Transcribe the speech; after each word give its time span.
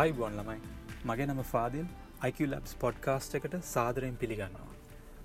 අයිබොන් 0.00 0.32
ළමයි. 0.36 0.60
මගේ 1.08 1.26
නම 1.26 1.40
ෆාදිල්. 1.48 1.84
IQලබ්ස් 2.28 2.72
පොඩ්කාස්ට් 2.82 3.32
එකට 3.38 3.52
සාදරයෙන් 3.66 4.14
පිළිගන්නවා. 4.22 4.72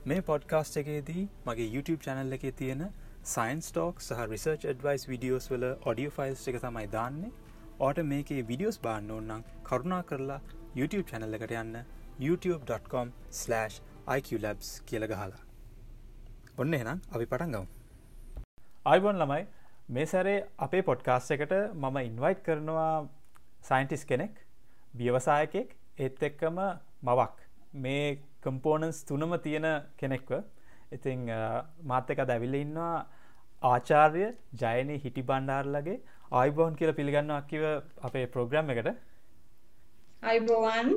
මේ 0.10 0.22
පොඩ්කාස්ට් 0.28 0.76
එකේදී 0.82 1.24
මගේ 1.48 1.70
YouTube 1.76 2.02
චැනල් 2.08 2.36
එකේ 2.38 2.52
තියෙන 2.60 2.84
සයින්ස් 3.32 3.68
ටෝක් 3.72 3.96
සහ 4.08 4.20
රිසර්ච් 4.34 4.62
ඩවයිස් 4.66 5.04
විඩියෝස් 5.12 5.46
වල 5.52 5.66
ඔඩියෝ 5.92 6.14
ෆයිල්ස් 6.18 6.44
එක 6.52 6.58
තමයි 6.66 6.88
දාන්නේ. 6.96 7.32
ඕට 7.86 7.98
මේකේ 8.12 8.42
විඩියෝස් 8.50 8.78
බාන්න 8.84 9.08
ඕන්නම් 9.16 9.42
කරුණා 9.70 10.04
කරලා 10.12 10.42
YouTube 10.80 11.06
චැනල් 11.12 11.34
එකට 11.38 11.54
යන්න 11.62 11.76
youtube.com/iqlabs 12.28 14.68
කියල 14.92 15.04
ගහලා. 15.14 15.42
ඔන්න 16.62 16.72
එනම් 16.80 17.00
අපි 17.16 17.26
පටන් 17.32 17.52
ගවම් 17.56 17.68
අයිබොන් 18.94 19.18
ළමයි 19.24 19.44
මේ 19.98 20.08
සැරේ 20.14 20.38
අපේ 20.68 20.84
පොඩ්කාස්ට 20.92 21.36
එකට 21.38 21.54
මම 21.74 21.98
ඉන්වයිට් 22.04 22.46
කරනවා 22.50 22.94
සයින්ටිස් 23.72 24.06
කෙනෙක්. 24.14 24.38
ව්‍යවසායකෙක් 24.98 25.76
ඒත් 25.98 26.24
එක්කම 26.24 26.58
මවක්. 27.04 27.36
මේ 27.74 28.20
කම්පෝනන්ස් 28.44 29.04
තුනම 29.06 29.34
තියෙන 29.46 29.68
කෙනෙක්ව. 29.98 30.32
ඉතිං 30.92 31.20
මාත්‍යක 31.84 32.20
දැවිල්ල 32.30 32.56
ඉන්නවා 32.56 33.06
ආචාර්ය 33.72 34.26
ජයනය 34.62 34.96
හිටි 35.04 35.22
බණ්ඩාර්ලගේ 35.30 36.00
ආයිබෝන් 36.32 36.76
කියල 36.80 36.94
පිළිගන්න 36.94 37.32
අකිව 37.32 37.64
අපේ 38.08 38.26
ප්‍රෝග්‍රම් 38.34 38.70
එකට. 38.74 38.90
අයිබෝවන් 40.24 40.88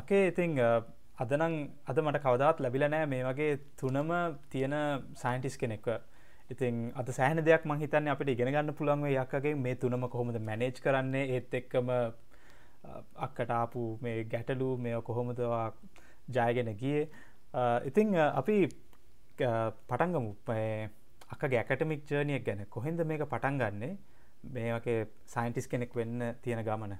අකේ 0.00 0.22
ඉතිං 0.30 0.56
අදනං 1.22 1.54
අද 1.90 1.98
මට 2.04 2.22
කවදාත් 2.24 2.62
ලැබිලනෑ 2.64 3.06
මේ 3.06 3.24
වගේ 3.28 3.58
තුනම 3.80 4.10
තියෙන 4.52 4.74
සයින්ටිස් 5.22 5.56
කෙනෙක්ව. 5.62 5.88
ඉතින් 6.52 6.92
අද 7.00 7.08
සෑහන 7.18 7.44
දෙයක් 7.44 7.64
මහිතන්න 7.70 8.08
අපට 8.14 8.32
ඉගෙන 8.34 8.52
ගන්න 8.54 8.74
පුළන්ව 8.78 9.06
යක්කගේ 9.12 9.54
මේ 9.64 9.74
තුනම 9.82 10.08
කොහොමද 10.14 10.38
මැනේජ් 10.48 10.80
කරන්නේ. 10.84 11.24
ඒත් 11.34 11.54
එක්කම 11.60 11.90
අක්කට 13.16 13.50
ආපු 13.50 13.98
මේ 14.02 14.24
ගැටලු 14.24 14.76
මේ 14.76 15.00
කොහොමදවා 15.02 15.72
ජයගෙන 16.28 16.70
ගිය? 16.76 17.08
ඉතිං 17.84 18.14
අපි 18.16 18.68
පටන්ගමු 19.88 20.32
අක 21.30 21.42
ගැකටමික් 21.46 22.06
ජර්නියක් 22.06 22.44
ගැන. 22.44 22.66
කොහෙන්ද 22.68 23.00
මේක 23.04 23.22
පටන් 23.24 23.58
ගන්නේ? 23.58 23.96
මේ 24.44 24.72
වගේ 24.74 25.06
සයින්ටිස් 25.26 25.66
කෙනෙක් 25.68 25.94
වෙන්න 25.94 26.34
තියෙන 26.42 26.64
ගමන. 26.64 26.94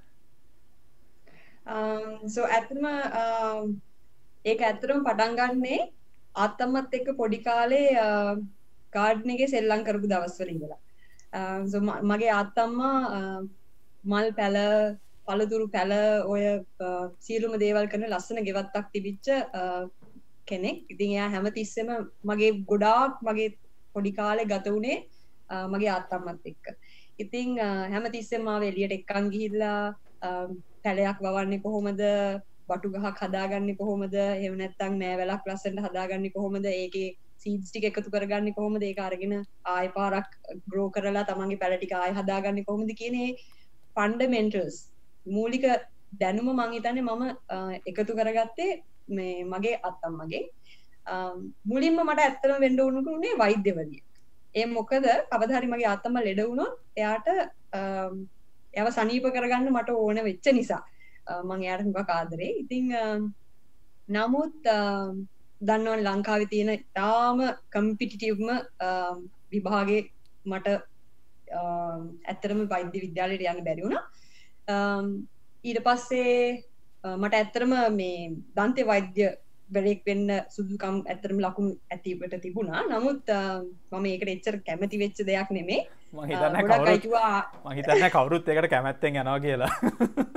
Um, 1.67 2.29
සෝ 2.29 2.47
ඇතම 2.47 2.85
um, 2.85 3.81
ඒක 4.45 4.63
ඇත්තරම 4.63 5.05
පටන් 5.05 5.37
ගන්නේ 5.39 5.81
අත්තම්මත් 6.35 6.95
එක්ක 6.95 7.09
පොඩි 7.17 7.39
කාලේ 7.43 7.89
uh, 7.99 8.35
ගාඩ්නගේ 8.93 9.49
සෙල්ලං 9.49 9.85
කරපු 9.85 10.11
දවස්වල 10.13 10.53
ඉඳලා. 10.55 10.81
Um, 11.33 11.91
මගේ 12.03 12.33
අත්තම්මා 12.33 12.99
uh, 13.19 13.41
මල් 14.05 14.33
පැල 14.39 14.57
පළතුරු 15.31 15.67
පැල 15.77 15.93
ඔය 16.35 16.45
සියලුම 17.27 17.57
දේවල් 17.65 17.91
කරන 17.95 18.07
ලස්සන 18.13 18.47
ගෙවත්තක් 18.49 18.87
තිබිච්ච 18.95 19.27
කෙනෙක්. 20.51 20.79
ඉතින් 20.93 21.11
එයා 21.17 21.31
හැම 21.35 21.47
තිස්සෙම 21.59 21.89
මගේ 22.29 22.53
ගොඩාක් 22.71 23.23
මගේ 23.29 23.49
පොඩි 23.95 24.13
කාලේ 24.19 24.51
ගත 24.53 24.67
වුණේ 24.75 24.99
මගේ 25.73 25.93
අත්තම්මත් 25.99 26.47
එක්ක. 26.53 26.67
ඉතිං 27.23 27.59
හැම 27.95 28.05
තිස්සෙම 28.17 28.43
මාව 28.49 28.63
එලියට 28.71 28.97
එක්කන් 28.99 29.27
ගිහිල්ලා 29.35 29.81
පැලයක් 30.85 31.19
වවන්නේ 31.27 31.63
කොහොමද? 31.67 32.03
බටු 32.69 32.89
ගහක් 32.95 33.19
හදාගන්නේ 33.23 33.79
කොහොමද? 33.81 34.15
එහෙම 34.15 34.55
නැත්නම් 34.61 34.95
නෑවැලක් 35.03 35.49
ලස්සනට 35.49 35.87
හදාගන්නේ 35.87 36.35
කොහොමද? 36.37 36.67
ඒකේ 36.73 37.09
සීඩ්ස් 37.43 37.71
ටික 37.71 37.87
එකතු 37.89 38.11
කරගන්නේ 38.15 38.57
කොහොමද? 38.59 38.83
ඒක 38.89 39.01
අරගෙන 39.07 39.35
ආය 39.75 39.89
පාරක් 39.97 40.31
ග්‍රෝ 40.71 40.89
කරලා 40.97 41.25
තමන්ගේ 41.31 41.61
පැල 41.63 41.75
ටික 41.79 41.95
ආය 42.03 42.13
හදාගන්නේ 42.21 42.69
කොහොමද? 42.69 42.91
කියන 43.01 43.17
ෆන්ඩමෙන්ටල්ස් 43.97 44.77
මූලික 45.31 45.65
දැනුම 46.21 46.49
මං 46.53 46.77
හිතන්නේ 46.77 47.05
මම 47.05 47.23
එකතු 47.91 48.19
කරගත්තේ 48.19 48.71
මේ 49.11 49.35
මගේ 49.45 49.77
අත්තම්මගේ 49.83 50.45
මුලින්ම 51.65 51.99
මට 52.01 52.21
ඇත්තම 52.21 52.55
වෙන්න 52.65 52.81
උනුකුනේ 52.81 53.39
වෛද්‍යවරිය 53.39 54.03
ඒ 54.55 54.67
මොකද 54.69 55.07
කවදාහරි 55.33 55.73
මගේ 55.73 55.91
අත්තම්ම 55.95 56.21
ලෙඩ 56.27 56.43
වුණොත් 56.43 56.75
එයාට 56.97 57.29
එයාව 58.75 58.89
සනීප 58.93 59.27
කරගන්න 59.35 59.71
මට 59.71 59.91
ඕන 59.97 60.19
වෙච්ච 60.29 60.47
නිසා. 60.53 60.83
මං 61.45 61.65
එයාට 61.65 61.85
හුඟක් 61.85 62.11
ආදරේ. 62.11 62.53
ඉතින් 62.63 62.87
නමුත් 64.09 64.57
දන්නවන් 65.61 66.05
ලංකාවේ 66.07 66.51
තියෙන 66.53 66.71
තාම 66.95 67.39
කම්පිටිටිව්ම 67.75 68.49
විභාගේ 69.53 70.03
මට 70.47 70.69
ඇත්තරම 72.31 72.61
වෛද්‍ය 72.73 73.05
විද්‍යාලයට 73.07 73.47
යන්න 73.47 73.67
බැරි 73.69 73.87
වුණා. 73.87 74.05
ඊට 75.65 75.81
පස්සේ 75.85 76.35
මට 77.15 77.35
ඇත්තරම 77.35 77.73
මේ 77.93 78.19
දන්තේ 78.57 78.87
වෛද්‍ය 78.87 79.31
බැරෙක් 79.69 80.03
වෙන්න 80.07 80.29
සුදුකම් 80.49 80.97
ඇත්තරම 81.05 81.39
ලකුණු 81.39 81.73
ඇතිවට 81.91 82.37
තිබුණා. 82.43 82.83
නමුත් 82.87 83.25
මම 83.93 84.07
ඒකට 84.07 84.35
එච්චර 84.35 84.57
කැමති 84.67 85.03
වෙච්ච 85.03 85.25
දෙයක් 85.27 85.51
නෙමේ 85.51 85.81
මහිතන්න 86.13 88.11
කවුරුත් 88.11 88.49
එකට 88.49 88.71
කැමැත්තෙන් 88.71 89.17
යනවා 89.17 89.41
කියලා. 89.41 89.71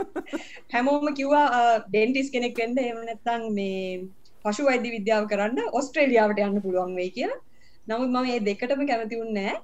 හැමෝම 0.73 1.07
කිව්වා 1.13 1.47
ඩෙන්ටිස් 1.87 2.29
කෙනෙක් 2.29 2.57
වෙන්න 2.57 2.77
එම 2.79 2.99
නැත්තං 3.01 3.47
මේ 3.53 4.05
පශු 4.45 4.67
වෛද්‍ය 4.69 4.93
විද්‍යාව 4.95 5.27
කරන්න 5.27 5.73
ඔස්ට්‍රේලියාවට 5.73 6.43
යන්න 6.45 6.61
පුළුවන් 6.61 6.95
වෙයි 6.95 7.11
කියලා. 7.17 7.41
නමුත් 7.87 8.09
මම 8.09 8.31
ඒ 8.33 8.39
දෙකටම 8.39 8.85
කැමති 8.85 9.21
වුන්නෑ 9.21 9.55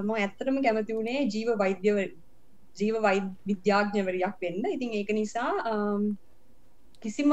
ම 0.00 0.10
ඇත්තටම 0.16 0.62
කැමති 0.62 0.98
වුණේ 0.98 1.26
ජීව 1.26 1.50
වෛද්‍යව 1.58 1.98
ජීව 2.76 3.00
වෛ 3.02 3.18
විද්‍යාඥවරයක් 3.46 4.36
වෙන්න. 4.42 4.64
ඉතින් 4.76 4.94
ඒක 4.94 5.10
නිසා 5.20 5.52
කිසිම 7.02 7.32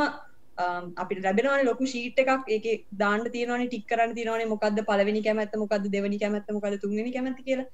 අපිට 1.01 1.19
ලැබෙනවන 1.25 1.65
ලොකු 1.65 1.85
ශීට් 1.85 2.21
එකක් 2.23 2.49
ඒක 2.55 2.85
දාන්න 3.01 3.25
තියෙනවන 3.35 3.67
ටික් 3.67 3.85
කරන්න 3.91 4.15
තියෙනවනේ 4.17 4.51
මොකද්ද 4.53 4.79
පළවෙනි 4.89 5.21
කැමැත්ත 5.27 5.59
මොකද්ද 5.63 5.91
දෙවෙනි 5.95 6.19
කැමැත්ත 6.23 6.49
මොකද්ද 6.57 6.79
තුන්වෙනි 6.85 7.13
කැමැත්ත 7.13 7.43
කියලා. 7.49 7.67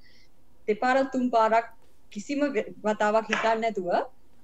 දෙපාරක් 0.68 1.12
තුන් 1.12 1.30
පාරක් 1.30 1.70
කිසිම 2.10 2.44
වතාවක් 2.84 3.30
හිතන්නේ 3.32 3.62
නැතුව 3.62 3.88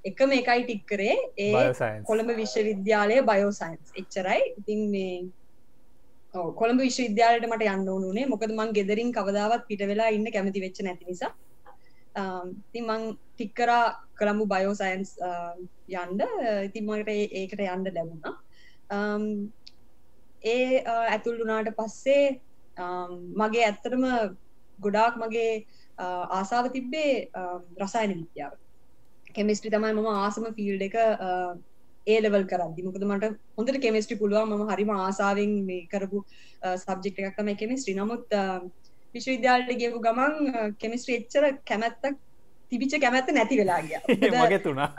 එකම 0.05 0.31
එකයි 0.39 0.63
ටික් 0.65 0.83
කරේ. 0.87 1.17
ඒ 1.39 2.01
කොළඹ 2.09 2.33
විශ්වවිද්‍යාලය 2.41 3.21
බයෝසයින්ස් 3.31 3.93
එච්චරයි. 4.01 4.41
ඉතින් 4.61 4.81
මේ 4.95 5.15
කොළඹ 6.61 6.81
විශ්වවිද්‍යාලයට 6.87 7.47
මට 7.51 7.71
යන්න 7.75 7.93
ඕනුනේ 7.95 8.27
මොකද 8.33 8.53
මං 8.57 8.75
ගෙදරින් 8.79 9.13
කවදාවත් 9.17 9.65
පිට 9.71 9.83
වෙලා 9.93 10.11
ඉන්න 10.17 10.27
කැමති 10.35 10.65
වෙච්ච 10.65 10.83
නැති 10.87 11.11
නිසා 11.13 11.33
Um, 12.17 12.59
ඉතින් 12.69 12.87
මං 12.87 13.03
ටික් 13.35 13.55
කරා 13.55 13.95
කොළඹ 14.19 14.49
බයෝසයින්ස් 14.51 15.15
um, 15.23 15.69
යන්න. 15.89 16.23
ඉතින් 16.67 16.87
මට 16.87 17.09
ඒකට 17.09 17.63
යන්න 17.63 17.87
ලැබුණා. 17.87 18.35
Um, 18.91 19.53
ඒ 20.43 20.83
uh, 20.83 21.07
ඇතුල් 21.07 21.39
වුණාට 21.39 21.71
පස්සේ 21.77 22.41
මගේ 23.37 23.65
ඇත්තටම 23.67 24.05
ගොඩාක් 24.79 25.21
මගේ 25.23 25.65
uh, 25.99 26.25
ආසාව 26.39 26.73
තිබ්බේ 26.73 27.31
රසායන 27.79 28.17
විද්‍යාව. 28.19 28.59
කෙමිස්ට්‍රි 29.33 29.71
තමයි 29.71 29.95
මම 29.95 30.11
ආසම 30.17 30.51
ෆිල්ඩ 30.59 30.83
එක 30.83 30.97
uh, 30.99 31.55
ඒලවල් 32.07 32.47
කරදදි. 32.51 32.83
මොකද 32.83 33.07
මට 33.07 33.33
හොඳට 33.57 33.83
කෙමිස්ට්‍රි 33.87 34.19
පුළුවන්. 34.19 34.51
ම 34.51 34.67
හරිම 34.67 34.91
ආසාාවෙන් 34.97 35.55
මේ 35.65 35.87
කරපු 35.87 36.27
සබ්ජෙක්් 36.77 37.23
එකක්ම 37.23 37.55
කෙමිස්ට්‍රි 37.55 37.95
නමුත් 37.95 38.27
විශ්වවිද්‍යාලට 39.15 39.73
ගියපු 39.77 40.01
ගමන් 40.01 40.35
කෙමිස්ට්‍රි 40.79 41.17
එච්චර 41.17 41.47
කැමැත්තක් 41.65 42.21
තිබිච්ච 42.73 42.99
කැමැත්ත 42.99 43.33
නැති 43.33 43.61
වෙලාගිය 43.61 43.99
මගේ 44.37 44.61
තුනා 44.61 44.91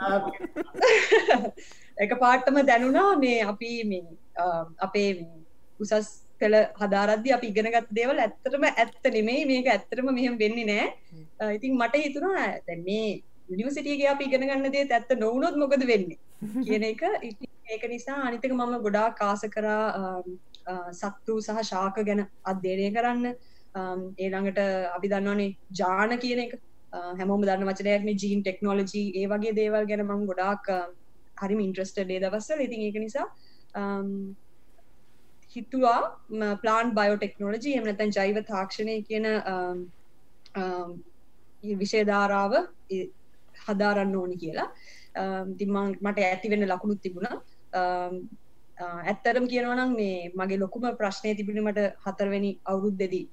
එක 1.98 2.12
පාට්ටම 2.18 2.60
දැනුණා 2.64 3.08
මේ 3.18 3.38
අපි 3.44 3.72
මේ 3.84 4.04
අපේ 4.78 5.08
උසස් 5.80 6.10
පෙළ 6.40 6.56
හදාරද්දි 6.80 7.34
අපි 7.36 7.50
ඉගෙනගත් 7.52 7.90
දේවල් 7.90 8.22
ඇත්තටම 8.24 8.64
ඇත්ත 8.70 9.10
නෙමේ 9.16 9.44
මේක 9.46 9.68
ඇත්තටම 9.68 10.10
මෙහෙම 10.18 10.38
වෙන්නේ 10.38 10.66
නෑ. 10.70 10.88
ඉතින් 11.56 11.78
මට 11.78 12.02
හිතුණා 12.04 12.46
දැන් 12.66 12.82
මේ 12.88 13.08
යුනිවර්සිටියගේ 13.48 14.10
අපි 14.14 14.28
ඉගෙන 14.28 14.46
ගන්න 14.48 14.74
දේ 14.76 14.86
ඇත්ත 14.90 15.16
නොවුනොත් 15.18 15.56
මොකද 15.56 15.86
වෙන්නේ? 15.86 16.18
කියන 16.66 16.84
එක. 16.84 17.02
ඒක 17.68 17.84
නිසා 17.88 18.20
අනිතක 18.28 18.48
මම 18.50 18.74
ගොඩාක් 18.86 19.22
ආස 19.22 19.44
කරා 19.54 19.84
සත්තු 20.92 21.40
සහ 21.40 21.62
ශාක 21.64 21.96
ගැන 22.02 22.26
අධ්‍යයනය 22.44 22.90
කරන්න 22.96 23.34
Um, 23.74 24.00
ඒළඟට 24.18 24.58
අපි 24.96 25.08
දන්නවනේ 25.08 25.56
ජාන 25.72 26.18
කියන 26.18 26.44
එක. 26.44 26.52
Uh, 26.92 27.12
හැමෝම 27.18 27.44
දන්න 27.44 27.68
වචනයක් 27.68 28.04
මේ 28.04 28.18
ජීන් 28.22 28.42
ටෙක්නෝලජී 28.42 29.04
ඒ 29.20 29.28
වගේ 29.28 29.54
දේවල් 29.56 29.86
ගැන 29.90 30.04
මං 30.04 30.26
ගොඩාක් 30.30 30.68
uh, 30.68 30.88
හරිම 31.40 31.62
ඉන්ට්‍රස්ට 31.66 32.00
ඩේ 32.00 32.20
දවස්සල 32.20 32.60
ඉතින් 32.66 32.82
ඒක 32.86 32.98
නිසා 33.00 33.24
um, 33.74 34.10
හිතුවා 35.54 36.00
ප්ලාන් 36.60 36.92
බයෝටෙක්නෝලජී 36.98 37.78
එමනතැන් 37.78 38.12
ජෛව 38.18 38.42
තාක්ෂණය 38.50 38.98
කියන 39.08 39.30
um, 39.54 39.80
විෂයධාරාව 41.80 42.60
හදාරන්න 43.64 44.14
ඕනි 44.16 44.36
කියලා. 44.36 44.68
තිමං 45.58 45.96
මට 46.00 46.28
ඇති 46.28 46.52
වෙන්න 46.52 46.68
ලකුණුත් 46.68 47.02
තිබුණා. 47.02 47.36
Uh, 47.80 48.20
ඇත්තරම් 49.04 49.46
කියනවනම් 49.48 49.92
මේ 49.96 50.32
මගේ 50.34 50.58
ලොකුම 50.58 50.84
ප්‍රශ්නය 51.00 51.34
තිබුණීමට 51.36 51.80
හතරවෙනි 52.04 52.58
අවුරුද්දෙදී. 52.64 53.26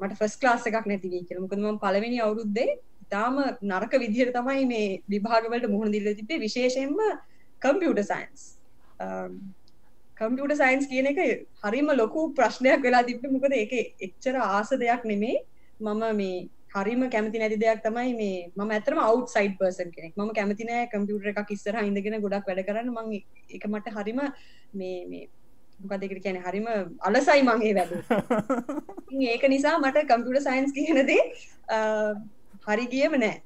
මට 0.00 0.16
ෆස් 0.20 0.34
ක්ලාස් 0.40 0.66
එකක් 0.66 0.86
නැතිවී 0.86 1.22
කියලා. 1.26 1.44
මොකද 1.44 1.58
මම 1.58 1.78
පළවෙනි 1.84 2.18
අවුරුද්දේ 2.26 2.70
ඉතාම 3.04 3.36
නරක 3.70 3.92
විදිහට 4.02 4.34
තමයි 4.38 4.64
මේ 4.72 4.88
විභාගවලට 5.14 5.68
මුහුණ 5.74 5.94
දිල්ල 5.94 6.08
තිබේ 6.20 6.42
විශේෂයෙන්ම 6.46 6.96
කම්පියුට 7.62 8.02
සයින්ස් 8.10 8.48
කම්පියුට 10.20 10.56
සයින්ස් 10.62 10.88
කියන 10.92 11.10
එක 11.12 11.20
හරිම 11.64 11.92
ලොකු 12.00 12.30
ප්‍රශ්නයක් 12.38 12.82
වෙලා 12.86 13.04
තිබ්බ. 13.08 13.22
මොකද 13.36 13.54
ඒක 13.60 13.72
එච්චර 14.06 14.40
ආස 14.48 14.70
දෙයක් 14.82 15.04
නෙමේ 15.12 15.38
මම 15.80 16.02
මේ 16.20 16.48
හරිම 16.74 17.04
කැමති 17.14 17.42
නැති 17.42 17.60
දෙයක් 17.64 17.84
තමයි 17.86 18.14
මේ 18.20 18.38
මම 18.56 18.70
ඇතරම 18.76 18.98
අවට් 19.04 19.28
සයිඩ් 19.34 19.54
පර්සන් 19.60 19.90
කෙනෙක්. 19.94 20.16
ම 20.16 20.32
කැමති 20.38 20.68
නෑ 20.70 20.88
කම්පියුටර 20.94 21.30
එකක් 21.32 21.54
ඉස්සර 21.56 21.78
ඉඳගෙන 21.82 22.18
ගොඩක් 22.24 22.48
වැඩ 22.48 22.66
කරන්න. 22.68 22.90
මං 22.96 23.06
එක 23.56 23.64
මට 23.72 23.94
හරිම 23.96 24.20
මේ 24.80 24.98
මේ 25.10 25.28
මොකදකට 25.82 26.20
කියන 26.24 26.38
හරිම 26.40 26.66
අලසයි 27.00 27.42
මගේ 27.42 27.72
වැඩ. 27.78 27.92
ඒක 29.30 29.48
නිසා 29.48 29.78
මට 29.78 30.04
කම්පියුට 30.10 30.46
සයින්ස් 30.46 30.72
කියනදේ 30.72 31.22
හරි 32.66 32.86
කියම 32.86 33.16
නෑ. 33.16 33.40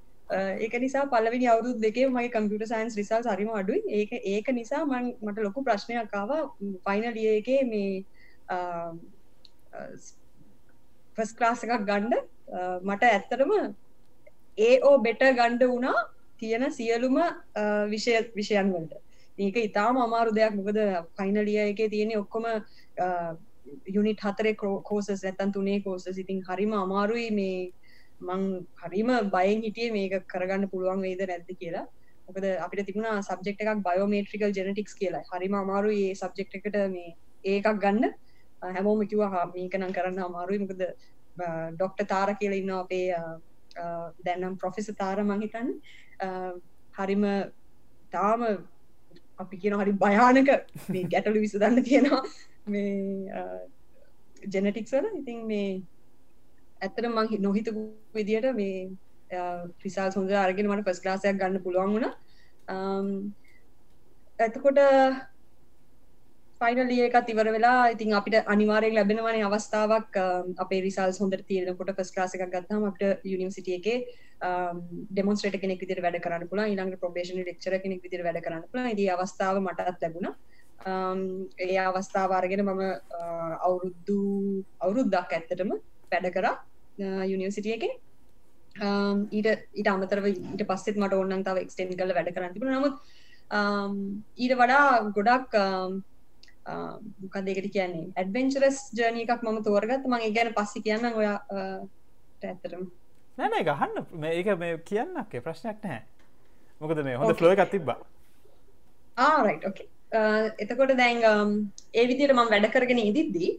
ඒක 0.61 0.75
නිසා 0.81 1.07
පලවෙනි 1.07 1.47
අවුරුදු 1.47 1.81
දෙකේ 1.81 2.07
මගේ 2.09 2.31
කම්පියුට 2.31 2.69
සයින්ස් 2.69 2.97
රිසල් 2.97 3.27
හරිම 3.27 3.51
අඩුයි. 3.53 3.83
ඒක 3.91 4.13
ඒක 4.27 4.53
නිසා 4.53 4.85
මන් 4.85 5.11
මට 5.23 5.39
ලොකු 5.41 5.65
ප්‍රශ්නයක් 5.65 6.15
ආව. 6.15 6.33
ෆයිනලිය 6.87 7.29
එකේ 7.39 7.61
මේ 7.65 8.05
ෆස් 11.17 11.33
ක්ලාස් 11.39 11.65
එකක් 11.65 11.85
ගණ්ඩ 11.85 12.15
මට 12.85 13.11
ඇත්තටම 13.11 13.53
ඒෝ 14.59 14.95
බෙට 15.01 15.27
ගණ්ඩ 15.33 15.67
වුණා 15.67 16.07
තියෙන 16.41 16.71
සියලුම 16.73 17.19
විෂය 17.91 18.17
විෂයන් 18.35 18.73
වලට 18.73 19.06
ඒක 19.39 19.57
ඉතාම 19.69 19.97
අමාරු 20.07 20.31
දෙයක්. 20.39 20.55
මොකද 20.59 20.79
ෆයිනලිය 21.19 21.59
එක 21.71 21.81
තියෙන 21.91 22.13
ඔක්කොම 22.19 22.47
යුනිට 23.87 24.21
හතරේ 24.21 24.55
කෝසස් 24.89 25.11
ඇත්තන් 25.11 25.53
තුනේ 25.53 25.81
කෝස 25.83 26.07
ඉතින් 26.07 26.43
හරිම 26.49 26.73
අමාරුයි 26.85 27.31
මේ 27.39 27.73
මං 28.21 28.43
හරිම 28.83 29.11
බයෙන් 29.35 29.63
හිටිය 29.67 29.91
මේක 29.93 30.15
කරගන්න 30.33 30.71
පුළුවන් 30.73 31.03
වේද 31.07 31.23
නැද්ද 31.31 31.51
කියලා. 31.61 31.87
මොකද 32.29 32.45
අපිට 32.67 32.87
තිබුණා 32.87 33.17
සබ්ජෙක්් 33.23 33.61
එකක් 33.63 33.83
බයෝමේට්‍රිකල් 33.89 34.55
ජෙනටික්ස් 34.59 34.95
කියලා. 35.01 35.25
හරිම 35.33 35.55
අමාරු 35.55 35.91
ඒ 35.95 36.15
සබ්ජෙක්් 36.15 36.57
එකට 36.59 36.79
මේ 36.95 37.11
ඒකක් 37.45 37.83
ගන්න. 37.85 38.15
හැමෝම 38.77 39.03
කිව 39.11 39.21
හා 39.35 39.45
මේකනම් 39.55 39.93
කරන්න 39.97 40.25
අමාරුයි. 40.29 40.63
මොකද 40.65 40.83
ඩොක්ට 41.77 42.09
තාර 42.09 42.33
කියල 42.41 42.57
ඉන්න 42.61 42.73
අපේ 42.79 43.13
දැන්නම් 44.27 44.57
ප්‍රොෆෙස 44.63 44.89
තාර 45.03 45.19
මහිතන් 45.31 45.69
හරිම 46.99 47.25
තාම 48.17 48.43
අපි 49.39 49.57
කියන 49.57 49.75
හරි 49.75 49.93
භයානක 49.95 50.51
මේ 50.89 51.05
ගැටලු 51.13 51.41
විසදන්න 51.41 51.83
තියෙනවා 51.83 52.23
මේ 52.67 52.95
ජෙනටික්සල 54.49 55.07
ඉතින් 55.13 55.43
මේ 55.47 55.69
ඇත්තට 56.81 57.09
මං 57.09 57.43
නොහිතපු 57.43 57.83
විදියට 58.15 58.49
මේ 58.55 58.77
්‍රිසාල් 59.31 60.13
සොඳ 60.13 60.31
අරගෙන 60.37 60.69
මට 60.69 60.85
පස් 60.85 61.01
ලාසයක් 61.05 61.39
ගන්න 61.39 61.63
පුළුවන් 61.63 61.95
වුණ. 61.95 62.07
ඇතකොට 64.39 64.79
ෆයිනල් 66.61 66.91
එකත් 67.07 67.31
ඉවර 67.33 67.49
වෙලා 67.55 67.81
ඉතින් 67.95 68.13
අපිට 68.19 68.49
අනිවාරයෙන් 68.53 68.95
ලැබෙනවනේ 68.99 69.45
අවස්ථාවක්. 69.49 70.15
අපේ 70.65 70.81
රිසල් 70.85 71.13
හොඳට 71.23 71.45
තියෙනකොට 71.51 71.91
ෆස් 71.99 72.11
ක්ලාස 72.15 72.35
එකක් 72.37 72.47
ගත්තාම 72.55 72.87
අපිට 72.91 73.25
යුනිවර්සිටි 73.33 73.77
එකේ 73.79 73.99
ඩෙමොන්ස්ට්‍රේටර් 75.13 75.61
කෙනෙක් 75.65 75.83
විදිහට 75.83 76.03
වැඩ 76.07 76.19
කරන්න 76.27 76.49
පුළුවන් 76.51 76.71
ඊළඟට 76.73 77.03
ප්‍රොබේෂනරි 77.03 77.45
ලෙක්චරර් 77.51 77.77
කෙනෙක් 77.85 78.01
විදිහට 78.07 78.27
වැඩ 78.29 78.41
කරන්න 78.47 78.65
පුළුවන්. 78.71 78.93
ඉතින් 78.95 79.13
අවස්ථාව 79.17 79.61
මටත් 79.65 80.01
ලැබුණා. 80.07 80.35
ඒ 81.67 81.79
අවස්ථාව 81.91 82.37
අරගෙන 82.39 82.65
මම 82.65 82.83
අවුරුදු 83.69 84.19
අවුරුද්දක් 84.87 85.37
ඇත්තටම 85.39 85.77
වැඩ 86.13 86.33
කරා 86.39 86.57
යුනිවර්සිටි 87.33 87.77
එකේ. 87.77 87.95
ඊට 89.37 89.49
ඊට 89.79 89.95
අමතරව 89.95 90.33
ඊට 90.33 90.67
පස්සෙත් 90.73 90.97
මට 91.05 91.21
ඕනනම් 91.21 91.47
තව 91.47 91.69
එක්ස්ටෙන්ඩ් 91.69 91.97
කරලා 92.01 92.19
වැඩ 92.19 92.35
කරන්න 92.35 92.53
තිබුණා. 92.57 92.81
නමුත් 92.81 92.97
ඊට 94.43 94.61
වඩා 94.61 94.85
ගොඩක් 95.17 95.63
මොකදකට 96.67 97.71
කියන්නේ? 97.77 98.07
ඇඩවෙන්චරස් 98.17 98.79
ජර්නය 98.99 99.25
එකක් 99.25 99.43
මම 99.43 99.59
තෝරගත් 99.69 100.07
මගේ 100.13 100.35
ගැන 100.37 100.53
පස්සි 100.59 100.85
කියන්න 100.87 101.11
ඔයා 101.23 101.39
ඇත්තරම් 102.43 102.87
නැන 103.39 103.59
ගහන්න. 103.71 104.07
මේක 104.25 104.53
මේ 104.59 104.79
කියන්නක් 104.91 105.37
ප්‍රශ්නයක් 105.45 105.83
නැහැ. 105.85 106.03
මොකද 106.81 107.05
මේ 107.09 107.19
හොඳ 107.21 107.37
ෆ්ලෝ 107.39 107.53
එකක් 107.57 107.71
තිබ්බා. 107.75 107.99
ආරයි් 109.17 109.61
ඕකේ 109.69 109.89
එතකොට 110.59 110.97
දැන් 110.97 111.23
ඒ 111.95 112.07
විදියට 112.11 112.33
මම 112.33 112.51
වැඩ 112.51 112.71
කරගෙන 112.75 112.99
ඉදිද්දී 112.99 113.51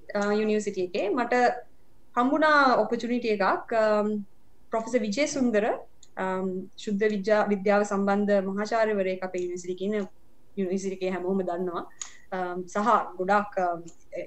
යුනිවර්සිටි 0.41 0.87
එකේ 0.87 1.09
මට 1.09 1.33
හම්බුණා 2.15 2.77
ඔපචුනිටිය 2.83 3.35
එකක් 3.37 3.73
ප්‍රොෆෙස 4.71 4.99
විජය 5.05 5.27
සුන්දර 5.27 5.65
ශුද්ධ 6.83 7.05
විද්‍යා 7.13 7.41
විද්‍යාව 7.49 7.83
සම්බන්ධ 7.85 8.45
මහාචාර්යවරය 8.49 9.17
අපේ 9.21 9.43
යුනිසිටි 9.45 9.79
කියන 9.81 9.95
යුනිසිරිකේ 10.57 11.11
හැමෝම 11.15 11.43
දන්නවා 11.49 11.83
Um, 12.27 12.67
සහ 12.67 12.87
ගොඩක් 13.17 13.55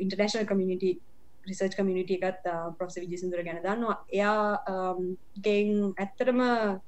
ඉන්ටර්නේශනල් 0.00 0.46
කමියනිටි 0.48 0.90
රිසර්ච් 1.44 1.74
කමියනිට 1.76 2.12
එකත් 2.16 2.46
uh, 2.48 2.72
ප්‍රොස 2.72 2.96
විජිසිදුර 2.96 3.42
ගැන 3.44 3.60
දන්නවා. 3.60 3.96
එයා 4.08 4.56
um, 4.72 5.00
ගෙන් 5.36 5.92
ඇත්තරම 5.94 6.40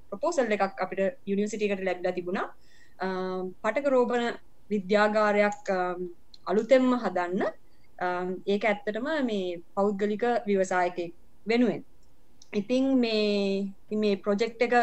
ප්‍රපෝසල් 0.09 0.55
එකක් 0.57 0.81
අපිට 0.85 1.21
යුනිවසිටිකට 1.27 1.85
ලැබ්ල 1.85 2.09
තිබුණා. 2.11 2.47
Um, 2.99 3.53
පටක 3.63 3.93
රෝපණ 3.93 4.41
විද්‍යාගාරයක් 4.71 5.69
අලුතෙම්ම 6.47 6.97
හදන්න. 6.97 7.45
ඒක 8.47 8.65
ඇත්තටම 8.65 9.09
මේ 9.29 9.61
පෞද්ගලික 9.77 10.25
විවසායකෙක් 10.49 11.13
වෙනුවෙන්. 11.47 11.85
ඉතිං 12.55 12.85
මේ 12.97 13.69
මේ 13.93 14.17
ප්‍රොජෙක්් 14.17 14.57
එක 14.59 14.75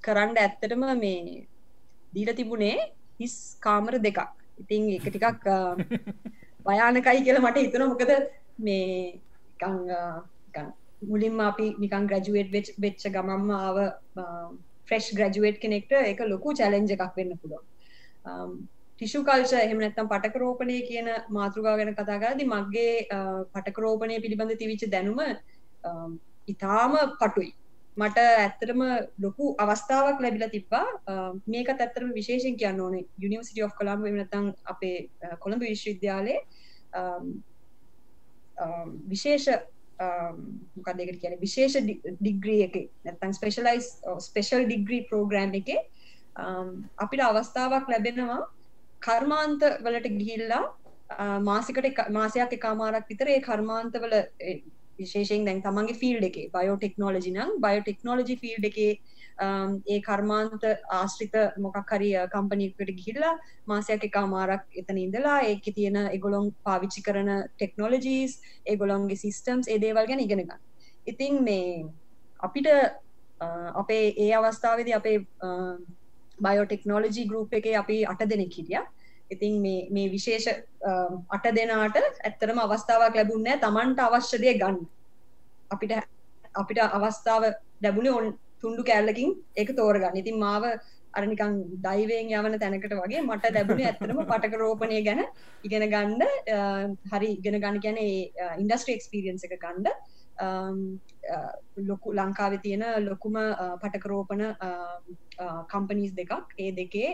කරන්න 0.00 0.38
ඇත්තටම 0.38 0.82
මේ 0.96 1.46
දීල 2.14 2.30
තිබුණේ 2.34 2.92
හිස් 3.20 3.58
කාමර 3.60 3.98
දෙකක්. 3.98 4.38
ඉතින් 4.58 4.90
එක 4.92 5.06
ටිකක් 5.06 5.46
භයානකයි 6.66 7.24
කියලා 7.24 7.44
මට 7.44 7.58
හිතුන 7.58 7.84
මොකද 7.84 8.12
මේ 8.60 9.12
මුලින්ම 11.02 11.40
අපි 11.40 11.66
නිකන් 11.78 12.06
ග්‍රජුවේට් 12.06 12.50
වෙච්ච 12.78 13.04
ගමම්ම 13.08 13.50
ආව 13.52 13.76
ෆ්‍රෙස්් 14.88 15.06
ග්‍රජුවේට් 15.12 15.60
කෙනෙක්ට 15.60 15.92
එක 16.02 16.20
ලොකු 16.24 16.54
චැලෙන්ජ 16.54 16.90
එකක් 16.90 17.14
වෙන්න 17.16 17.36
පුළුවන්. 17.36 17.64
ටිෂු 18.92 19.22
කල්ච 19.22 19.52
එහෙම 19.56 19.78
නැත්තම් 19.78 20.08
පටකරෝපණය 20.08 20.78
කියන 20.82 21.08
මාතෘකා 21.30 21.76
ගැන 21.78 21.94
කතා 21.94 22.18
කරදි 22.18 22.44
මගේ 22.46 22.94
පටකරෝපණය 23.52 24.18
පිළිබඳ 24.18 24.58
තිවිච්ච 24.58 24.90
දැනුම 24.90 25.20
ඉතාම 26.48 26.98
පටුයි 27.14 27.52
මට 28.00 28.18
ඇත්තටම 28.24 28.80
ලොකු 29.24 29.44
අවස්ථාවක් 29.64 30.20
ලැබිලා 30.24 30.50
තිබ්බා. 30.54 30.86
මේකත් 31.52 31.80
ඇත්තරම 31.84 32.12
විශේෂෙන් 32.20 32.56
කියන්න 32.60 32.80
ඕනේ. 32.80 33.04
යුනිවර්සිටි 33.24 33.64
ඔෆ් 33.66 33.74
කොළඹ 33.80 34.06
නැත්නම් 34.18 34.46
අපේ 34.72 34.96
කොළඹ 35.44 35.62
විශ්වවිද්‍යාලයේ 35.70 36.38
විශේෂ 39.12 39.46
මොකක්ද 40.76 41.00
ඒකට 41.02 41.20
කියන්නේ? 41.22 41.40
විශේෂ 41.46 41.76
ඩිග්‍රී 42.20 42.60
එකේ 42.68 42.86
නැත්නම් 43.04 43.32
ස්පෙෂලයිස් 43.38 43.88
ස්පෙෂල් 44.28 44.66
ඩිග්‍රී 44.68 45.02
ප්‍රෝග්‍රෑම් 45.10 45.54
එකේ 45.60 45.80
අපිට 47.04 47.26
අවස්ථාවක් 47.28 47.90
ලැබෙනවා. 47.92 48.42
කර්මාන්ත 49.02 49.62
වලට 49.84 50.16
ගිහිල්ලා 50.20 50.64
මාසිකට 51.42 52.02
මාසයක් 52.10 52.52
එකමාරක් 52.56 53.06
විතර 53.10 53.28
ඒ 53.34 53.40
කර්මාන්තවල 53.48 54.14
විශේෂයෙන් 54.98 55.46
දැන් 55.46 55.62
තමන්ගේ 55.62 56.00
ෆිල්ඩ් 56.00 56.26
එකේ 56.28 56.46
බයෝටෙක්නෝලජි 56.54 57.32
නම් 57.32 57.50
බයෝටෙක්නෝලජි 57.64 58.36
ෆිල්ඩ් 58.42 58.68
එකේ 58.70 58.90
um, 59.38 59.70
ඒ 59.86 59.98
කර්මාන්ත 60.00 60.64
ආශ්‍රිත 60.90 61.36
මොකක් 61.58 61.92
හරි 61.92 62.10
uh, 62.14 62.26
කම්පනීකට 62.28 62.92
ගිහිල්ලා 62.98 63.34
මාසයක් 63.66 64.08
එක 64.08 64.18
අමාරක් 64.22 64.78
එතන 64.82 65.00
ඉඳලා 65.04 65.38
ඒක 65.50 65.68
තියෙන 65.78 65.98
එගොලොන් 66.06 66.50
පාවිච්චි 66.64 67.04
කරන 67.08 67.30
ටෙක්නෝලජීස් 67.52 68.38
ඒගොලොන්ගේ 68.66 69.22
සිස්ටම්ස් 69.24 69.68
ඒ 69.68 69.78
දේවල් 69.78 70.10
ගැන 70.10 70.24
ඉගෙන 70.26 70.42
ගන්න. 70.42 70.60
ඉතින් 71.06 71.42
මේ 71.44 71.86
අපිට 72.40 72.68
uh, 72.70 73.70
අපේ 73.74 74.04
ඒ 74.16 74.32
අවස්ථාවේදී 74.34 74.98
අපේ 75.00 75.18
uh, 75.42 75.74
බයෝටෙක්නෝලජි 76.38 77.26
ගෲප් 77.26 77.60
එකේ 77.60 77.76
අපි 77.76 78.04
අට 78.06 78.28
දෙනෙක් 78.28 78.52
හිටියා. 78.52 78.86
ඉතින් 79.30 79.54
මේ 79.64 79.80
මේ 79.94 80.12
විශේෂ 80.16 80.46
අට 81.36 81.46
දෙනාට 81.58 81.96
ඇත්තරම 82.00 82.60
අවස්ථාවක් 82.66 83.16
ලැබුණේ 83.20 83.56
තමන්ට 83.64 84.04
අවශ්‍ය 84.06 84.36
දේ 84.44 84.54
ගන්න. 84.60 84.78
අපිට 85.70 85.92
අපිට 86.54 86.78
අවස්ථාව 86.98 87.42
ලැබුණේ 87.84 88.14
ඔන් 88.20 88.26
තුන්ඩු 88.62 88.82
කෑල්ලකින් 88.90 89.34
ඒක 89.56 89.70
තෝරගන්න. 89.80 90.16
ඉතින් 90.22 90.38
මාව 90.44 90.64
අරනිකං 91.18 91.54
දයිවයෙන් 91.86 92.32
යවන 92.38 92.54
තැනකට 92.62 92.94
වගේ 93.00 93.22
මට 93.22 93.52
ලැබුණේ 93.56 93.88
ඇත්තරම 93.90 94.20
පටක 94.30 94.54
රෝපණය 94.62 95.00
ගැන 95.08 95.22
ඉගෙන 95.64 95.84
ගන්න 95.94 96.22
හරි 97.12 97.30
ඉගෙන 97.38 97.60
ගන්න 97.62 97.80
ගැන 97.84 97.98
ඉන්ඩස්ට්‍රී 98.62 98.98
එක්ස්පිරියන්ස 98.98 99.46
එක 99.48 99.54
ගණ්ඩ 99.64 99.88
ලොකු 101.88 102.12
ලංකාව 102.18 102.52
තියෙන 102.64 102.84
ලොකුම 103.08 103.36
පටකරෝපන 103.82 104.42
කම්පනීස් 105.72 106.12
දෙකක්. 106.20 106.32
ඒ 106.58 106.70
දෙකේ 106.72 107.10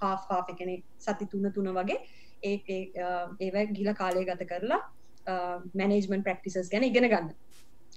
හා 0.00 0.44
එකනෙ 0.52 0.74
සති 1.06 1.26
තුන 1.32 1.52
තුන 1.56 1.68
වගේ. 1.78 1.98
ඒ 2.42 2.56
ඒව 3.40 3.56
ගිල 3.78 3.90
කාලය 4.00 4.24
ගත 4.30 4.48
කරලා 4.52 4.80
මැනේජමන් 5.74 6.24
ප්‍රක්ටිසස් 6.28 6.70
ගැන 6.74 6.88
ඉගෙන 6.90 7.08
ගන්න. 7.12 7.32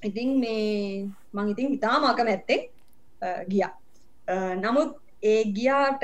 ඉතින් 0.04 0.30
මේ 0.40 1.10
මං 1.34 1.52
ඉතින් 1.54 1.78
ඉතාම 1.78 2.10
අකමැත්තේ 2.14 2.60
ගියා. 3.54 3.72
නමුත් 4.64 4.98
ඒ 5.24 5.44
ගියාට 5.58 6.04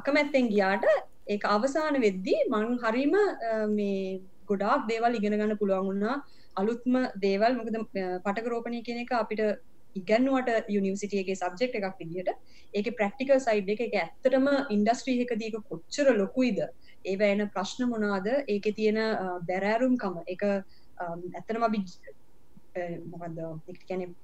අකමැත්තෙන් 0.00 0.50
ගියාට 0.54 0.84
ඒ 1.26 1.38
අවසාන 1.56 1.96
වෙද්දී 2.06 2.40
මං 2.52 2.68
හරිම 2.84 3.16
මේ 3.78 4.20
ගොඩාක් 4.50 4.86
දේවල් 4.90 5.18
ඉගෙන 5.18 5.38
ගන්න 5.40 5.60
පුළුවන් 5.62 5.88
වුණා. 5.90 6.16
අලුත්ම 6.60 6.94
දේවල් 7.24 7.52
මොකද 7.58 7.76
පටකරෝපණය 8.24 8.80
කියන 8.86 9.02
එක 9.04 9.12
අපිට 9.22 9.42
ඉගැන්නුවට 9.96 10.70
යුනිවසිටියගේ 10.76 11.36
සබ්ජෙක්් 11.36 11.74
එකක් 11.78 11.98
විදිහට 12.00 12.30
ඒක 12.74 12.88
ප්‍රක්ටිකල් 12.98 13.40
සයිඩ් 13.46 13.68
එක 13.74 13.80
එක 13.86 13.94
ඇත්තටම 14.02 14.46
ඉන්ඩස්ට්‍රී 14.76 15.26
එකදීක 15.26 15.58
කොච්චර 15.70 16.12
ලොකුයිද? 16.16 16.60
ඒව 17.04 17.20
එන 17.22 17.48
ප්‍රශ්න 17.54 17.88
මොනාද 17.92 18.26
ඒක 18.46 18.66
තියෙන 18.78 18.98
බැරෑරුම්කම. 19.48 20.22
එක 20.26 20.42
ඇත්තනම 20.46 21.62
අපි 21.68 21.80
මොකද 23.12 23.38
කැන 23.88 24.14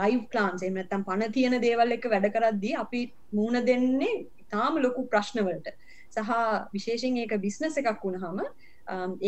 ලයිව් 0.00 0.22
ප්ලාන්ස් 0.32 0.62
එමනත්තම් 0.62 1.04
පණ 1.08 1.32
තියෙන 1.32 1.60
දේවල් 1.66 1.96
එක 1.96 2.06
වැඩ 2.12 2.30
කරද්දී 2.36 2.76
අපි 2.84 3.00
මූුණ 3.32 3.66
දෙන්නේ 3.66 4.26
තාම 4.50 4.78
ලොකු 4.84 5.08
ප්‍රශ්නවලට. 5.08 5.72
සහ 6.14 6.30
විශේෂෙන් 6.74 7.18
ඒක 7.22 7.34
බිස්නස 7.42 7.76
එකක් 7.82 8.04
වුණහම 8.04 8.38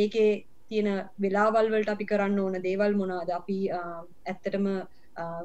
ඒකේ 0.03 0.31
තියෙන 0.69 0.89
වෙලාවල්වලට 1.25 1.91
අපි 1.95 2.07
කරන්න 2.13 2.39
ඕන 2.39 2.57
දේවල් 2.63 2.95
මොනාද 3.01 3.31
අපි 3.41 3.59
ඇත්තටම 3.73 4.67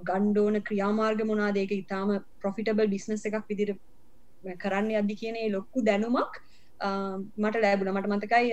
ගණ්ඩෝන 0.09 0.61
ක්‍රියාමාර්ග 0.67 1.25
මොනාද? 1.31 1.57
ඒක 1.57 1.71
ඉතාම 1.73 2.09
ප්‍රොෆිටබල් 2.41 2.93
බිස්නස් 2.95 3.25
එකක් 3.29 3.47
විදිර 3.51 3.71
කරන්න 4.63 4.91
අදදි 5.01 5.15
කියන 5.21 5.39
ලොක්කු 5.55 5.85
දැනුමක් 5.89 6.33
මට 7.37 7.63
ලෑබුණ. 7.65 7.93
මට 7.95 8.13
මතකයි 8.13 8.47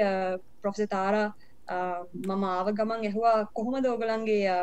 ප්‍රොෆෙස 0.63 0.91
තාර 0.97 1.15
මම 2.29 2.45
ආව 2.47 2.73
ගමන් 2.79 3.07
ඇහවා 3.09 3.37
කොහොමද 3.59 3.87
ඕගලන්ගේ 3.87 4.57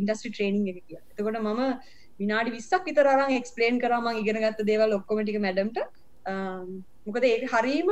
ඉන්ඩස්ට්‍රි 0.00 0.30
ට්‍රේනිං 0.30 0.70
එක 0.72 0.80
කිය 0.86 0.98
එතකොට 1.00 1.38
මම 1.40 1.62
විනාඩි 2.20 2.54
විස්සක් 2.56 2.88
විතරරං 2.88 3.36
එක්ස්පලේන් 3.38 3.80
කරම 3.84 4.08
ඉගෙන 4.14 4.40
ගත්ත 4.44 4.66
දේවල් 4.70 4.96
ඔක්කොමටික 4.98 5.38
මැඩම්ට 5.46 5.78
මොකද 7.06 7.24
ඒ 7.24 7.38
හරීම 7.52 7.90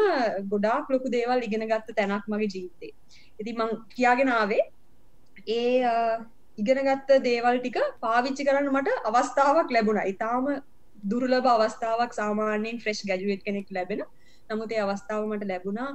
ගොඩාක් 0.52 0.92
ලොකු 0.94 1.14
දේවල් 1.16 1.46
ඉගෙන 1.48 1.66
ගත්ත 1.72 1.96
තැනක් 1.96 2.28
මගේ 2.32 2.50
ජීවිතේ. 2.54 2.92
ඉති 3.40 3.56
මං 3.58 3.72
කියාගෙනාවේ 3.96 4.62
ඒ 5.48 5.78
ඉගෙනගත්ත 6.60 7.10
දේවල් 7.26 7.58
ටික 7.58 7.78
පාවිච්චි 8.04 8.46
කරන්න 8.48 8.70
මට 8.72 8.88
අවස්ථාවක් 9.10 9.68
ලැබුණ. 9.76 10.00
ඉතාම 10.12 10.46
දුරලබ 11.02 11.46
අවස්ථාවක් 11.46 12.12
සාමාන්‍යයෙන් 12.12 12.80
ෆ්‍රෙස්් 12.82 13.00
ගැජුවට් 13.10 13.44
කෙනෙක් 13.46 13.70
ලැබෙන. 13.70 14.02
නමුත් 14.50 14.72
ඒ 14.72 14.82
අවස්ථාව 14.84 15.22
මට 15.28 15.48
ලැබුණා 15.50 15.88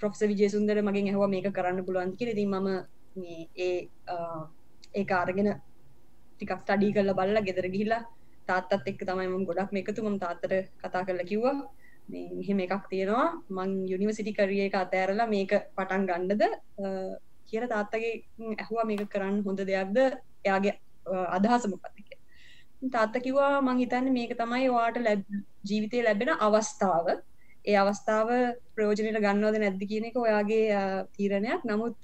ප්‍රොෆ්ස 0.00 0.20
විජේසුන්දර 0.30 0.78
මගින් 0.82 1.10
ඇහවා 1.10 1.32
මේක 1.34 1.48
කරන්න 1.58 1.86
පුළුවන් 1.86 2.12
කිය 2.18 2.34
ති 2.38 2.46
මම 2.46 2.68
ඒ 3.58 3.72
ඒ 4.94 5.04
අරගෙන 5.22 5.50
ටිකක් 6.32 6.54
ස්ටඩී 6.62 6.94
කරල 6.96 7.12
බල්ල 7.20 7.38
ගෙදර 7.48 7.68
ගිහිලා 7.74 8.02
තාත්තත් 8.48 8.88
එක් 8.90 9.00
තමයි 9.02 9.44
ගොඩක් 9.48 9.72
එකතු 9.82 10.06
ම 10.06 10.18
තාත්තර 10.24 10.52
කතා 10.82 11.06
කරල 11.06 11.22
කිව්වා. 11.30 11.56
මෙහෙම 12.08 12.60
එකක් 12.64 12.84
තියෙනවා. 12.90 13.26
මං 13.56 13.70
යුනිවසිටි 13.92 14.36
කරිය 14.38 14.62
එක 14.66 14.76
අතෑරලා 14.82 15.32
මේක 15.34 15.52
පටන් 15.76 16.06
ගණ්ඩද 16.10 16.42
කියල 17.50 17.64
තාත්තගේ 17.74 18.14
ඇහවා 18.56 18.84
මේක 18.90 19.02
කරන්න 19.14 19.42
හොඳ 19.46 19.60
දෙයක්ද? 19.70 19.98
එයාගේ 20.46 20.74
අදහස 21.36 21.66
මොකක්තික 21.72 22.08
තාත්ත 22.94 23.14
කිවා 23.26 23.54
මං 23.60 23.80
හිතන්න 23.82 24.12
මේක 24.18 24.32
තමයි 24.40 24.68
වාට 24.76 24.98
ලැබ 25.06 25.22
ජීවිතය 25.68 26.02
ලැබෙන 26.08 26.30
අවස්ථාව. 26.48 27.06
ඒ 27.64 27.76
අවස්ථාව 27.82 28.28
ප්‍රයෝජනයට 28.74 29.22
ගන්නවද 29.24 29.56
නැද්ද 29.62 29.82
කියන 29.90 30.04
එක 30.10 30.20
ඔයාගේ 30.24 30.66
තීරණයක්. 31.16 31.64
නමුත් 31.70 31.98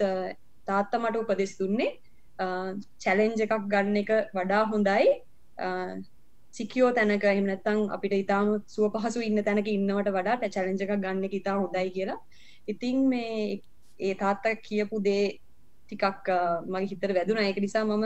තාත්ත 0.68 0.96
මට 1.02 1.22
උපදෙස් 1.22 1.54
දුන්නේ 1.60 1.90
චැලෙන්ජ 3.02 3.44
එකක් 3.46 3.54
ගන්න 3.72 4.00
එක 4.02 4.10
වඩා 4.38 4.64
හොඳයි. 4.72 5.06
සිකියෝ 6.54 6.90
තැනක 6.96 7.24
එමනත්තං 7.30 7.80
අපිට 7.94 8.14
ඉතාම 8.22 8.50
සුව 8.74 8.90
පහසු 8.94 9.22
ඉන්න 9.28 9.44
තැනක 9.48 9.68
ඉන්නවට 9.76 10.10
වඩා 10.16 10.50
චැලෙන්ජ 10.56 10.82
එකක් 10.84 10.96
ගන්න 11.04 11.24
ඉතා 11.40 11.56
හොඳයි 11.62 11.90
කියලා. 11.96 12.18
ඉතින් 12.72 12.98
මේ 13.12 13.62
ඒ 14.00 14.14
තාත්ත 14.14 14.46
කියපු 14.62 15.02
දේ 15.02 15.24
ටිකක් 15.84 16.30
මගේ 16.66 16.90
හිතර 16.90 17.14
වැදුන. 17.14 17.38
ඒක 17.38 17.60
නිසා 17.60 17.84
මම 17.84 18.04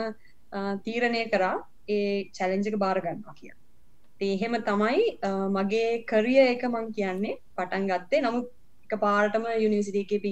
තීරණය 0.85 1.23
කරා 1.31 1.55
ඒ 1.87 2.29
චැලෙන්ජක 2.37 2.77
බාරගන්නවා 2.77 3.35
කිය 3.35 3.51
ඒහෙම 4.21 4.55
තමයි 4.61 5.03
මගේ 5.49 5.89
කරිය 6.05 6.39
එක 6.45 6.63
මං 6.65 6.93
කියන්නේ 6.93 7.35
පටන් 7.57 7.87
ගත්තේ. 7.87 8.21
නමුත් 8.21 8.47
එක 8.85 8.99
පාරටම 8.99 9.45
යුනිසිටේ 9.57 10.19
ප 10.19 10.25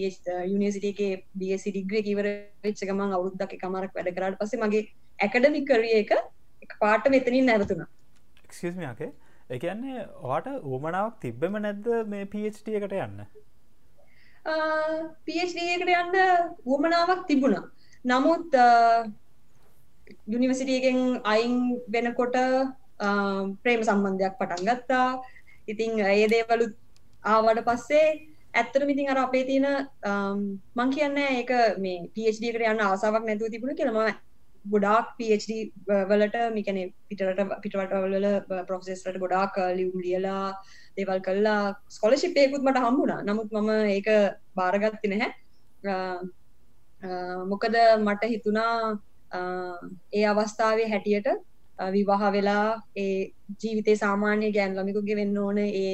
යුනිසිටේ 0.47 1.11
බියසි 1.35 1.69
ඩිග්‍රිය 1.71 2.03
කිවර 2.03 2.27
වෙච්චක 2.63 2.91
මං 2.91 3.13
අවුද්දක් 3.13 3.53
එකමරක් 3.57 3.93
වැඩ 3.93 4.15
කරට 4.15 4.39
පස 4.39 4.57
මගේ 4.63 4.83
ඇකඩමි 5.19 5.61
කරිය 5.69 5.95
එක 6.01 6.11
එක 6.63 6.73
පාට 6.79 7.09
මෙතනින් 7.09 7.45
නැවතුනා 7.45 7.89
එක්ස්මයාගේ 8.47 9.11
එකන්නේ 9.49 10.05
වාට 10.23 10.47
ඕමනාවක් 10.53 11.19
තිබ්බම 11.21 11.57
නැද්ද 11.57 11.87
මේ 12.07 12.25
පට 12.25 12.73
එකට 12.79 12.95
යන්න? 12.97 13.21
PhD 15.25 15.57
එකට 15.75 15.89
යන්න 15.91 16.15
වුවමනාවක් 16.65 17.25
තිබුණා. 17.27 17.63
නමුත් 18.05 18.55
යුනිවසිටියගෙන් 20.27 21.21
අයින් 21.25 21.55
වෙනකොට 21.87 22.37
ප්‍රේම 23.63 23.81
සම්බන්ධයක් 23.83 24.39
පටන් 24.39 24.67
ගත්තා. 24.69 25.07
ඉතිං 25.67 25.99
ඒ 26.01 26.27
දේවලුත් 26.27 26.73
ආවට 27.25 27.65
පස්සේ 27.67 28.07
ඇත්තට 28.53 28.87
මිතින් 28.87 29.11
අර 29.11 29.19
අපේ 29.19 29.43
තියෙන 29.43 29.67
මං 30.75 30.95
කියන්න 30.95 31.19
ඒක 31.19 31.51
මේ 31.79 32.07
PhD 32.15 32.49
එකට 32.51 32.63
යන්න 32.63 32.85
ආසාවක් 32.85 33.27
නැතුව 33.27 33.51
තිබුණ 33.51 33.75
කියලම 33.75 33.99
ගොඩාක් 34.65 35.13
PhD 35.19 35.51
වලට 36.09 36.37
මිකැන 36.55 36.79
පිටට 37.09 37.43
පිටවටවල 37.63 38.27
ප්‍රොසෙස්ට 38.69 39.19
ගොඩාක් 39.23 39.59
ලියුම් 39.77 39.99
ලියලා 39.99 40.55
දේවල් 40.97 41.19
කල්ලා 41.27 41.61
ස්කොලශිපයකුත් 41.95 42.63
මට 42.63 42.83
හම්බුණා. 42.85 43.21
නමුත් 43.23 43.49
මම 43.51 43.71
ඒක 43.95 44.07
බාරගත්ති 44.55 45.11
නැහැ. 45.13 45.31
මොකද 47.51 47.75
මට 47.99 48.31
හිතුණා 48.33 48.73
ඒ 50.13 50.25
අවස්ථාවේ 50.25 50.89
හැටියට 50.93 51.27
විවාහ 51.95 52.31
වෙලා 52.31 52.67
ඒ 52.95 53.31
ජීවිතේ 53.63 53.97
සාමාන්‍ය 54.03 54.51
ගෑන් 54.55 54.77
ළමිකුගේ 54.77 55.19
වෙන්න 55.21 55.37
ඕන 55.37 55.59
ඒ 55.63 55.93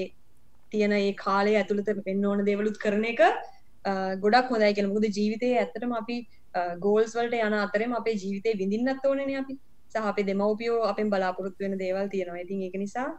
තියෙන 0.71 0.93
ඒ 0.99 1.11
කාලය 1.23 1.55
ඇතුළත 1.55 1.89
වෙන්න 2.05 2.25
ඕන 2.25 2.45
දෙවලුත් 2.45 2.77
කරන 2.83 3.05
එක 3.05 3.21
ගොඩක් 4.23 4.47
හොඳයි 4.53 4.73
කියලා. 4.75 4.93
මොකද 4.93 5.05
ජීවිතයේ 5.19 5.59
ඇත්තටම 5.59 5.93
අපි 6.01 6.17
ගෝල්ස් 6.85 7.15
වලට 7.17 7.45
යන 7.47 7.59
අතරම 7.59 7.93
අපේ 7.99 8.15
ජීවිතේ 8.23 8.57
විඳින්නත් 8.61 9.05
ඕනේනේ 9.05 9.39
අපි. 9.43 9.59
සහ 9.93 10.05
අපේ 10.11 10.25
දෙමව්පියෝ 10.29 10.81
අපෙන් 10.91 11.09
බලාපොරොත්තු 11.09 11.63
වෙන 11.65 11.75
දේවල් 11.79 12.07
තියෙනවා. 12.13 12.43
ඉතින් 12.45 12.61
ඒක 12.61 12.75
නිසා 12.83 13.09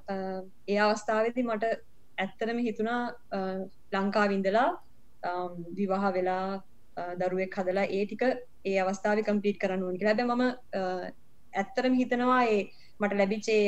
ඒ 0.68 0.78
අවස්ථාවේදී 0.86 1.44
මට 1.48 1.64
ඇත්තටම 2.18 2.58
හිතුණා 2.68 3.02
ලංකාවේ 3.94 4.38
ඉඳලා 4.38 4.70
විවාහ 5.78 6.12
වෙලා 6.16 6.46
දරුවෙක් 7.20 7.56
හදලා 7.60 7.86
ඒ 7.96 8.02
ටික 8.06 8.24
ඒ 8.64 8.76
අවස්ථාවේ 8.84 9.26
කම්ප්ලීට් 9.28 9.60
කරන්න 9.62 9.86
ඕන 9.86 9.98
කියලා. 9.98 10.14
හැබැයි 10.14 10.30
මම 10.30 10.44
ඇත්තටම 11.54 11.98
හිතනවා 12.02 12.42
ඒ 12.46 12.60
මට 13.00 13.18
ලැබිච්ච 13.20 13.48
ඒ 13.48 13.64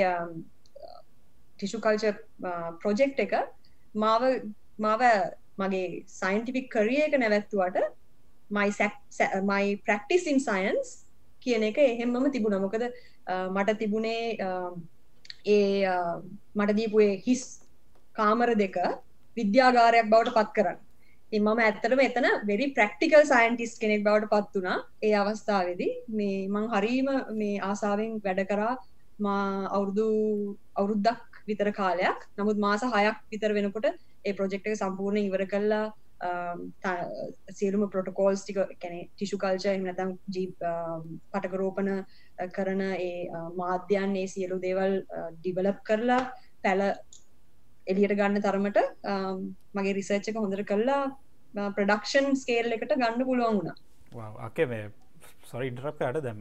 ටිෂු 1.59 1.81
කල්චර් 1.81 2.17
ප්‍රොජෙක්ට් 2.83 3.25
එක 3.27 3.35
මාව 3.95 4.23
මාව 4.79 5.03
මගේ 5.59 5.89
සයින්ටිෆික් 6.19 6.69
කරිය 6.75 7.03
එක 7.07 7.19
නැවැත්තුවට 7.23 7.83
මයි 8.51 8.71
මයි 9.51 9.77
ප්‍රක්ටිස් 9.87 10.27
ඉන් 10.33 10.41
සයන්ස් 10.41 10.89
කියන 11.47 11.69
එක 11.71 11.79
එහෙම්මම 11.85 12.31
තිබුණ. 12.37 12.59
මොකද 12.65 12.85
මට 13.57 13.79
තිබුණේ 13.83 14.25
ඒ 15.47 15.95
මට 16.59 16.77
දීපුේ 16.81 17.13
හිස් 17.27 17.45
කාමර 18.17 18.51
දෙක 18.63 18.77
විද්‍යාගාරයක් 19.37 20.11
බවට 20.13 20.37
පත් 20.37 20.51
කරන්න. 20.57 20.79
මම 21.33 21.61
ඇත්තටම 21.63 22.01
එතන 22.03 22.27
වෙරි 22.49 22.67
ප්‍රක්ටිකල් 22.75 23.25
සයින්ටිස් 23.31 23.73
කෙනෙක් 23.83 24.05
බවට 24.05 24.31
පත් 24.33 24.55
වුණා. 24.57 24.79
ඒ 25.03 25.15
අවස්ථාවේදී 25.23 25.93
මේ 26.19 26.37
මං 26.49 26.67
හරීම 26.75 27.09
මේ 27.41 27.63
ආසාාවෙන් 27.71 28.13
වැඩ 28.27 28.43
කරා. 28.51 28.75
මා 29.19 29.45
අවුරුදු 29.77 30.07
අවුරුද්දක් 30.75 31.23
විතර 31.49 31.71
කාලයක්. 31.81 32.19
නමුත් 32.39 32.59
මාස 32.59 32.83
හයක් 32.97 33.19
විතර 33.33 33.53
වෙනකොට 33.59 33.87
ඒ 34.25 34.33
ප්‍රොජෙක්් 34.33 34.67
එක 34.67 34.79
සම්පූර්ණ 34.83 35.27
ඉවර 35.29 35.45
කල්ලා 35.53 35.85
Um, 36.25 36.73
සියලුම 37.53 37.91
පොටකෝල්ස් 37.93 38.43
ටික 38.43 38.57
කැනෙ 38.81 39.01
ටිෂු 39.09 39.37
කල්ච 39.37 39.67
එමනතම් 39.69 40.15
ජී 40.33 40.47
පටකරෝපන 41.33 41.91
කරන 42.55 42.81
ඒ 42.87 43.29
uh, 43.29 43.51
මාධ්‍යයන් 43.53 44.17
ඒ 44.17 44.27
සියලු 44.27 44.57
දේවල් 44.59 44.95
uh, 45.13 45.29
ඩිවලප් 45.35 45.83
කරලා 45.85 46.23
පැල 46.65 46.81
එලියට 47.87 48.17
ගන්න 48.17 48.41
තරමට 48.41 48.81
um, 49.05 49.43
මගේ 49.77 49.97
රිසර්ච් 49.99 50.31
එක 50.33 50.41
හොඳට 50.41 50.65
කල්ලා 50.73 51.03
ප්‍රඩක්ෂන් 51.77 52.33
ස්කේල් 52.35 52.73
එකට 52.73 52.97
ගන්න 52.97 53.29
පුළුවන් 53.29 53.61
වුණා. 53.61 54.33
අකේ 54.49 54.67
මේ 54.67 54.89
සොරි 55.45 55.69
ඉන්ටරක් 55.69 56.01
අට 56.03 56.23
දැම් 56.23 56.41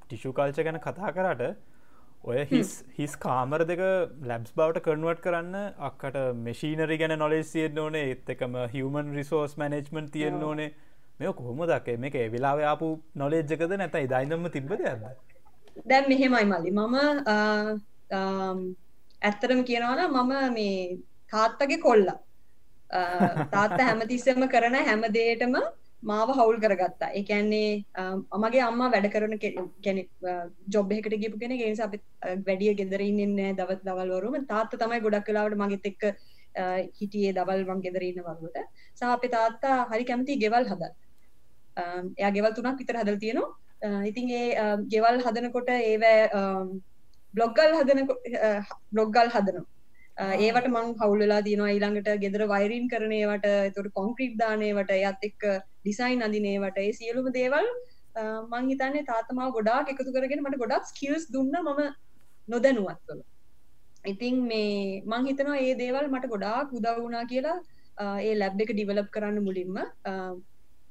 ටිෂු 0.00 0.32
කල්ච 0.32 0.64
ගැන 0.64 0.80
කතා 0.80 1.12
කරට 1.12 1.52
ඔය 2.24 2.44
හිස් 2.50 2.70
හිස් 2.96 3.14
කාමර 3.22 3.60
දෙක 3.70 3.80
ලැබ්ස් 4.30 4.52
බවට 4.58 4.82
කනුවට් 4.84 5.20
කරන්න 5.24 5.56
අක්කට 5.88 6.16
මෙශීනරි 6.46 6.98
ගැන 7.00 7.14
නොලෙස් 7.18 7.50
තියෙන්න්න 7.54 7.82
ඕනේ 7.84 8.04
එත් 8.12 8.30
එකම 8.34 8.54
හිවමන් 8.74 9.08
රිසෝස් 9.16 9.56
මැනෙජ්මන් 9.62 10.10
තියෙන්න්න 10.16 10.44
ඕනේ. 10.48 10.70
මෙ 11.18 11.32
කොහොම 11.38 11.62
දක්ේ 11.70 11.96
මේක 12.04 12.16
වෙලාාවයාපු 12.34 12.88
නොලෙජ්ජකද 13.22 13.74
නැතයි 13.82 14.06
දයිනම්ම 14.14 14.46
තිබද 14.56 14.72
ඇද 14.76 15.02
දැන් 15.90 16.08
මෙහෙමයි 16.08 16.44
මල්ලි. 16.52 16.70
මම 16.78 16.94
ඇත්තරම 19.22 19.64
කියනවන 19.70 20.02
මම 20.06 20.32
මේ 20.54 20.98
තාත්තගේ 21.32 21.82
කොල්ලා. 21.86 22.18
තාත්ත 23.50 23.78
හැමතිස්සම 23.88 24.42
කරන 24.54 24.76
හැම 24.88 25.02
දේටම 25.18 25.54
මාව 26.10 26.28
හවුල් 26.38 26.58
කරගත්තා. 26.64 27.10
එකන්නේ 27.20 27.84
අමගේ 28.36 28.62
අම්ම 28.68 28.82
වැඩ 28.94 29.08
කරන 29.14 29.34
කැන 29.84 29.98
ජොබ් 30.74 30.92
එකට 30.96 31.16
ගිපු 31.22 31.38
කෙන 31.42 31.54
ගේ 31.60 31.72
අප 31.86 31.94
වැඩිය 32.48 32.74
ගෙදරන්නන්න 32.80 33.56
දවත් 33.60 33.80
දවල්වරුම 33.88 34.46
තාත්ත 34.52 34.76
තමයි 34.82 35.00
ගොඩක් 35.06 35.26
කලාවට 35.28 35.58
මගෙත් 35.62 35.88
එක්ක 35.92 36.02
හිටියේ 36.98 37.32
දවල් 37.38 37.64
වන් 37.70 37.82
ගෙදරන්න 37.86 38.26
වරුවට. 38.28 38.58
සහ 38.98 39.02
අපේ 39.16 39.34
තාත්තා 39.36 39.78
හරි 39.92 40.04
කැමති 40.10 40.38
ගෙවල් 40.44 40.68
හද 40.72 40.82
එයා 42.18 42.32
ගෙවල් 42.36 42.54
තුනක් 42.56 42.80
විතර 42.80 42.98
හදල් 43.02 43.18
තියෙනවා. 43.24 43.50
ඉතින් 44.10 44.30
ඒ 44.40 44.48
ගෙවල් 44.94 45.22
හදනකොට 45.26 45.70
ඒවැ 45.76 46.16
බ්ලොග්ගල් 47.34 47.72
හදන 47.78 48.00
බ්ලොග්ගල් 48.92 49.28
හදනවා. 49.36 49.66
ඒවට 50.16 50.68
මං 50.68 50.94
හවුල්ලා 50.94 51.40
තියනවා 51.42 51.72
ඊළඟට 51.72 52.20
ගෙදර 52.20 52.42
වෛරීන් 52.46 52.88
කරනේවට 52.88 53.46
තුොට 53.74 53.92
කොන්ක්‍රීට් 53.94 54.36
දානේවට 54.38 54.92
යත් 54.92 55.26
එක්ක 55.28 55.42
ඩිසයින් 55.80 56.22
අදිනේවට 56.22 56.78
ඒ 56.78 56.92
සියලුම 56.92 57.32
දේවල් 57.32 57.68
මං 58.52 58.68
හිතන්නේ 58.68 59.04
තාතමාව 59.04 59.52
ගොඩාක් 59.52 59.88
එකතු 59.88 60.12
කරගෙන 60.12 60.44
මට 60.44 60.58
ගොඩක් 60.58 60.84
ස්කිල්ස් 60.86 61.24
දුන්න 61.28 61.52
මම 61.52 61.80
නොදැනුවත්වල. 62.48 63.20
ඉතින් 64.04 64.36
මේ 64.44 65.02
මං 65.02 65.26
හිතනවා 65.26 65.58
ඒ 65.58 65.74
දේවල් 65.74 66.06
මට 66.08 66.28
ගොඩාක් 66.28 66.72
උදවුණා 66.72 67.24
කියලා 67.24 67.58
ඒ 68.20 68.34
ලැබ් 68.34 68.60
එක 68.60 68.72
ඩිවලප් 68.72 69.10
කරන්න 69.10 69.40
මුලින්ම. 69.40 69.76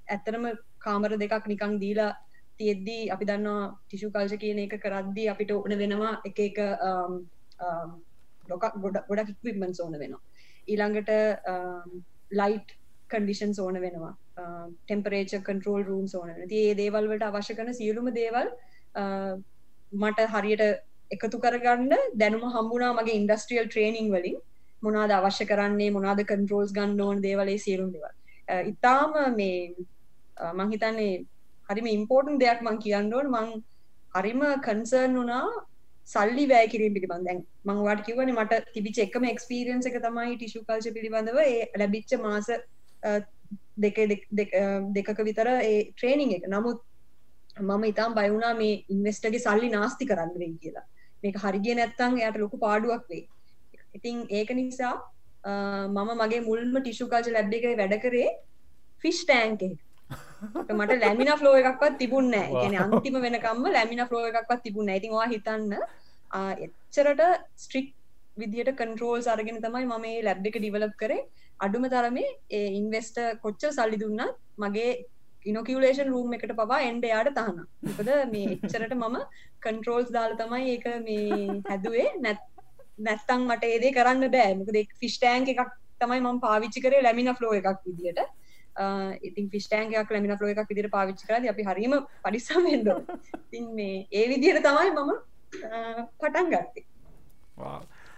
ඇත්තරම 0.08 0.46
කාමර 0.80 1.12
දෙකක් 1.16 1.48
නිකං 1.48 1.80
දීලා 1.80 2.12
තියෙද්දී 2.58 3.10
අපි 3.10 3.26
දන්නවා 3.26 3.66
ටිෂු 3.80 4.10
කල්ජ 4.10 4.34
කියන 4.38 4.60
එක 4.60 4.76
කරද්දී 4.80 5.28
අපිට 5.30 5.52
ඕන 5.52 5.78
වෙනවා 5.78 6.14
එක 6.26 6.40
එක 6.40 6.58
ලොක 8.52 8.66
ගොඩ 8.84 8.98
ගොඩක් 9.10 9.34
ඉක්විපමන්ස් 9.34 9.82
ඕන 9.86 9.98
වෙනවා. 10.04 10.22
ඊළඟට 10.68 11.12
um, 11.54 12.04
ලයිට් 12.42 12.76
කන්ඩිෂන් 13.12 13.56
ඕන 13.64 13.80
වෙනවා. 13.86 14.14
ටෙම්පරේච 14.86 15.34
කන්ට්‍රෝල් 15.48 15.84
රූම් 15.90 16.06
ඕන 16.20 16.30
ඒ 16.50 16.76
දේවල්වට 16.82 17.26
අවශ්‍ය 17.30 17.56
කන 17.58 17.74
සියලුම 17.80 18.08
දේවල් 18.20 18.48
uh, 19.02 19.34
මට 19.94 20.28
හරියට 20.36 20.64
එකතු 21.12 21.42
කරගන්න 21.46 21.94
දැනුම 22.22 22.46
හම්බුනා 22.56 22.94
මගේ 23.00 23.18
ඉන්ඩස්ට්‍රියල් 23.22 23.68
ට්‍රේනිං 23.68 24.10
වලින්. 24.16 24.38
මොනාද 24.86 25.12
අවශ්‍ය 25.12 25.46
කරන්නේ 25.52 25.92
මොනාද 25.98 26.22
කන්ට්‍රෝල්ස් 26.32 26.72
ගන්න 26.78 27.02
ඕන 27.08 27.24
දේවලේ 27.28 27.58
සියලුම් 27.66 27.92
දේවල්. 27.96 28.16
Uh, 28.48 28.64
ඉතාම 28.72 29.12
මේ 29.40 29.60
uh, 30.38 30.54
මංහිතන්නේ 30.54 31.26
හරිම 31.70 31.92
ඉම්පෝර්ටන් 31.98 32.42
දෙයක් 32.44 32.64
මං 32.68 32.80
කියන්න 32.86 33.14
ඕන. 33.14 33.28
මං 33.36 33.50
හරිම 34.16 34.42
කන්සර්න් 34.68 35.20
වනා 35.20 35.46
සල්ලි 36.08 36.46
වැෑ 36.52 36.72
කිරීම 36.74 36.94
පිළිබඳ. 36.98 37.26
දැන් 37.28 37.42
මංවාට 37.66 38.06
කිවන 38.08 38.34
මට 38.36 38.62
තිබිච 38.76 39.02
එකම 39.06 39.28
එක්ස්පීරියන්ස 39.34 39.90
එක 39.90 40.00
තමයි 40.08 40.38
ටිෂු 40.38 40.64
කල්ච 40.64 40.96
පිළිබඳව. 40.98 41.38
ඒ 41.46 41.68
ලැබිච්ච 41.78 42.16
මාස 42.28 42.50
දෙක 43.78 44.00
දෙකක 44.96 45.20
විතර 45.30 45.52
ඒ 45.58 45.78
ට්‍රේනිං 45.92 46.34
එක. 46.38 46.48
නමුත් 46.56 46.80
මම 47.60 47.84
ඉතාම් 47.92 48.18
බයවුණා 48.20 48.56
මේ 48.56 48.82
ඉන්වස්ටගේ 48.90 49.46
සල්ලි 49.48 49.70
නාස්ති 49.70 50.10
කරන්න 50.12 50.36
වෙයි 50.44 50.58
කියලා. 50.64 50.88
මේක 51.24 51.38
හරිගිය 51.46 51.78
නැත්තං 51.80 52.20
එයට 52.20 52.42
ලොකු 52.44 52.58
පාඩුවක් 52.58 53.06
වේ 53.12 53.26
ඉතින් 53.94 54.26
ඒක 54.30 54.52
නිසා 54.60 54.94
මම 55.88 56.10
මගේ 56.22 56.42
මුල්ම 56.50 56.76
ටිෂු 56.80 57.08
කල්ච 57.12 57.32
ලැබ් 57.36 57.54
එක 57.54 57.66
වැඩ 57.82 57.96
කරේ 58.06 58.30
ෆිෂ් 59.04 59.22
ටෑන්ක 59.26 59.62
මට 60.78 61.00
ලැමින 61.00 61.32
ෆ්ලෝ 61.38 61.56
එකක්වත් 61.62 61.98
තිබුන්න 61.98 62.32
ගෙන 62.54 62.78
අන්තිම 62.84 63.18
වෙනකම්ම 63.26 63.66
ලැමින 63.70 64.04
ෆ්ලෝ 64.10 64.24
එකක්වත් 64.30 64.62
තිබුන්න 64.66 64.94
ඉතින්වා 64.98 65.28
හිතන්න 65.34 65.74
එච්චරට 66.32 67.24
ස්ට්‍රික් 67.58 67.88
විදිට 68.38 68.76
කන්ට්‍රෝල් 68.76 69.24
අරගෙන 69.28 69.62
තමයි 69.62 69.86
මම 69.86 70.02
මේ 70.02 70.22
ලැබ් 70.24 70.46
එක 70.46 70.58
ඩිවලප් 70.58 70.94
කරේ. 70.98 71.24
අඩුම 71.60 71.88
තරමේ 71.88 72.30
ඒ 72.50 72.68
ඉන්වස්ට 72.80 73.18
කොච්ච 73.44 73.66
සල්ලි 73.70 73.98
දුන්නත් 73.98 74.38
මගේ 74.58 74.92
ඉනොකියලේෂන් 75.46 76.10
රූම් 76.10 76.34
එකට 76.38 76.54
පවා 76.60 76.80
එන්ඩ 76.90 77.06
යාට 77.06 77.32
තහන 77.38 77.60
ඉපද 77.86 78.10
මේ 78.34 78.56
එච්චරට 78.56 78.96
මම 78.96 79.18
කන්ට්‍රෝල්ස් 79.60 80.10
දාල 80.18 80.34
තමයි 80.42 80.72
ඒක 80.74 80.88
මේ 81.08 81.60
හැදුවේ. 81.70 82.08
නැත් 82.26 82.42
නැත්තං 83.00 83.48
මට 83.48 83.72
ඒදේ 83.74 83.96
කරන්න 83.98 84.32
බෑ. 84.36 84.58
මොකද 84.60 84.78
ෆිස්ටෑන් 85.02 85.50
එකක් 85.54 85.74
තමයි 86.02 86.22
මම 86.22 86.40
පාවිච්චි 86.46 86.86
කරේ 86.86 87.02
ලැමින 87.02 87.34
ෆ්ලෝ 87.40 87.54
එකක් 87.60 87.84
විදිට 87.88 88.22
ඉතින් 89.22 89.50
ෆිස්ටෑන්ගයක් 89.50 90.12
ලැමින 90.12 90.38
ෆ්ලෝ 90.38 90.52
එකක් 90.54 90.72
විදිට 90.72 90.92
පාවිච්චි 90.92 91.28
කරද 91.28 91.48
අපි 91.54 91.64
හරීම 91.64 91.96
පරිසාමෙන්ඩ 92.24 92.90
ඉතින් 93.38 93.70
මේ 93.76 94.08
ඒ 94.12 94.26
විදියට 94.32 94.64
තමයි 94.64 94.92
මම 94.96 95.12
පටන් 96.20 96.52
ගත්තේ. 96.54 96.86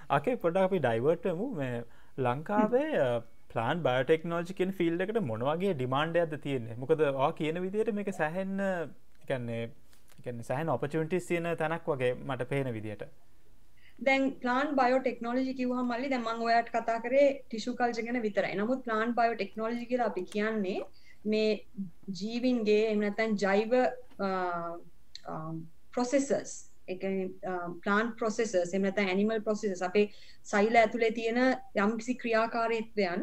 අකේ 0.10 0.36
පොඩ 0.38 0.58
අපි 0.58 0.80
ඩයිවර්ටමු 0.80 1.48
මේ 1.56 1.84
ලංකාවේ 2.20 2.90
ප්ලාන් 3.54 3.84
බයටෙක්නෝජිකෙන් 3.88 4.74
ෆිල්ඩ 4.74 5.06
එකට 5.06 5.22
මොනවගේ 5.32 5.74
ඩිමාන්ඩ 5.76 6.16
ඇද 6.18 6.36
තියෙන්නේ? 6.46 6.76
මොකද 6.76 7.02
ආ 7.06 7.32
කියන 7.40 7.62
විදියට 7.66 7.94
මේක 7.94 8.14
සැහෙන්න 8.14 8.60
එකන්නේ 9.24 9.64
සහන් 10.42 10.70
ඔපචුන්ටිස් 10.70 11.28
තියෙන 11.28 11.50
තැනක් 11.58 11.88
වගේ 11.88 12.14
මට 12.16 12.50
පේන 12.52 12.74
විදියට 12.78 13.04
දැන් 14.00 14.24
ප්ලාන් 14.36 14.76
බයෝ 14.76 15.00
ටෙක්නෝලජි 15.00 15.54
කිවහ 15.54 15.80
මල්ලි 15.84 16.10
දැමං 16.10 16.44
ඔයාට 16.48 16.70
කතා 16.70 17.00
කරේ 17.02 17.28
ටිෂු 17.40 17.76
කල්ජගෙන 17.76 18.22
විතරයි. 18.22 18.56
නමුත් 18.56 18.84
ප්ලාන් 18.84 19.16
බයෝ 19.16 19.36
ටෙක්නෝලජි 19.36 19.86
කියලා 19.86 20.08
අපි 20.08 20.24
කියන්නේ 20.26 20.80
මේ 21.26 21.50
ජීවින්ගේ 22.20 22.84
එමනතැන් 22.92 23.38
ජෛව 23.38 23.74
ප්‍රොසෙසස් 25.94 26.54
ප්ලාන් 27.84 28.14
ප්‍රොසෙස 28.16 28.54
එමනත 28.74 28.98
ඇනිමල් 29.00 29.42
ප්‍රොසෙස 29.42 29.82
අපේ 29.82 30.06
සයිල 30.46 30.76
ඇතුළේ 30.76 31.12
තියෙන 31.12 31.40
යම්කිසි 31.78 32.16
ක්‍රියාකාරීත්වයන් 32.16 33.22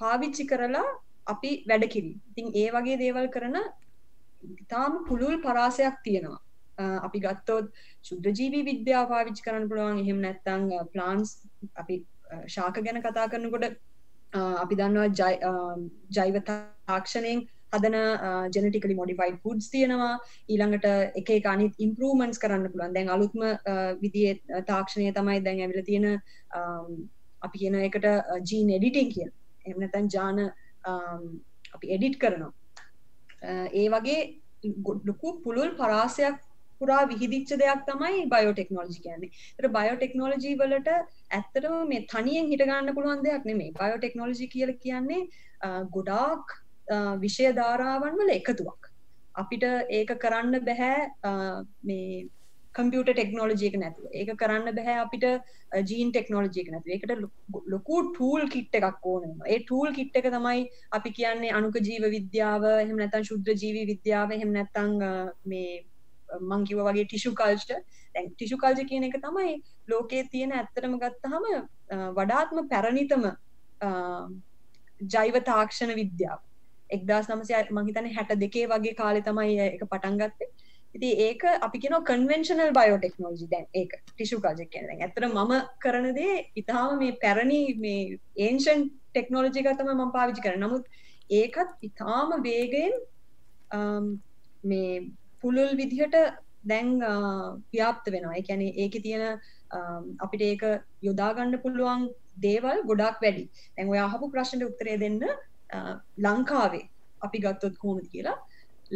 පාවිච්චි 0.00 0.46
කරලා 0.46 0.88
අපි 1.26 1.50
වැඩ 1.68 1.86
කිරි 1.88 2.12
ඉතින් 2.30 2.46
ඒ 2.54 2.68
වගේ 2.70 2.98
දේවල් 2.98 3.28
කරන 3.28 3.56
ඉතාම 4.56 5.04
පුළුල් 5.06 5.36
පරාසයක් 5.38 5.96
තියෙනවා. 6.04 6.40
අපි 7.06 7.22
ගත්තොත් 7.26 7.70
ශුද්ධජීවී 8.08 8.64
විද්‍යා 8.70 9.04
පාවිච්චි 9.12 9.46
කරන්න 9.46 9.68
පුළුවන්. 9.70 10.02
එහෙම 10.02 10.18
නැත්තං 10.26 10.66
ප්ලාන්ස් 10.94 11.36
අපි 11.82 12.02
ශාක 12.56 12.82
ගැන 12.88 13.00
කතා 13.06 13.30
කරනකොට 13.32 13.80
අපි 14.64 14.74
දන්නවා 14.80 15.32
ජෛව 16.18 16.36
තාක්ෂණයෙන් 16.50 17.40
හදන 17.72 17.96
ජෙනටිකලි 18.54 18.94
මොඩිෆයිඩ් 19.00 19.38
ෆුඩ්ස් 19.44 19.70
තියෙනවා. 19.74 20.14
ඊළඟට 20.52 20.86
එක 21.20 21.30
එක 21.36 21.46
අනිත් 21.54 21.74
ඉම්පරූමන්ස් 21.86 22.42
කරන්න 22.42 22.72
පුළුවන්. 22.72 22.94
දැන් 22.96 23.10
අලුත්ම 23.16 23.42
විදිේ 24.02 24.64
තාක්ෂණය 24.70 25.12
තමයි 25.18 25.40
දැන් 25.46 25.62
ඇවිල 25.66 25.84
තියෙන 25.90 26.06
අපි 27.42 27.62
කියන 27.62 27.76
එකට 27.82 28.06
ජීන් 28.50 28.74
එඩිටිං 28.78 29.12
කිය 29.14 29.28
එමනතැන් 29.64 30.10
ජාන 30.14 30.38
අපි 31.76 31.92
එඩිට් 31.96 32.18
කරනවා. 32.22 32.52
ඒ 33.72 33.88
වගේ 33.94 34.20
ගොඩ්ඩකු 34.86 35.28
පුළුල් 35.44 35.70
පරාසයක් 35.80 36.36
පුරා 36.80 37.02
විහිදිච්ච 37.06 37.52
දෙයක් 37.62 37.84
තමයි 37.86 38.24
බයෝටෙක්නෝලජි 38.34 38.98
කියන්නේ. 39.04 39.30
තර 39.56 39.68
බයෝටෙක්නෝලජී 39.70 40.56
වලට 40.62 40.90
ඇත්තටම 41.30 41.76
මේ 41.92 42.06
තනියෙන් 42.12 42.50
හිටගන්න 42.52 42.94
පුළුවන් 42.96 43.24
දෙයක් 43.26 43.46
නෙමේ 43.50 43.70
බයෝටෙක්නෝලජි 43.78 44.50
කියල 44.54 44.74
කියන්නේ 44.84 45.22
ගොඩාක් 45.90 46.58
විෂය 47.18 47.54
ධාරාවන් 47.54 48.20
වල 48.20 48.36
එකතුවක්. 48.36 48.92
අපිට 49.34 49.64
ඒක 49.90 50.12
කරන්න 50.18 50.60
බැහැ 50.68 50.98
මේ 51.82 52.28
කම්පියට 52.74 53.10
ටෙක්නෝලජියක 53.10 53.76
නැතුව. 53.76 54.06
ඒක 54.12 54.32
කරන්න 54.36 54.74
බැහැ 54.78 54.96
අපිට 55.04 55.24
ජීන් 55.90 56.10
ටෙක්නෝලජියක 56.10 56.68
නැතුව. 56.72 56.90
එකට 56.96 57.10
ලොකු 57.66 58.02
ටූල් 58.08 58.48
කිට් 58.48 58.80
එකක් 58.80 59.06
ඕනවා 59.12 59.52
ඒ 59.52 59.60
ටූල් 59.62 59.92
කිට් 59.92 60.16
එක 60.16 60.32
තමයි 60.36 60.66
අපි 60.92 61.16
කියන්නේ 61.18 61.54
අනුක 61.60 61.78
ජීව 61.88 62.10
විද්‍යාව 62.16 62.68
එහෙම 62.74 62.96
නැතන් 62.96 63.30
ශුද්‍ර 63.30 63.56
ජීවි 63.62 63.86
විද්‍යාව 63.92 64.36
එහෙම 64.36 64.52
නැත්තං 64.58 64.92
මේ 65.44 65.72
මංකිව 66.42 66.82
වගේ 66.82 67.06
ටිෂු 67.06 67.32
කල්ස්ට 67.34 67.72
දැන් 68.14 68.30
ටිෂු 68.30 68.58
කල්ජ 68.58 68.84
කියන 68.84 69.04
එක 69.04 69.18
තමයි 69.18 69.56
ලෝකයේ 69.88 70.28
තියෙන 70.28 70.52
ඇත්තටම 70.52 70.96
ගත්තහම 70.98 71.48
වඩාත්ම 72.14 72.62
පැරණිතම 72.68 73.26
ජෛව 75.08 75.42
තාක්ෂණ 75.42 75.94
විද්‍යාව. 75.94 76.40
එක්දස් 76.90 77.28
නමසය 77.28 77.62
මහිතන 77.72 78.10
හැට 78.14 78.34
දෙකේ 78.38 78.66
වගේ 78.68 78.94
කාලෙ 78.94 79.22
තමයි 79.22 79.58
එක 79.66 79.84
පටන්ගත්තේ 79.84 80.50
ඉති 80.94 81.10
ඒක 81.18 81.42
අපි 81.60 81.78
කියන 81.78 81.94
කන්වෙන්ශනල් 82.04 82.72
බයෝටෙක්නෝජි 82.72 83.46
දැන් 83.48 83.66
ඒක 83.74 83.92
ටිෂු 84.00 84.40
කාජක් 84.40 84.70
කියන 84.70 84.88
ඇතර 84.98 85.26
මම 85.26 85.52
කරනදේ 85.78 86.34
ඉතාම 86.56 86.98
මේ 86.98 87.12
පැරණි 87.22 87.60
මේ 87.76 88.18
ඒන්ෂන් 88.38 88.82
ටෙක්නෝලජික 89.10 89.70
තම 89.72 89.92
ම 89.96 90.10
පාවිචි 90.10 90.42
කර 90.42 90.56
නමුත් 90.56 90.84
ඒකත් 91.32 91.86
ඉතාම 91.88 92.34
වේගෙන් 92.42 92.92
මේ 94.64 94.90
පුළුල් 95.42 95.72
විදිහට 95.80 96.16
දැන් 96.70 96.88
ව්‍යාප්ත 97.72 98.06
වෙනවා. 98.14 98.38
එකැන 98.40 98.62
ඒක 98.62 98.94
තියෙන 99.06 99.40
අපිට 100.24 100.42
ඒක 100.50 100.62
යොදාගන්න 101.08 101.62
පුළුවන් 101.64 102.08
දේවල් 102.46 102.78
ගොඩක් 102.90 103.18
වැඩි. 103.24 103.44
ඇන් 103.78 103.92
ඔය 103.92 104.00
අහපු 104.06 104.30
ප්‍රශ්නට 104.34 104.68
උත්තරේ 104.68 104.96
දෙන්න 105.04 105.20
ලංකාවේ 106.26 106.86
අපි 107.26 107.38
ගත්තොත් 107.44 107.76
කෝමද 107.82 108.06
කියලා. 108.12 108.38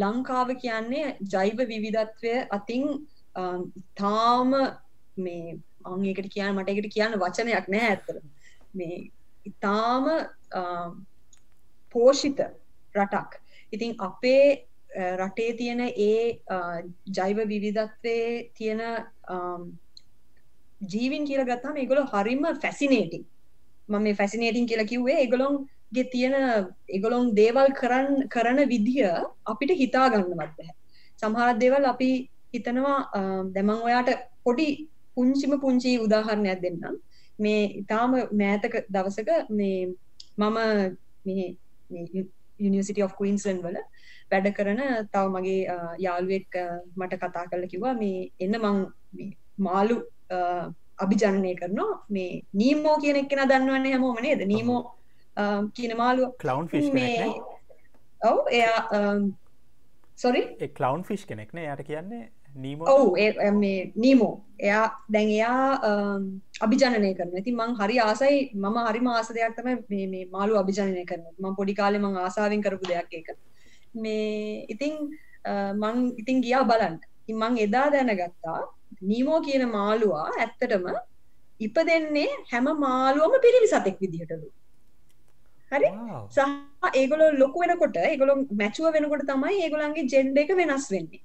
ලංකාව 0.02 0.48
කියන්නේ 0.62 1.16
ජෛව 1.33 1.59
විවිධත්වය 1.72 2.35
අතින් 2.59 2.85
තාම 4.00 4.50
මේ 5.16 5.59
අංඒකට 5.92 6.28
කියන්න 6.35 6.57
මට 6.57 6.72
එකට 6.72 6.94
කියන්න 6.94 7.18
වචනයක් 7.22 7.66
නෑ 7.74 7.88
ඇත්තර 7.90 8.16
මේ 8.78 8.96
ඉතාම 9.50 10.07
පෝෂිත 11.94 12.40
රටක්. 12.94 13.33
ඉතින් 13.74 13.92
අපේ 14.09 14.66
රටේ 14.94 15.52
තියෙන 15.54 15.80
ඒ 15.80 16.38
ජෛව 17.12 17.38
විවිධත්වය 17.48 18.16
තියෙන 18.54 18.83
ජීවින් 20.80 21.26
කියල 21.26 21.44
ගත්තාම 21.44 21.76
ඒගොල 21.76 22.02
හරිම 22.07 22.44
ෆැසිනේටිං 22.62 23.24
මම 23.88 24.02
මේ 24.02 24.14
ෆැසිනේටිං 24.14 24.66
කියලා 24.66 24.87
කිව්වේ 24.87 25.16
ඒගොලොන්ගේ 25.16 26.04
තියෙන 26.12 26.35
ඒගොලොන් 26.88 27.35
දේවල් 27.37 27.68
කරන්න 27.80 28.28
කරන 28.28 28.61
විදිහ 28.68 28.98
අපිට 29.44 29.72
හිතා 29.72 30.07
ගන්නවත් 30.11 30.37
බැහැ. 30.37 30.74
සමහරත් 31.22 31.61
දේවල් 31.61 31.85
අපි 31.85 32.11
හිතනවා 32.54 32.98
දැමං 33.54 33.83
ඔයාට 33.88 34.11
පොඩි 34.44 34.68
පුංචිම 35.16 35.52
පුංචි 35.61 35.98
උදාහරණයක් 35.98 36.62
දෙන්නම්. 36.62 36.96
මේ 37.38 37.61
ඉතාම 37.83 38.12
මෑතක 38.33 38.74
දවසක 38.88 39.30
මේ 39.50 39.92
මම 40.38 40.57
මේ 41.26 41.46
යනිසිට 42.61 43.02
of 43.02 43.14
කීන්ස්ලන් 43.18 43.61
වල 43.62 43.78
වැඩ 44.34 44.48
කරන 44.58 44.82
තව 45.12 45.24
මගේ 45.34 45.80
යාළුවෙක් 46.06 46.60
මට 47.00 47.20
කතා 47.24 47.48
කරල 47.50 47.66
කිවා 47.74 47.94
මේ 48.02 48.30
එන්න 48.46 48.60
මං 48.62 48.80
මාලු 49.68 49.98
අභිජනනය 51.04 51.54
කරනවා. 51.60 51.94
මේ 52.08 52.42
නීමෝ 52.52 52.96
කියන 53.04 53.16
එක්කෙන 53.22 53.48
දන්නවන්නේ 53.50 53.94
හැමෝම 53.94 54.20
නේද? 54.26 54.46
නීමෝ 54.52 54.80
කියන 55.76 55.96
මාලුව 55.96 56.36
කලවන්් 56.44 56.68
ෆිස් 56.68 56.86
ඔව් 58.30 58.38
එයා 58.58 58.78
සොරි 60.16 60.42
කලවන්් 60.78 61.04
ෆිස් 61.08 61.24
කෙනෙක්න 61.30 61.62
යට 61.64 61.84
කියන්නේ 61.88 62.22
නීමෝ? 62.56 62.86
ඔවු 62.88 63.06
මේ 63.60 63.92
නීමෝ. 63.96 64.34
එයා 64.60 64.84
දැන් 65.14 65.30
එයා 65.30 65.62
අභිජනනය 66.66 67.10
කරන 67.18 67.34
ඇති 67.34 67.56
මං 67.60 67.74
හරි 67.80 67.98
ආසයි 68.00 68.38
මම 68.54 68.78
හරි 68.88 69.00
මාස 69.08 69.32
දෙයක් 69.38 69.56
තම 69.56 69.68
මේ 69.90 70.24
මාලු 70.36 70.60
අභිජනය 70.62 71.04
කරන 71.10 71.26
ම 71.40 71.58
පොඩි 71.58 71.74
කාලෙ 71.80 71.98
මං 71.98 72.22
ආසාාවෙන් 72.24 72.64
කරපු 72.66 72.92
දෙයක් 72.92 73.18
එක 73.20 73.34
මේ 73.94 74.66
ඉතිං 74.74 74.94
මං 75.83 75.96
ඉතින් 76.20 76.38
ගියා 76.46 76.64
බලන්න. 76.70 76.96
මං 77.40 77.54
එදා 77.66 77.87
දැනගත්තා 77.94 78.61
නීමෝ 79.11 79.40
කියන 79.46 79.64
මාළුවා 79.76 80.26
ඇත්තටම 80.42 80.87
ඉප 81.66 81.76
දෙන්නේ 81.88 82.28
හැම 82.52 82.66
මාළුවම 82.85 83.35
පිරිමි 83.44 83.68
සතෙක් 83.72 83.98
විදිහටලු. 84.04 84.48
හරි? 85.72 85.88
සහ 86.37 86.40
ඒගොලො 87.00 87.26
ලොකු 87.42 87.62
වෙනකොට 87.62 87.96
ඒගොලො 88.09 88.35
මැචුව 88.62 88.90
වෙනකොට 88.96 89.24
තමයි 89.30 89.62
ඒගොලන්ගේ 89.66 90.09
ජෙන්ඩ 90.14 90.42
එක 90.42 90.50
වෙනස් 90.61 90.88
වෙන්නේ. 90.94 91.22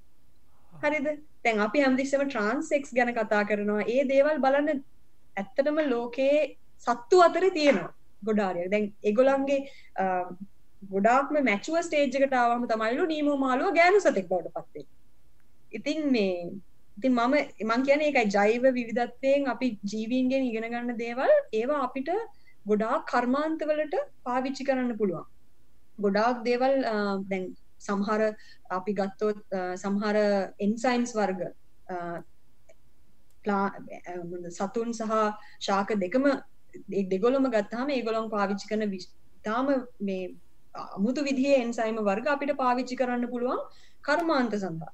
හරිද? 0.82 1.08
තැන් 1.44 1.60
අපි 1.66 1.84
හැමදිස්සම 1.84 2.24
ට්‍රන්සෙක්ස් 2.26 2.94
ගැන 2.98 3.12
කතා 3.18 3.42
කරනවා. 3.50 3.88
ඒ 3.94 4.02
දේවල් 4.12 4.38
බලන්න 4.44 4.82
ඇත්තටම 5.40 5.78
ලෝකයේ 5.92 6.38
සත්තු 6.86 7.22
අතර 7.26 7.44
තියෙනවා. 7.58 7.92
ගොඩාරිය 8.28 8.66
දැන් 8.72 8.86
එගොලන්ගේ 9.10 9.60
ගොඩාක්ම 10.82 11.38
මැචුව 11.42 11.78
ස්ටේජ්කටාවම 11.82 12.66
තමයිලු 12.66 13.06
නීම 13.06 13.30
මාලුව 13.38 13.70
ගෑනු 13.74 14.00
සතෙක් 14.00 14.28
බවට 14.28 14.56
පත්තේ 14.56 14.86
ඉතින් 15.72 16.10
මේ 16.10 16.34
ඉතින් 16.96 17.12
මම 17.14 17.34
මං 17.66 17.82
කියන 17.82 18.02
එකයි 18.02 18.26
ජෛව 18.28 18.62
විවිධත්වයෙන් 18.70 19.46
අපි 19.46 19.66
ජීවීන්ගෙන් 19.84 20.42
ඉගෙන 20.44 20.66
ගන්න 20.66 20.96
දේවල් 20.96 21.32
ඒවා 21.52 21.80
අපිට 21.82 22.10
ගොඩාක් 22.66 23.06
කර්මාන්තවලට 23.06 23.94
පාවිච්චි 24.24 24.64
කරන්න 24.64 24.98
පුළුවන්. 24.98 25.24
ගොඩාක් 25.98 26.44
දේවල් 26.44 26.74
දැන් 27.24 27.46
සමහර 27.78 28.20
අපි 28.70 28.92
ගත්තොත් 28.92 29.40
සමහර 29.76 30.16
එන්සයින්ස් 30.58 31.14
වර්ග 31.14 31.40
සතුන් 34.50 34.92
සහ 34.92 35.16
ශාක 35.60 35.88
දෙකම 35.96 36.26
දෙගොලම 37.08 37.50
ගත්තාම 37.50 37.88
ඒගොලොන් 37.90 38.30
පාවිච්චි 38.30 38.68
කරන 38.68 38.90
විතාම 38.90 39.66
මේ 40.00 40.22
අමුතු 40.74 41.24
විදිහ 41.24 41.52
එන්සයිම 41.56 42.00
වර්ග 42.00 42.26
අපිට 42.28 42.56
පාවිච්චි 42.56 42.96
කරන්න 42.96 43.26
පුළුවන් 43.28 43.60
කර්මාන්ත 44.04 44.54
සඳහා. 44.54 44.92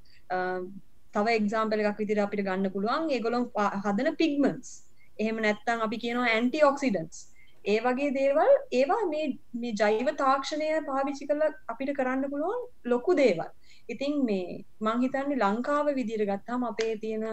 තව 1.14 1.36
එක්සාම්පල 1.40 1.82
එකක් 1.82 1.98
විදිර 1.98 2.18
අපිට 2.18 2.44
ගන්න 2.48 2.72
පුළුවන් 2.72 3.08
ඒගොලොන් 3.10 3.46
හදන 3.84 4.16
පිගමන්ස් 4.16 4.70
එහෙම 5.18 5.38
නැත්තං 5.38 5.84
අපි 5.86 6.02
කියනවා 6.04 6.32
ඇන්ටි 6.32 6.64
ඔක්සිඩන්ස් 6.70 7.22
ඒ 7.64 7.78
වගේ 7.80 8.10
දේවල් 8.16 8.52
ඒවා 8.72 9.02
මේ 9.12 9.28
මේ 9.54 9.76
ජෛව 9.80 10.10
තාක්ෂණය 10.16 10.68
පාවිච්චි 10.90 11.28
කළ 11.30 11.46
අපිට 11.72 11.92
කරන්න 11.98 12.30
පුළුවන් 12.32 12.60
ලොකු 12.84 13.16
දේවල්. 13.16 13.48
ඉතින් 13.88 14.14
මේ 14.24 14.64
මංහිතන්නේ 14.80 15.42
ලංකාව 15.44 15.88
විදිර 15.94 16.22
ගත්තාම 16.30 16.68
අපේ 16.70 16.94
තියෙන 16.96 17.24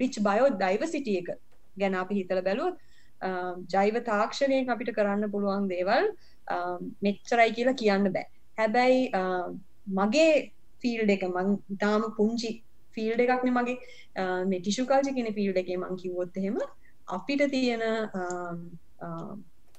රිච් 0.00 0.16
බයෝ 0.28 0.48
දයිව 0.62 0.84
සිටිය 0.86 1.18
එක 1.22 1.30
ගැන 1.76 1.94
අපි 1.94 2.18
හිතල 2.20 2.42
බැලුවත් 2.48 2.76
ජෛව 3.68 3.98
තාක්ෂණයෙන් 4.04 4.72
අපිට 4.76 4.94
කරන්න 4.98 5.32
පුළුවන් 5.34 5.68
දේවල් 5.68 6.08
Um, 6.46 6.94
මෙච්චරයි 7.02 7.54
කියලා 7.56 7.78
කියන්න 7.80 8.12
බෑ. 8.12 8.26
හැබැයි 8.58 9.10
um, 9.14 9.60
මගේ 9.98 10.52
ෆිල්ඩ 10.82 11.10
එක 11.14 11.24
මං 11.28 11.50
ඉතාම 11.74 12.06
පුංචි 12.16 12.50
ෆිල්ඩ 12.94 13.20
එකක්න 13.24 13.52
මගේ. 13.54 13.76
Uh, 14.16 14.42
මේ 14.44 14.60
ටිෂු 14.60 14.86
කාල්ජ 14.86 15.12
කෙන 15.14 15.30
ෆිල්ඩ 15.36 15.60
එක 15.62 15.70
මං 15.76 16.00
කිවොත් 16.00 16.36
එහෙම 16.36 16.58
අපිට 17.08 17.44
තියෙන 17.50 17.84
um, 18.14 18.58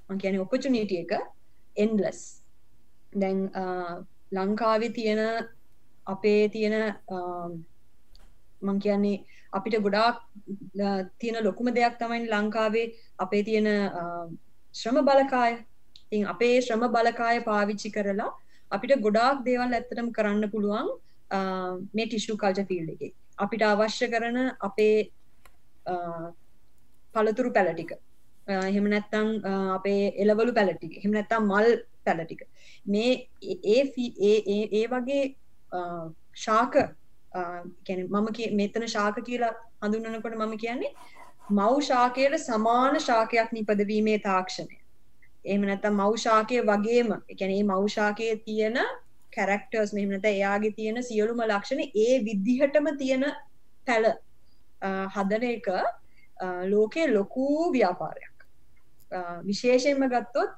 මං 0.09 0.21
කියන 0.21 0.39
ඔපචුනීටිය 0.45 1.03
එක 1.03 1.13
එන්ලස් 1.75 2.21
දැන් 3.13 3.43
uh, 3.55 3.99
ලංකාවේ 4.31 4.93
තියෙන 4.95 5.21
අපේ 6.07 6.47
තියෙන 6.49 6.77
මං 8.61 8.79
කියන්නේ 8.79 9.21
අපිට 9.53 9.77
ගොඩාක් 9.81 10.23
uh, 10.79 11.01
තියෙන 11.19 11.43
ලොකුම 11.43 11.75
දෙයක් 11.75 11.99
තමයි 11.99 12.23
ලංකාවේ 12.31 12.87
අපේ 13.19 13.43
තියෙන 13.43 13.69
ශ්‍රම 14.75 15.03
බලකාය. 15.05 15.59
ඉතින් 16.13 16.27
අපේ 16.27 16.61
ශ්‍රම 16.61 16.85
බලකාය 16.89 17.41
පාවිච්චි 17.41 17.89
කරලා 17.91 18.29
අපිට 18.71 19.01
ගොඩාක් 19.01 19.43
දේවල් 19.43 19.71
ඇත්තටම 19.71 20.09
කරන්න 20.11 20.45
පුළුවන් 20.49 20.89
මේ 21.93 22.05
ටිෂු 22.05 22.37
කල්ච 22.37 22.67
ෆිල්ඩ 22.69 22.89
එක. 22.99 23.13
අපිට 23.37 23.63
අවශ්‍ය 23.63 24.07
කරන 24.07 24.37
අපේ 24.59 25.09
පළතුරු 27.15 27.51
පැලටික 27.51 27.93
එහෙම 28.47 28.85
නැත්තං 28.87 29.29
අපේ 29.71 30.03
එලවලු 30.17 30.53
පැලටික 30.53 30.99
එහෙම 30.99 31.11
නැත්තම් 31.11 31.49
මල් 31.49 31.69
පැලටික 32.05 32.45
මේ 32.85 33.11
ඒ 33.43 33.81
ඒ 34.71 34.85
වගේ 34.87 35.23
ශාක 36.35 36.79
මම 38.11 38.31
මෙතන 38.53 38.87
ශාක 38.87 39.19
කියලා 39.23 39.53
හඳුන්නනකොට 39.81 40.37
මම 40.37 40.55
කියන්නේ 40.57 40.93
මව් 41.49 41.81
ශාකයට 41.83 42.39
සමාන 42.41 43.01
ශාකයක් 43.01 43.51
නිපදවීමේ 43.51 44.19
තාක්ෂණය. 44.21 44.82
එහෙම 45.45 45.63
නැත්නම් 45.63 45.95
මෞෂාකය 45.95 46.61
වගේම 46.63 47.09
ඒ 47.13 47.35
කියන්නේ 47.35 47.57
මේ 47.57 47.71
මෞෂාකයේ 47.71 48.35
තියෙන 48.45 48.77
කැරක්ටර්ස් 49.33 49.93
මෙහෙම 49.93 50.13
නැත්නම් 50.13 50.31
එයාගේ 50.31 50.71
තියෙන 50.71 51.03
සියලුම 51.03 51.43
ලක්ෂණ 51.43 51.81
ඒ 51.97 52.13
විදිහටම 52.25 52.87
තියෙන 52.97 53.25
පැල 53.87 54.05
හදන 55.09 55.43
එක 55.49 55.67
ලෝකේ 56.65 57.07
ලොකු 57.09 57.47
ව්‍යාපාරයක්. 57.71 58.37
විශේෂයෙන්ම 59.43 60.07
ගත්තොත් 60.09 60.51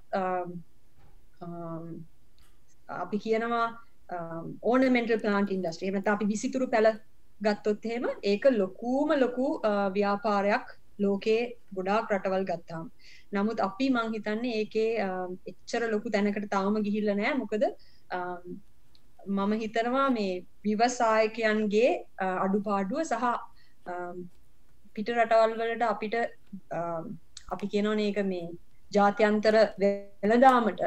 අපි 2.97 3.17
කියනවා 3.19 3.67
ඕනමෙන්ටල් 4.63 5.19
ප්ලාන්ට් 5.19 5.51
ඉන්ඩස්ට්‍රිය 5.51 5.87
එහෙම 5.87 5.97
නැත්නම් 5.97 6.15
අපි 6.15 6.31
විසිතුරු 6.33 6.67
පැල 6.67 6.89
ගත්තොත් 7.41 7.85
එහෙම 7.85 8.05
ඒක 8.23 8.45
ලොකුම 8.53 9.13
ලොකු 9.19 9.47
ව්‍යාපාරයක් 9.93 10.67
ලෝකේ 11.03 11.41
ගොඩාක් 11.77 12.11
රටවල් 12.13 12.45
ගත්තාම. 12.51 12.85
නමුත් 13.35 13.59
අපි 13.67 13.87
මං 13.95 14.13
හිතන්නේ 14.15 14.55
ඒකේ 14.61 14.91
එච්චර 15.51 15.81
ලොකු 15.93 16.13
තැනකට 16.15 16.47
තාම 16.55 16.75
ගිහිල්ල 16.87 17.09
නෑ. 17.19 17.33
මොකද 17.41 17.63
මම 19.37 19.53
හිතනවා 19.63 20.07
මේ 20.17 20.33
විවසායකයන්ගේ 20.65 21.89
අඩුපාඩුව 22.45 23.01
සහ 23.11 23.25
පිට 24.95 25.09
රටවල් 25.15 25.57
වලට 25.61 25.83
අපිට 25.93 26.15
අපි 27.53 27.65
කියනවන 27.73 28.01
ඒක 28.05 28.19
මේ 28.31 28.45
ජාත්‍යන්තර 28.91 29.55
වෙළදාමට 29.81 30.83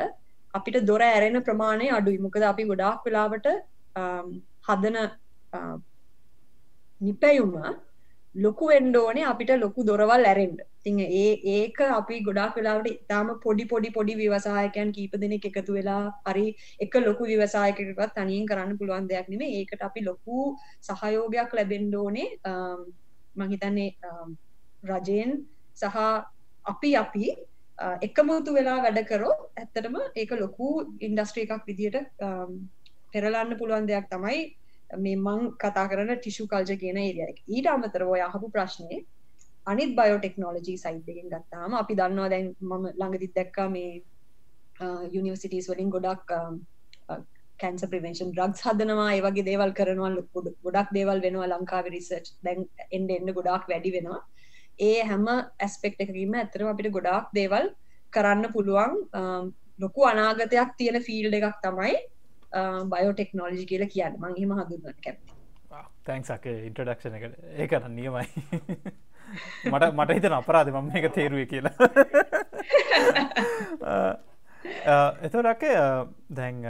අපිට 0.55 0.79
දොර 0.90 1.03
ඇරෙන 1.09 1.38
ප්‍රමාණය 1.49 1.88
අඩුයි. 1.99 2.23
මොකද 2.27 2.42
අපි 2.53 2.68
ගොඩාක් 2.71 3.05
වෙලාවට 3.07 3.49
හදන 4.68 4.97
නිපැයුම 7.01 7.53
ලොකු 8.35 8.71
එන්ඩෝනේ 8.71 9.25
අපිට 9.25 9.51
ලොකු 9.57 9.85
දොරවල් 9.85 10.25
ඇරෙන්ඩ 10.25 10.61
තිං 10.85 10.99
ඒ 11.01 11.31
ඒක 11.53 11.79
අපි 11.91 12.21
ගොඩක් 12.21 12.57
වෙලාවට 12.57 12.88
ඉතාම 12.93 13.29
පොඩි 13.41 13.64
පොඩි 13.64 13.91
පොඩි 13.91 14.14
විවසායකයන් 14.14 14.93
කීප 14.93 15.14
දෙනෙක් 15.17 15.45
එකතු 15.45 15.73
වෙලා 15.73 16.03
හරි 16.27 16.47
එක 16.81 16.95
ලොකු 17.01 17.25
විවසායකකත් 17.25 18.14
තනියෙන් 18.14 18.47
කරන්න 18.47 18.79
පුළුවන් 18.79 19.09
දෙයක් 19.09 19.29
නෙමේ 19.29 19.51
ඒකට 19.59 19.83
අපි 19.83 20.01
ලොකු 20.03 20.38
සහයෝගයක් 20.83 21.53
ලැබෙන්ඩෝනේ 21.53 22.29
මහිතන්නේ 23.37 23.91
රජයෙන් 24.83 25.33
සහ 25.77 25.97
අපි 26.64 26.91
අපි 26.97 27.27
එකමුතු 28.03 28.55
වෙලා 28.55 28.79
වැඩ 28.83 29.01
කරෝ 29.07 29.37
ඇත්තටම 29.57 29.97
ඒක 30.14 30.33
ලොකු 30.37 30.69
ඉන්ඩස්ට්‍රී 31.01 31.47
එකක් 31.49 31.67
විදියට 31.67 31.99
පෙරලන්න 33.12 33.59
පුළුවන් 33.59 33.87
දෙයක් 33.87 34.09
තමයි 34.11 34.41
මේ 34.96 35.16
මං 35.16 35.40
කතා 35.59 35.87
කරන 35.88 36.12
ටිෂු 36.14 36.46
කල්ජ 36.46 36.77
කියන 36.81 36.98
ඒරිය 36.98 37.33
ඊට 37.48 37.66
අමතර 37.68 38.05
ඔය 38.05 38.20
අහපු 38.20 38.51
ප්‍රශ්නය 38.51 39.01
අනිත් 39.66 39.90
බයෝටෙක්නෝලජී 39.96 40.79
සයිට් 40.79 41.09
එකෙන් 41.09 41.29
ගත්තාම 41.29 41.74
අපි 41.74 41.94
දන්නවා 41.94 42.31
දැන් 42.31 42.55
මම 42.61 42.87
ළඟදිත් 42.92 43.35
දැක්කා 43.35 43.68
මේ 43.68 43.90
යුනිවර්සිටීස් 45.12 45.68
වලින් 45.70 45.90
ගොඩක් 45.90 46.33
කැන්ස 47.61 47.85
ප්‍රවෙන්ෂන් 47.85 48.33
්‍රග්ස් 48.38 48.61
හදනවා. 48.62 49.12
ඒවගේ 49.12 49.44
දේවල් 49.44 49.72
කරනවා. 49.72 50.11
ගොඩක් 50.64 50.90
දේවල් 50.98 51.22
වෙනවා 51.27 51.48
ලංකාව 51.53 51.87
රිසර්ච් 51.94 52.35
දැන් 52.44 52.66
එන්ඩ 52.90 53.11
එන්න 53.11 53.33
ගොඩක් 53.38 53.64
වැඩි 53.72 53.94
වෙනවා. 53.96 54.20
ඒ 54.79 55.01
හැම 55.03 55.27
ඇස්පෙක්් 55.29 55.96
එකකීම 55.98 56.35
ඇතරම 56.35 56.68
අපිට 56.72 56.92
ගොඩාක් 56.92 57.33
දේවල් 57.35 57.66
කරන්න 58.12 58.53
පුළුවන්. 58.55 58.94
ලොකු 59.79 60.07
අනාගතයක් 60.12 60.70
තියෙන 60.79 61.03
ෆිල්ඩ 61.03 61.35
එකක් 61.38 61.59
තමයි 61.62 61.96
බයෝටෙක්නෝලජි 62.87 63.67
කියල 63.67 63.89
කියන්න. 63.89 64.17
මං 64.19 64.35
හිම 64.37 64.53
හඳුන්න 64.53 64.95
කැපති 65.01 65.33
තැන්ක්සක 66.05 66.47
ඉන්ටඩක්ෂන 66.49 67.15
එකට. 67.15 67.39
ඒ 67.55 67.67
කරන්න 67.67 67.95
නියමයි. 67.95 68.27
මට 69.71 69.93
මට 69.93 70.13
හිතන 70.13 70.33
අපරාධ 70.33 70.71
මම 70.73 70.91
එක 70.97 71.13
තේරුව 71.15 71.47
කියලා. 71.47 71.73
එතොරක්ක 75.23 75.63
දැන් 76.33 76.63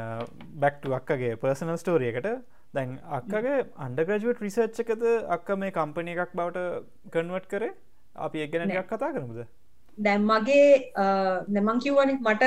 බැක්ටු 0.57 0.95
අක්කගේ 0.95 1.37
පර්සනල් 1.37 1.77
ස්ටෝරියකට 1.77 2.27
දැන් 2.75 3.01
අක්කගේ 3.11 3.67
අන්ඩග්‍රජුවට් 3.79 4.41
රිසර්ච් 4.41 4.81
එකද 4.85 5.03
අක්ක 5.29 5.51
මේ 5.57 5.73
කම්පනය 5.73 6.11
එකක් 6.17 6.33
බවට 6.35 6.85
කන්වට් 7.13 7.47
කරේ? 7.49 7.73
අපි 8.19 8.41
එක්ගෙන 8.41 8.71
එකක් 8.71 8.89
කතා 8.89 9.13
කරමුද? 9.15 9.47
දැම් 9.99 10.25
මගේ 10.25 10.93
නැමං 11.49 11.81
කිව්වන 11.81 12.19
මට 12.19 12.43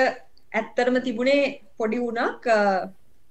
ඇත්තරම 0.52 1.02
තිබුණේ 1.02 1.62
පොඩි 1.78 2.00
වුණක් 2.00 2.46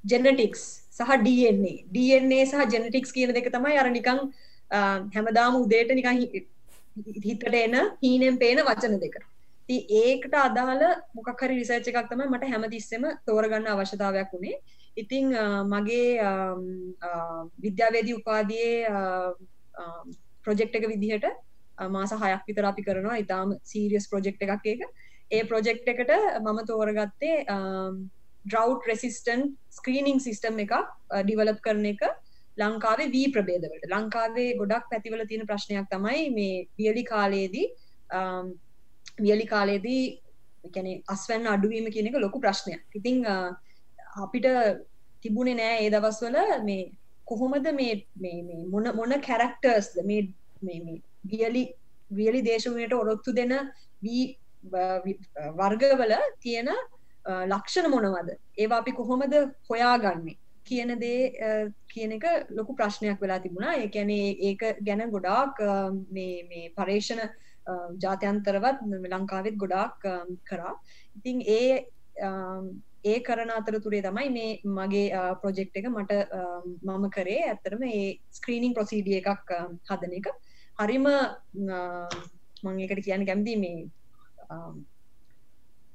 ජෙනටික්ස් 0.04 0.62
සහ 0.90 1.12
DNA 1.26 1.74
DNA 1.94 2.40
සහ 2.46 2.64
ජෙනටික්ස් 2.74 3.12
කියන 3.12 3.34
දෙක 3.34 3.50
තමයි 3.52 3.76
අර 3.76 3.88
නිකං 3.90 4.20
හැමදාම 5.16 5.60
උදේට 5.62 5.92
නිකං 5.94 6.16
හිතට 7.26 7.44
එන 7.54 7.76
හීනෙන් 8.02 8.38
පේන 8.38 8.58
වචන 8.68 8.98
දෙක. 9.00 9.16
ති 9.68 9.76
ඒකට 10.02 10.34
අදාළ 10.34 10.84
මොකක්හරි 11.14 11.58
රිසර්ච් 11.60 11.88
එකක් 11.90 12.08
තමයි 12.12 12.26
මට 12.26 12.52
හැමතිස්සෙම 12.52 13.04
තෝරගන්න 13.26 13.72
අවශ්‍යතාවයක් 13.72 14.32
වුණේ 14.34 14.56
ඉතිං 14.96 15.26
මගේ 15.72 16.08
විද්‍යාවේදී 17.64 18.18
උපාදයේ 18.20 18.74
ප්‍රොජෙක්් 20.44 20.74
එක 20.74 20.88
විදිහට 20.92 21.26
මාස 21.78 22.12
හයක් 22.12 22.42
විතර 22.48 22.64
අපි 22.64 22.82
කරනවා. 22.82 23.20
ඉතාම 23.24 23.58
සීරියස් 23.62 24.08
ප්‍රොජෙක්් 24.08 24.36
එකක් 24.40 24.66
එක 24.74 24.80
ඒ 25.30 25.42
ප්‍රොජෙක්් 25.44 25.86
එකට 25.86 26.10
මම 26.40 26.58
තෝරගත්තේ 26.66 27.36
ඩ්‍රව් 28.44 28.88
රෙසිස්ටන් 28.88 29.46
ස්ක්‍රීනිං 29.70 30.20
සිිස්ටම් 30.20 30.58
එක 30.64 30.74
ඩිවලප් 31.20 31.60
කරන 31.60 31.86
එක 31.92 32.02
ලංකාවේ 32.58 33.10
වී 33.12 33.28
ප්‍රබේදවට 33.34 33.92
ලංකාවේ 33.92 34.48
ගොඩක් 34.60 34.88
පැතිවල 34.90 35.22
තියෙන 35.28 35.46
ප්‍රශ්නයක් 35.46 35.86
තමයි 35.92 36.26
මේ 36.36 36.66
වියලි 36.78 37.04
කාලයේදී 37.04 37.66
um, 38.10 38.46
වියලි 39.18 39.46
කාලයේදී 39.46 40.02
කැනෙ 40.68 40.92
අස්වැන්න 41.08 41.46
අඩුවීම 41.46 41.90
කියන 41.90 42.08
එක 42.10 42.16
ලොකු 42.16 42.40
ප්‍රශ්නයක්. 42.40 42.82
ඉතිං 42.94 43.24
uh, 43.26 43.50
අපිට 44.16 44.46
තිබුණේ 45.22 45.56
නෑ 45.56 45.76
ඒ 45.84 45.90
දවස්වල 45.90 46.64
මේ 46.64 46.90
කොහොමද 47.26 47.66
මේ 47.72 47.94
මොන 48.66 48.90
මොන 48.96 49.14
කැරක්ටර්ස්ද 49.20 50.00
මේ 50.02 51.00
වියලි 51.24 51.64
වියලි 52.10 52.40
දේශමයට 52.42 52.94
ඔරොත්තු 52.94 53.32
දෙන 53.32 53.52
වී 54.02 54.24
uh, 54.72 54.98
uh, 55.40 55.50
වර්ගවල 55.56 56.16
තියෙන 56.40 56.70
ලක්ෂණ 57.52 57.90
මොනවද? 57.90 58.30
ඒවා 58.58 58.80
අපි 58.82 58.92
කොහොමද 58.92 59.34
හොයාගන්නේ? 59.70 60.36
කියන 60.66 60.90
දේ 61.00 61.70
කියන 61.92 62.12
එක 62.12 62.26
ලොකු 62.50 62.76
ප්‍රශ්නයක් 62.76 63.20
වෙලා 63.20 63.40
තිබුණා. 63.44 63.76
ඒ 63.76 63.88
කියන්නේ 63.88 64.36
ඒක 64.48 64.62
ගැන 64.82 65.06
ගොඩාක් 65.10 65.62
මේ 66.10 66.42
මේ 66.50 66.72
පර්යේෂණ 66.76 67.22
ජාත්‍යන්තරවත් 68.04 68.78
ලංකාවෙත් 69.14 69.56
ගොඩාක් 69.56 69.96
කරා. 70.44 70.74
ඉතින් 71.16 71.42
ඒ 71.46 71.86
ඒ 73.04 73.18
කරන 73.20 73.50
අතරතුරේ 73.50 74.02
තමයි 74.02 74.28
මේ 74.30 74.60
මගේ 74.78 75.06
ප්‍රොජෙක්් 75.42 75.74
එක 75.74 75.88
මට 75.88 76.12
මම 76.82 77.10
කරේ. 77.10 77.42
ඇත්තරම 77.48 77.82
ඒ 77.84 78.18
ස්ක්‍රීනිං 78.30 78.74
ප්‍රොසීඩිය 78.74 79.20
එකක් 79.22 79.54
හදන 79.90 80.16
එක. 80.20 80.28
හරිම 80.78 81.06
මං 82.64 82.80
එකට 82.86 83.04
කියන්න 83.06 83.26
කැමති 83.26 83.56
මේ 83.56 83.88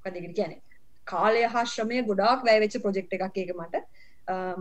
කදකට 0.04 0.36
කියන 0.38 0.54
කාලය 1.12 1.44
හා 1.54 1.65
ශ්‍රමය 1.74 2.02
ගොඩාක් 2.10 2.44
වැෑවෙච්ච 2.48 2.82
ප්‍රොජෙක්් 2.84 3.15
එකක් 3.18 3.38
එක 3.44 3.52
මට. 3.60 3.84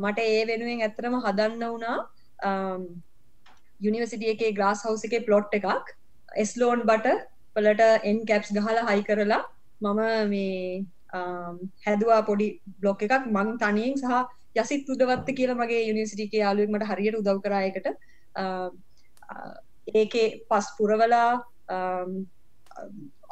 මට 0.02 0.18
ඒ 0.35 0.40
වෙනුවෙන් 0.50 0.85
ඇත්තරම 0.87 1.18
හදන්න 1.26 1.62
වුණා 1.72 1.98
යුනිවසිටිය 3.80 4.33
එකේ 4.35 4.52
ග්‍රස් 4.59 4.85
හවස 4.87 5.04
එකේ 5.09 5.26
පලොට් 5.28 5.54
එකක්. 5.59 5.94
එස්ලෝන් 6.44 6.87
බට 6.90 7.16
පලට 7.57 7.83
එන් 8.11 8.24
කැප්ස් 8.30 8.52
ගහලා 8.57 8.87
හයි 8.90 9.02
කරලා 9.11 9.42
මම 9.80 10.00
මේ 10.33 10.85
හැදවා 11.87 12.22
පොඩි 12.30 12.48
බ්ලොක් 12.80 13.02
එකක්. 13.07 13.26
මං 13.37 13.59
තනියෙන් 13.62 13.96
සහ 14.02 14.14
යසිත් 14.62 14.90
උදවත්ත 14.94 15.28
කියලා 15.38 15.61
මගේ 15.61 15.83
යුනිසිටික 15.90 16.35
යාලුවමට 16.42 16.88
හරියට 16.90 17.20
උදව් 17.20 17.38
කරයකට 17.44 17.87
ඒකේ 20.00 20.28
පස් 20.50 20.66
පුරවලා 20.78 21.30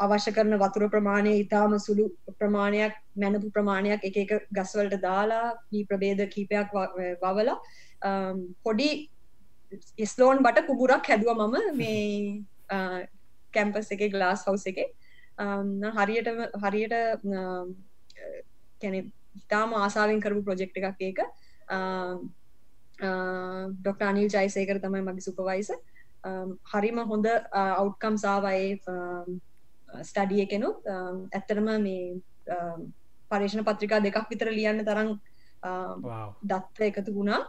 අවශ්‍ය 0.03 0.33
කරන 0.33 0.57
වතුර 0.57 0.89
ප්‍රමාණය 0.89 1.33
ඉතාම 1.37 1.79
සුළු 1.79 2.05
ප්‍රමාණයක් 2.39 2.95
මැනපු 3.17 3.51
ප්‍රමාණයක් 3.51 4.05
එක 4.05 4.17
එක 4.17 4.33
ගස්වලට 4.51 5.01
දාලා 5.01 5.47
වී 5.71 5.85
ප්‍රබේද 5.85 6.23
කීපයක් 6.29 6.77
වවලා 7.23 7.59
පොඩි 8.65 8.91
ඉස්ලෝන් 9.99 10.43
බට 10.43 10.67
කුබුරක් 10.67 11.07
හැදුව 11.07 11.33
මම 11.37 11.57
මේ 11.77 13.09
කැම්පස් 13.55 13.91
එක 13.91 14.05
ගලාස් 14.11 14.45
හවස 14.47 14.67
එක. 14.67 14.79
හරියට 15.93 16.29
හරියට 16.57 16.95
කැනෙ 18.81 19.01
ඉතාම 19.35 19.75
ආසාාවෙන් 19.75 20.21
කරපු 20.21 20.43
ප්‍රොජෙක්් 20.43 20.77
එකක් 20.77 21.01
ඒක. 21.01 21.21
ඩොක්ට 23.77 24.03
අනිල් 24.03 24.29
ජයිසේකර 24.29 24.79
තමයි 24.79 25.03
මගේ 25.03 25.27
සුපවයිස 25.29 25.73
හරිම 26.73 26.99
හොඳ 27.05 27.27
අවට්කම් 27.53 28.17
සාවයේ 28.17 28.79
ස්ටඩිය 30.01 30.47
කෙනු 30.47 30.71
ඇත්තරම 30.89 31.69
මේ 31.81 32.05
පර්ේෂණ 33.31 33.67
පත්‍රිකා 33.67 34.01
දෙකක් 34.01 34.31
විතර 34.31 34.51
ලියන්න 34.51 34.85
තරම් 34.85 35.13
දත්ත 36.45 36.89
එකතු 36.89 37.15
වුණා. 37.15 37.43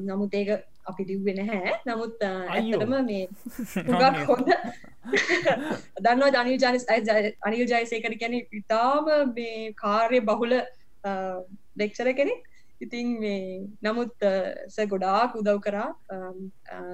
නමුත් 0.00 0.34
ඒක 0.34 0.50
අපි 0.86 1.04
දිව්වෙන 1.04 1.40
හැ 1.48 1.72
නමුත් 1.86 2.22
ඇතරම 2.26 2.94
මේ 3.04 3.24
හොඳ 4.28 4.52
දන්නවා 6.00 6.30
ජනල් 6.36 6.58
ජනස් 6.58 6.86
අනිල් 7.42 7.66
ජයසේකර 7.66 8.14
කැන 8.20 8.38
ඉතාම 8.60 9.10
මේ 9.34 9.72
කාර්ය 9.74 10.20
බහුල 10.22 10.54
දෙක්ෂර 11.76 12.12
කෙනෙක්. 12.12 12.40
ඉතින් 12.80 13.08
මේ 13.20 13.68
නමුත් 13.82 14.26
ස 14.68 14.76
ගොඩාක් 14.92 15.36
උදව් 15.36 15.60
කරා. 15.60 15.88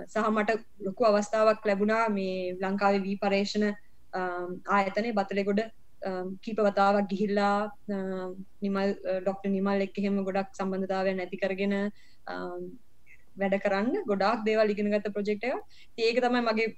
සහ 0.06 0.28
මට 0.28 0.58
ලොකු 0.80 1.02
අවස්ථාවක් 1.04 1.66
ලැබුණා 1.66 2.04
මේ 2.10 2.54
ලංකාවේ 2.62 3.04
වී 3.06 3.18
පර්ේෂණ 3.18 3.74
Um, 4.16 4.50
ආයතනය 4.76 5.10
බතලෙගොඩ 5.18 5.60
um, 6.08 6.28
කීප 6.44 6.60
වතාවක් 6.66 7.08
ගිහිල්ලා 7.10 7.68
um, 7.96 8.30
Nimal 8.64 8.90
uh, 8.92 9.18
doctor 9.20 9.48
Nimal 9.54 9.84
එක් 9.86 9.98
එහෙම 10.00 10.18
ගොඩක් 10.28 10.56
සම්බන්ධතාවය 10.58 11.12
නැති 11.18 11.40
කරගෙන 11.42 11.74
වැඩ 13.40 13.56
කරන්න 13.64 14.06
ගොඩක් 14.10 14.44
දේවල් 14.48 14.72
ඉගෙන 14.74 14.92
ගත්ත 14.94 15.12
ප්‍රජෙක්් 15.16 15.44
එක 15.48 15.56
ඒක 15.98 16.22
තමයි 16.24 16.42
මගේ 16.48 16.68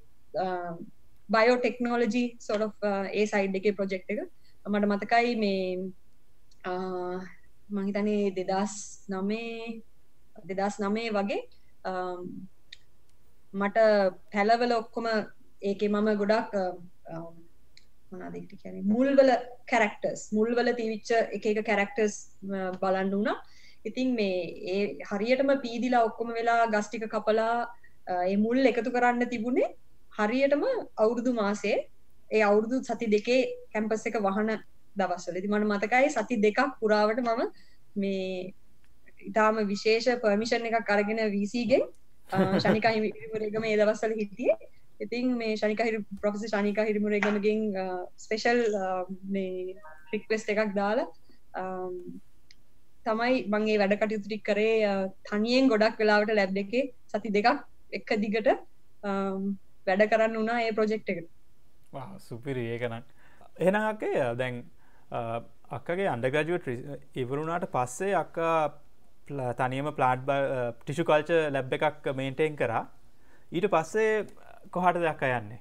බයෝටෙක්නෝලජි 1.28 2.24
සොඩ 2.48 2.66
uh, 2.66 3.06
ඒ 3.12 3.26
සයිඩ් 3.32 3.58
එක 3.60 3.70
ප්‍රජෙක්් 3.78 4.14
එක. 4.14 4.20
මට 4.66 4.90
මතකයි 4.92 5.34
මේ 5.42 5.62
uh, 6.64 7.18
මහිතනේ 7.70 8.34
දෙදස් 8.38 8.74
නමේ 9.08 9.82
දෙදස් 10.50 10.82
නමේ 10.82 11.12
වගේ 11.12 11.42
මට 13.54 13.78
පැලවල 14.32 14.72
ඔක්කොම 14.74 15.06
ඒක 15.62 15.82
මම 15.84 16.08
ගොඩක් 16.16 16.54
Um, 17.08 17.36
මොනාදට 18.12 18.52
කියන 18.54 18.76
මුල්වල 18.86 19.30
කැරක්ටර්ස් 19.70 20.22
මුල්වල 20.32 20.72
තිවිච්ච 20.74 21.10
එක 21.36 21.46
එක 21.46 21.60
කැරක්ටර්ස් 21.64 22.16
බලන්න 22.80 23.10
වුණා 23.12 23.36
ඉතින් 23.84 24.14
මේ 24.14 24.38
ඒ 24.66 24.80
හරියටම 25.10 25.52
පීදිලා 25.64 26.06
ඔක්කොම 26.08 26.32
වෙලා 26.32 26.62
ගස්ටික 26.68 27.04
කපලා 27.08 27.54
ඒ 28.06 28.36
මුල් 28.36 28.58
එකතු 28.64 28.90
කරන්න 28.90 29.30
තිබුණේ 29.30 29.68
හරියටම 30.12 30.64
අවුරුදු 30.96 31.32
මාසේ 31.34 31.76
ඒ 32.30 32.42
අවුරුදු 32.42 32.82
සති 32.82 33.06
දෙකේ 33.08 33.40
කැම්පස් 33.72 34.06
එක 34.06 34.16
වහන 34.20 34.50
දවස්වල. 34.96 35.36
ති 35.36 35.48
මන 35.48 35.66
මතකයි 35.66 36.08
සති 36.10 36.34
දෙකක් 36.38 36.60
පුරාවට 36.80 37.20
මම 37.20 37.42
මේ 37.96 38.54
ඉතාම 39.20 39.62
විශේෂ 39.66 40.08
පර්මිෂන් 40.24 40.66
එකක් 40.70 40.90
අරගෙන 40.90 41.22
වීසීගෙන් 41.30 41.84
ශනිකහිමරගම 42.62 43.64
ඒ 43.64 43.76
දවස්සල 43.76 44.14
හිටියේ. 44.14 44.56
ඉතින් 45.00 45.34
මේ 45.40 45.56
ශනික 45.56 45.82
හිර 45.88 45.96
ප්‍රොෆෙස 46.22 46.44
ශනික 46.52 46.78
හිරිමුරගමගෙන් 46.88 47.60
ස්පෙෂල් 48.24 48.62
මේ 49.34 49.76
රික්වෙස්ට 50.12 50.54
එකක් 50.54 50.72
දාලා 50.78 51.08
තමයි 53.06 53.36
මගේ 53.54 53.76
වැඩ 53.82 53.94
කටයුතුටික් 54.00 54.42
කරේ 54.48 54.94
තනියෙන් 55.28 55.70
ගොඩක් 55.72 56.00
වෙලාවට 56.02 56.34
ලැබ් 56.38 56.56
එකේ 56.64 56.84
සති 57.12 57.34
දෙකක් 57.36 57.48
එක 57.92 58.10
දිගට 58.24 58.48
වැඩ 59.86 60.02
කරන්න 60.12 60.36
වනා 60.40 60.58
ඒ 60.64 60.72
ප්‍රොජෙක්් 60.78 61.06
එකට. 61.12 61.30
සුපිරි. 62.18 62.64
ඒකනක් 62.74 63.04
එහෙනක්කේ 63.58 64.26
දැන් 64.40 64.60
අක්කගේ 65.78 66.10
අන්ඩගජුව 66.14 66.68
ඉවරුණාට 67.22 67.70
පස්සේ 67.76 68.14
අක්කා 68.24 68.58
තනියම 69.60 69.88
ප්ලාට් 69.96 70.28
ටිෂු 70.82 71.08
කල්ච 71.08 71.30
ලැබ් 71.54 71.72
එකක් 71.78 72.12
මේන්ටෙන් 72.20 72.56
කරා. 72.56 72.84
ඊට 73.52 73.70
පස්සේ 73.74 74.26
කොහට 74.70 75.00
දෙයක් 75.04 75.22
යන්නේ? 75.30 75.60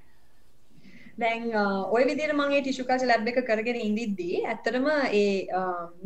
දැන් 1.18 1.44
ඔය 1.92 2.04
විදිර 2.06 2.34
මගේ 2.34 2.62
ටිෂුකාච 2.62 3.04
ලැබ් 3.10 3.28
එක 3.28 3.40
කරගෙන 3.50 3.80
ඉඳිද්දී 3.82 4.42
ඇත්තරම 4.46 4.88
ඒ 5.12 5.48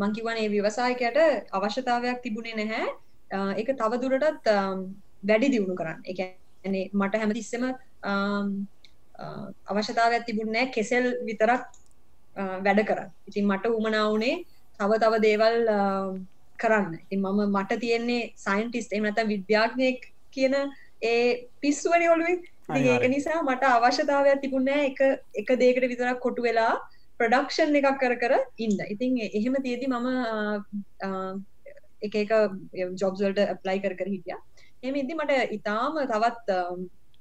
මංකිවන 0.01 0.37
ඒ 0.37 0.49
ව්‍යවසායකයට 0.49 1.17
අවශ්‍යතාවයක් 1.51 2.21
තිබුණේ 2.23 2.59
නැහැ. 2.59 2.85
එක 3.61 3.73
තව 3.81 3.91
දුරටත් 4.03 4.47
වැඩි 5.23 5.51
දියුණු 5.53 5.75
කරන්න. 5.75 5.99
එක 6.05 6.19
මට 6.93 7.21
හැමතිස්සම 7.21 7.63
අවශ්‍යතාවයක් 9.71 10.25
තිබුණනෑ 10.27 10.71
කෙසෙල් 10.77 11.05
විතරක් 11.29 11.63
වැඩ 12.35 12.81
කරන්න. 12.89 13.09
ඉතින් 13.27 13.47
මට 13.47 13.73
උමනාවනේ 13.79 14.35
තව 14.79 14.91
තව 15.03 15.13
දේවල් 15.27 15.57
කරන්න. 16.59 16.95
ඉතින් 17.03 17.19
මම 17.21 17.41
මට 17.49 17.79
තියෙන්නේ 17.79 18.31
සයින්ටිස්ට 18.37 18.93
එමනත 18.93 19.19
විද්‍යාඥයෙක් 19.33 20.07
කියන 20.31 20.55
ඒ 21.01 21.49
පිස්සුවනි 21.61 22.07
ඔලුවේ 22.07 22.39
ඒක 22.71 23.05
නිසා 23.09 23.41
මට 23.43 23.63
අවශ්‍යතාවයක් 23.67 24.41
තිබුණෑ 24.41 24.87
එක 24.89 24.99
එක 25.41 25.49
දේකට 25.61 25.87
විතරක් 25.91 26.19
කොටු 26.25 26.41
වෙලා 26.43 26.73
ප්‍රඩක්ෂන් 27.19 27.75
එකක් 27.75 27.99
කර 28.01 28.15
කර 28.21 28.33
ඉන්න. 28.57 28.77
ඉතින් 28.93 29.17
එහෙම 29.29 29.55
තියදි 29.65 29.87
මම 29.87 30.07
එක 32.01 32.15
එක 32.15 32.31
ජොබ්වලට 33.01 33.39
ප්ලයි 33.63 33.79
කර 33.83 33.95
කර 33.99 34.09
හිටිය. 34.13 34.37
එම 34.83 34.95
ඉදදි 34.95 35.13
මට 35.15 35.31
ඉතාම 35.57 36.01
තවත් 36.11 36.49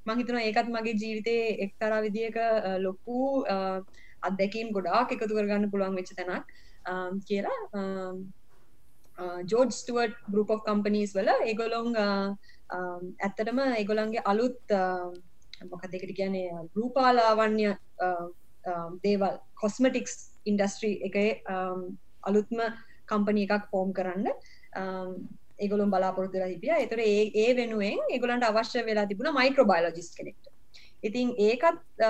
මහිතන 0.07 0.41
ඒකත් 0.41 0.69
මගේ 0.69 0.99
ජීවිතේ 1.03 1.45
එක්තරා 1.67 2.01
විදික 2.03 2.37
ලොකු 2.79 3.45
අත්දැකීම් 4.23 4.73
ගොඩාක් 4.77 5.15
එකතු 5.15 5.33
කරගන්න 5.33 5.71
පුළුවන් 5.73 5.99
වෙච්ච 5.99 6.13
තැනක් 6.19 6.45
කියලා 7.29 7.61
ජෝඩ් 9.53 9.75
ස්ටුවර්ට් 9.79 10.17
ගරුප් 10.33 10.53
කම්පනීස් 10.67 11.13
වල 11.17 11.31
ඒගොලොන් 11.43 11.99
ඇත්තටම 11.99 13.61
ඒගොලන්ගේ 13.67 14.25
අලුත් 14.33 14.77
මොක 15.63 15.83
දෙකට 15.87 16.13
කියන්නේ 16.17 16.49
රූපාලාවන්‍ය 16.77 17.67
දේවල් 19.05 19.37
කොස්මටික්ස් 19.55 20.15
ඉන්ඩස්ට්‍රී 20.45 20.97
එක 21.09 21.17
අලුත්ම 22.23 22.61
කම්පනී 23.07 23.47
එකක් 23.49 23.69
ෆෝම් 23.71 23.93
කරන්න 23.93 24.29
ඒගොලුම් 25.59 25.93
බලාපොරොත්තුර 25.93 26.45
හිපිය 26.45 26.73
එතර 26.77 27.01
ඒ 27.01 27.25
ඒ 27.43 27.51
වෙනුවෙන් 27.57 28.01
ඒගොලන්ට 28.15 28.49
අවශ්‍ය 28.51 28.85
වෙලා 28.87 29.07
තිබුණ 29.07 29.37
මයික්‍රෝබයිලෝජිස් 29.39 30.15
කෙනෙක්ට. 30.17 30.47
ඉතින් 31.03 31.35
ඒකත් 31.39 32.07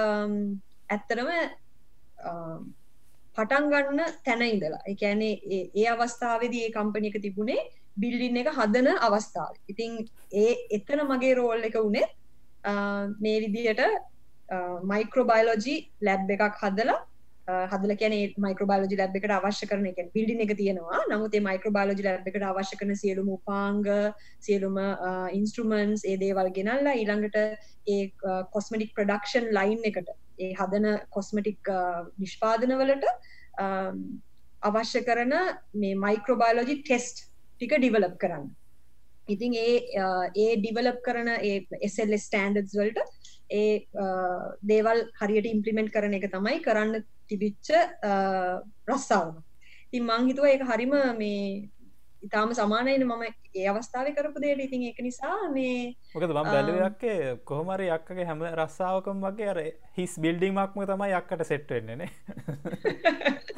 ඇත්තරම 0.88 1.30
පටන් 3.36 3.68
ගන්න 3.72 4.00
තැන 4.24 4.42
ඉඳලා. 4.44 4.82
එකැනේ 4.86 5.34
ඒ 5.74 5.88
අවස්ථාවේදී 5.88 6.64
ඒ 6.66 6.74
කම්පනි 6.76 7.10
එක 7.10 7.20
තිබුණේ 7.22 7.60
බිල්ලින් 7.96 8.36
එක 8.36 8.50
හදන 8.52 8.88
අවස්ථාව. 9.00 9.54
ඉතින් 9.68 9.92
ඒ 10.34 10.52
එතන 10.70 11.06
මගේ 11.06 11.34
රෝල් 11.34 11.62
එක 11.62 11.76
වුණේ 11.76 12.06
මේ 12.64 13.38
විදියට 13.44 13.80
මයික්‍රෝබයිලෝජි 14.84 15.76
ලැබ් 16.02 16.30
එකක් 16.30 16.60
හදලා 16.62 16.98
හදල 17.70 17.92
කියන 17.96 18.14
මයික්‍රෝබයිලෝජි 18.44 18.96
ලැබ් 19.00 19.16
එකට 19.16 19.34
අවශ්‍ය 19.36 19.66
කරන 19.66 19.86
එක 19.86 20.12
බිල්ඩින් 20.14 20.42
එක 20.44 20.52
තියෙනවා. 20.56 21.00
නමුත් 21.10 21.34
ඒ 21.34 21.40
මයික්‍රෝබයිලෝජි 21.40 22.04
ලැබ් 22.04 22.28
එකට 22.28 22.46
අවශ්‍ය 22.50 22.76
කරන 22.80 22.94
සියලුම 22.94 23.28
උපාංග 23.36 23.84
සියලුම 24.40 24.78
ඉන්ස්ට්‍රුමන්ට්ස් 25.38 26.04
ඒ 26.04 26.16
දේවල් 26.16 26.50
ගෙනල්ලා 26.58 26.94
ඊළඟට 26.94 27.38
ඒ 27.86 28.02
කොස්මටික් 28.54 28.94
ප්‍රඩක්ෂන් 28.96 29.50
ලයින් 29.58 29.82
එකට 29.90 30.12
ඒ 30.38 30.52
හදන 30.60 30.88
කොස්මටික් 31.10 31.72
නිෂ්පාදන 32.18 32.76
වලට 32.82 33.06
අවශ්‍ය 34.62 35.04
කරන 35.08 35.36
මේ 35.74 35.98
මයික්‍රෝබයිලෝජි 36.06 36.80
ටෙස්ට් 36.82 37.26
ටික 37.56 37.76
ඩිවලප් 37.76 38.16
කරන්න. 38.18 38.48
ඉතින් 39.30 39.56
ඒ 39.56 39.74
ඒ 40.36 40.52
ඩිවලප් 40.56 41.00
කරන 41.06 41.32
එSL 41.32 42.16
ස්ටන්ඩඩ්ස් 42.18 42.76
වලට 42.76 43.00
ඒ 43.50 43.72
දේවල් 44.64 45.04
හරියට 45.20 45.52
ඉම්පලිමෙන්ට් 45.52 45.94
කරන 45.94 46.16
එක 46.18 46.30
තමයි 46.30 46.62
කරන්න 46.66 47.04
තිබිච්ච 47.26 47.74
රස්සාාවම 48.88 49.36
ඉතින් 49.88 50.06
මංහිතුව 50.06 50.46
ඒක 50.46 50.62
හරිම 50.64 50.96
මේ 51.16 51.44
ඉතාම 52.22 52.50
සමානයන 52.52 53.02
මම 53.02 53.22
ඒ 53.54 53.66
අවස්ථාව 53.66 54.08
කරපු 54.14 54.40
දේට. 54.40 54.60
ඉතින් 54.60 54.82
ඒක 54.82 54.98
නිසා 55.00 55.48
මේ 55.50 55.94
මොකද 56.14 56.26
මම් 56.26 56.44
බැලුවක්කේ 56.46 57.16
කොහමර 57.44 57.82
යක්කගේ 57.86 58.26
හැම 58.26 58.44
රස්සාාවකම් 58.54 59.24
වගේ 59.24 59.48
අර 59.48 59.60
හිස් 59.96 60.14
බිල්ඩිමක්ම 60.18 60.84
තමයි 60.84 61.10
යක්කට 61.12 61.44
සෙට්වෙන්නේනේ 61.44 62.10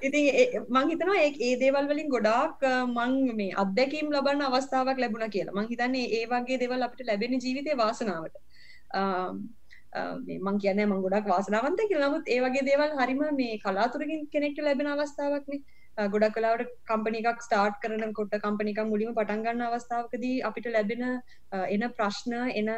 ඉතින් 0.00 0.24
මං 0.68 0.90
හිතනවා 0.90 1.18
ඒ 1.40 1.52
දේවල් 1.56 1.88
වලින් 1.88 2.08
ගොඩාක් 2.08 2.66
මං 2.88 3.14
මේ 3.34 3.52
අත්දැකීම් 3.56 4.10
ලබන්න 4.12 4.48
අවස්ථාවක් 4.48 4.98
ලැබුණ 4.98 5.30
කියලා. 5.30 5.54
මං 5.54 5.68
හිතන්නේ 5.68 6.10
ඒ 6.12 6.24
වගේ 6.26 6.58
දේවල් 6.58 6.82
අපිට 6.82 7.06
ලැබෙන 7.06 7.38
ජීවිතය 7.38 7.76
වාසනාවට. 7.76 8.36
මං 10.38 10.58
කියන්න 10.58 10.84
මං 10.84 11.02
ගොඩක් 11.02 11.28
වාසනාවන්ත 11.28 11.80
කියලා. 11.84 12.08
නමුත් 12.08 12.28
ඒ 12.28 12.40
වගේ 12.40 12.64
දේවල් 12.64 12.96
හරිම 12.98 13.24
මේ 13.34 13.58
කලාතුරකින් 13.58 14.28
කෙනෙක්ට 14.28 14.60
ලැබෙන 14.60 14.92
අවස්ථාවක්නේ 14.94 15.62
ගොඩක් 15.98 16.34
කලාවට 16.34 16.72
කම්පනි 16.86 17.20
එකක් 17.22 17.42
ස්ටාර්ට් 17.42 17.78
කරන 17.82 18.12
කොට 18.12 18.34
කම්පනි 18.38 18.72
එකක් 18.72 18.82
මුලින්ම 18.86 19.14
පටන් 19.14 19.44
ගන්න 19.44 19.68
අවස්ථාවකදී 19.68 20.42
අපිට 20.42 20.66
ලැබෙන 20.68 21.04
එන 21.52 21.84
ප්‍රශ්න 21.92 22.34
එන 22.52 22.68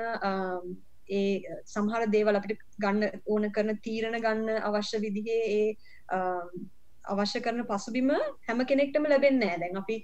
ඒ 1.10 1.58
සමහර 1.66 2.06
දේවල් 2.08 2.38
අපිට 2.40 2.62
ගන්න 2.78 3.22
ඕන 3.26 3.48
කරන 3.50 3.80
තීරණ 3.80 4.18
ගන්න 4.20 4.62
අවශ්‍ය 4.62 5.00
විදිහේ 5.00 5.42
ඒ 5.52 5.66
අවශ්‍ය 6.08 7.40
කරන 7.40 7.62
පසුබිම 7.64 8.12
හැම 8.48 8.60
කෙනෙක්ටම 8.66 9.06
ලැබෙන්නේ 9.06 9.40
නැහැ. 9.42 9.60
දැන් 9.62 9.80
අපි 9.82 9.96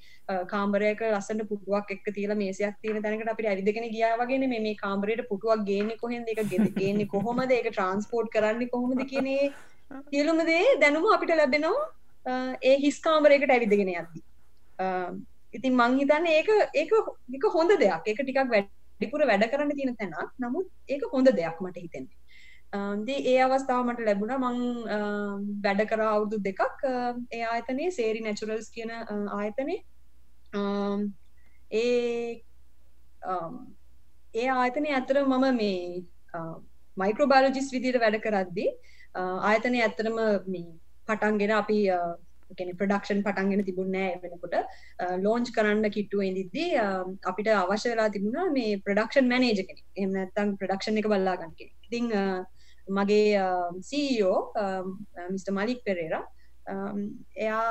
කාමරයක 0.47 1.05
ලස්සන 1.09 1.45
පුටුවක් 1.45 1.91
එක්ක 1.91 2.09
තියලා 2.15 2.37
මේසයක් 2.37 2.81
තියෙන 2.81 3.03
තැනකට 3.03 3.35
අපිට 3.35 3.51
ඇවිදගෙන 3.51 3.91
ගියා 3.91 4.15
වගේනේ 4.17 4.49
මේ 4.49 4.65
මේ 4.67 4.81
කාමරයට 4.83 5.29
පුටුවක් 5.29 5.69
ගේන්නේ 5.71 5.99
කොහෙන්ද? 5.99 6.29
ඒක 6.29 6.43
ගේන්නේ 6.77 7.09
කොහොමද? 7.09 7.51
ඒක 7.51 7.71
ට්‍රාන්ස්පෝර්ට් 7.71 8.35
කරන්නේ 8.37 8.71
කොහොමද 8.71 9.07
කියන 9.13 9.29
ඒ 9.29 9.53
සියලුම 10.11 10.41
දේ 10.47 10.65
දැනුම 10.81 11.07
අපිට 11.13 11.37
ලැබෙනවා 11.37 12.49
ඒ 12.63 12.77
හිස් 12.79 12.99
කාමරයකට 13.01 13.51
ඇවිදගෙන 13.51 13.93
යද්දි 13.93 14.23
ඉතින් 15.55 15.75
මං 15.75 15.99
හිතන්නේ 15.99 16.39
ඒක 16.39 16.51
ඒක 16.75 16.93
එක 17.33 17.47
හොඳ 17.55 17.77
දෙයක් 17.77 18.11
ඒක 18.13 18.21
ටිකක් 18.21 18.41
වැඩිපුර 18.47 19.27
වැඩ 19.27 19.47
කරන්න 19.47 19.75
තියෙන 19.75 19.97
තැනක් 19.97 20.33
නමුත් 20.39 20.71
ඒක 20.89 21.05
හොඳ 21.13 21.33
දෙයක් 21.33 21.61
මට 21.61 21.85
හිතෙන්නේ 21.85 22.24
දී 23.07 23.21
ඒ 23.33 23.41
අවස්ථාව 23.47 23.83
මට 23.85 24.07
ලැබුණා. 24.09 24.39
මං 24.45 24.59
වැඩ 25.65 25.83
කරා 25.91 26.11
අවුරුදු 26.15 26.39
දෙකක් 26.49 26.83
ඒ 27.33 27.45
ආයතනයේ 27.53 27.91
සේරි 27.99 28.21
නැචුරල්ස් 28.21 28.71
කියන 28.77 28.93
ආයතනේ 29.39 29.79
ඒ 31.73 32.43
ඒ 34.35 34.49
ආයතනය 34.57 34.91
ඇතර 34.91 35.19
මම 35.23 35.47
මේ 35.61 36.03
මයික්‍රෝබාලජිස් 36.97 37.71
විදියට 37.75 38.03
වැඩ 38.05 38.19
කරද්දී 38.27 38.71
ආයතනය 39.43 39.81
ඇත්තරම 39.81 40.21
මේ 40.47 40.69
පටන්ගෙන 41.09 41.55
අපි 41.61 41.79
කෙන 42.59 42.71
ප්‍රඩක්ෂන් 42.81 43.21
පටන්ගෙන 43.27 43.65
තිබුණෑ 43.69 44.19
වෙනකොට. 44.23 44.57
ලෝංච් 45.25 45.49
කරන්න 45.57 45.87
කිට්ටුව 45.91 46.23
ඉදිද්දී 46.23 46.71
අපිට 47.31 47.49
අවශ්‍ය 47.55 47.89
වෙලා 47.93 48.09
තිබුණා 48.09 48.49
මේ 48.59 48.81
ප්‍රඩක්ෂන් 48.87 49.31
මැනේජ 49.33 49.63
කෙනෙ 49.63 49.81
එම 49.97 50.11
නැත්තම් 50.19 50.53
ප්‍රඩක්ෂන් 50.61 51.01
එක 51.03 51.09
බල්ලා 51.13 51.39
ගන්න 51.41 51.57
කෙනෙ 51.61 51.73
ඉතිං 51.87 52.07
මගේ 52.89 53.39
සීෝ 53.83 54.53
මිට. 55.31 55.49
මලික් 55.51 55.85
පෙරේර 55.85 56.15
එයා 57.37 57.63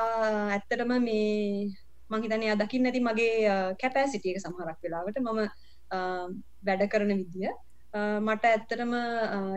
ඇත්තටම 0.49 0.93
මේ 1.01 1.69
මහිතනය 2.09 2.55
දකින්න 2.55 2.85
ඇති 2.85 3.01
මගේ 3.01 3.35
කැපෑසිටියක 3.81 4.39
සමහරක් 4.39 4.79
වෙලාවට 4.81 5.19
මම 5.19 5.41
වැඩ 6.63 6.89
කරන 6.89 7.13
විදිය. 7.13 7.53
මට 7.93 8.45
ඇත්තටම 8.45 8.93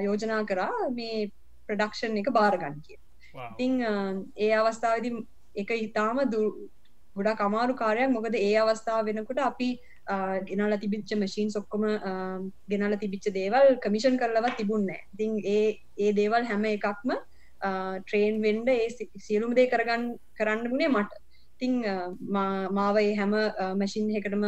යෝජනා 0.00 0.44
කරා 0.44 0.88
මේ 0.92 1.30
ප්‍රඩක්ෂන් 1.68 2.16
එක 2.16 2.30
බාරගන්න 2.30 2.80
කිය 2.80 2.98
ඉතිං 3.44 3.80
ඒ 4.36 4.52
අවස්ථාවදි 4.54 5.12
එක 5.57 5.70
ඉතාම 5.78 6.20
ගොඩා 7.16 7.36
කමාරු 7.36 7.74
කාරයක් 7.74 8.11
මොකද 8.11 8.36
ඒ 8.36 8.57
අවස්ථාව 8.57 9.07
වෙනකොට 9.07 9.40
අපි 9.40 9.70
ගෙනල 10.48 10.76
තිබිච්ච 10.78 11.16
මශීන් 11.16 11.50
සොක්කොම 11.50 11.86
ගෙනල 12.68 12.96
තිබිච්ච 12.96 13.32
දේවල් 13.32 13.78
කමිෂන් 13.78 14.18
කරලවත් 14.18 14.57
තිබුන්නෑ 14.57 15.00
ඉතිං 15.14 15.40
ඒ 15.46 15.64
ඒ 15.98 16.12
දේවල් 16.12 16.44
හැම 16.44 16.64
එකක්ම 16.66 17.16
ට්‍රේන් 17.61 18.40
වෙන්ඩ 18.42 18.68
ඒ 18.68 18.88
සියලුම 19.18 19.54
දේ 19.54 19.66
කරගන්න 19.66 20.07
කරන්න 20.38 20.68
ගුණේ 20.68 20.88
මට. 20.88 21.12
තිං 21.59 21.82
මාවයි 22.70 23.14
හැම 23.16 23.34
මැසින් 23.78 24.11
එකටම 24.12 24.44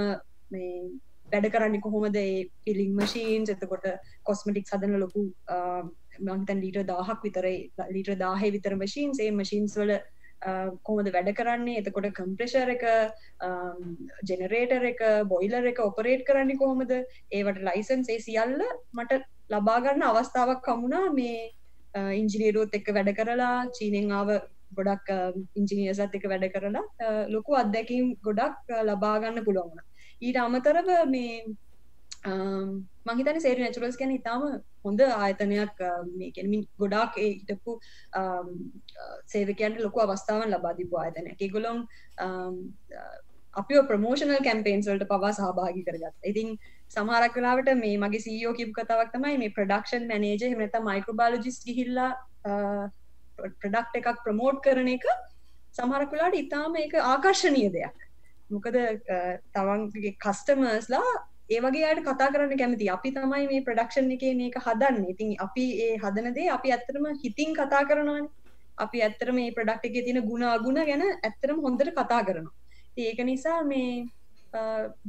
වැඩ 1.32 1.48
කරන්න 1.54 1.80
කොහොමද? 1.80 2.18
පිලිං 2.64 2.92
මශීන් 2.94 3.48
එතකොට 3.48 3.86
කොස්මටික් 4.22 4.68
සදන 4.68 4.98
ලොකු 5.00 5.24
මංතන් 6.20 6.60
ලීට 6.60 6.86
දාහක් 6.86 7.24
විතර 7.24 7.48
ලීට 7.90 8.14
දාහ 8.18 8.40
විතර 8.48 8.76
මශීන් 8.76 9.12
ඒ 9.18 9.30
මශීන්ස් 9.32 9.76
වල 9.76 9.94
කොහොමද 10.82 11.10
වැඩ 11.12 11.30
කරන්නේ? 11.34 11.78
එතකොට 11.80 12.10
කම්ප්‍රෙෂර් 12.12 12.70
එක 12.70 12.84
ජෙනරේටර් 14.24 14.84
එක 14.92 15.00
බොයිලර් 15.26 15.66
එක 15.72 15.80
ඔපරේට් 15.80 16.26
කරන්නේ 16.26 16.56
කොහොමද? 16.56 16.92
ඒවට 17.32 17.64
ලයිසන්ස් 17.64 18.08
ඒ 18.08 18.20
සියල්ල 18.20 18.62
මට 18.92 19.22
ලබාගන්න 19.50 20.02
අවස්ථාවක් 20.02 20.62
කමුණා 20.62 21.12
මේ 21.12 21.50
ඉංජිනීරුවත් 22.14 22.74
එක්ක 22.74 22.94
වැඩ 22.94 23.12
කරලා 23.16 23.56
චීනෙන් 23.70 24.12
ආව 24.12 24.32
ගොඩක් 24.74 25.08
ඉංජිනියසත් 25.56 26.14
එක 26.14 26.26
වැඩ 26.28 26.50
කරලා 26.54 27.24
ලොකු 27.28 27.56
අත්දැකීම් 27.56 28.12
ගොඩක් 28.22 28.74
ලබාගන්න 28.84 29.44
පුළුවන්ුණ 29.44 29.86
ඊට 30.22 30.38
අමතරව 30.38 30.90
මේ 31.06 31.32
මහිතන 32.24 33.40
සේරි 33.40 33.62
නැචුරල්ස් 33.62 33.96
ගැන 33.96 34.10
ඉතාම 34.10 34.62
හොඳ 34.84 35.00
ආයතනයක් 35.00 35.78
මේකෙනමින් 36.16 36.66
ගොඩාක් 36.78 37.14
හිටපු 37.16 37.78
සේවකයන්ට 39.26 39.80
ලොකු 39.80 40.00
අවස්ථාවන් 40.00 40.50
ලබාදිපු 40.50 40.96
ආයතන 40.96 41.30
එකගොලොන් 41.36 41.86
අපි 43.54 43.82
ප්‍රමෝෂනල් 43.88 44.42
කැම්පේන්ස්වලට 44.44 45.06
පවා 45.06 45.32
සහභාගි 45.32 45.86
කරගත් 45.86 46.28
ඉතින් 46.32 46.58
සමහරක් 46.90 47.34
වෙලාවට 47.36 47.70
මේ 47.76 47.96
මගේ 47.98 48.24
සීෝ 48.26 48.54
කිප් 48.54 48.72
කතාවක් 48.72 49.12
තමයි 49.14 49.38
මේ 49.38 49.54
ප්‍රඩක්ෂන් 49.56 50.06
මනේජ 50.06 50.44
හමත 50.44 50.82
මයික්‍රබාලජිස් 50.82 51.62
ගිහිල්ලා 51.64 52.12
ප්‍රඩක්් 53.38 53.98
එකක් 54.00 54.22
ප්‍රමෝට් 54.24 54.62
කරන 54.62 54.88
එක. 54.88 55.06
සමහරක් 55.72 56.12
වෙලාට 56.12 56.38
ඉතාම 56.42 56.76
එක 56.76 56.94
ආකර්ශණය 57.04 57.64
දෙයක්. 57.70 57.98
මොකද 58.50 58.78
තවන්ගේ 59.54 60.14
කස්ටමර්ස්ලා 60.24 61.10
ඒවගේ 61.48 61.84
අයට 61.90 62.02
කතා 62.08 62.32
කරන්න 62.32 62.60
කැමති. 62.62 62.90
අපි 62.96 63.14
තමයි 63.16 63.46
මේ 63.52 63.64
ප්‍රඩක්ෂන් 63.68 64.12
එක 64.16 64.24
මේක 64.42 64.58
හදන්න. 64.66 65.08
ඉතින් 65.12 65.34
අපි 65.46 65.64
ඒ 65.86 65.94
හදනදේ 66.04 66.48
අපි 66.56 66.74
ඇත්තරම 66.76 67.06
හිතින් 67.24 67.56
කතා 67.60 67.82
කරනවාන. 67.90 68.28
අපි 68.84 69.02
ඇත්තර 69.06 69.32
මේ 69.38 69.54
ප්‍රඩක්් 69.56 69.84
එක 69.88 69.96
තියෙන 70.06 70.20
ගුණ 70.30 70.44
අගුණ 70.54 70.80
ගැන 70.90 71.04
ඇත්තරම 71.08 71.64
හොඳට 71.66 71.90
කතා 71.98 72.22
කරනවා. 72.28 72.54
ඒක 72.98 73.18
නිසා 73.30 73.62
මේ 73.64 74.06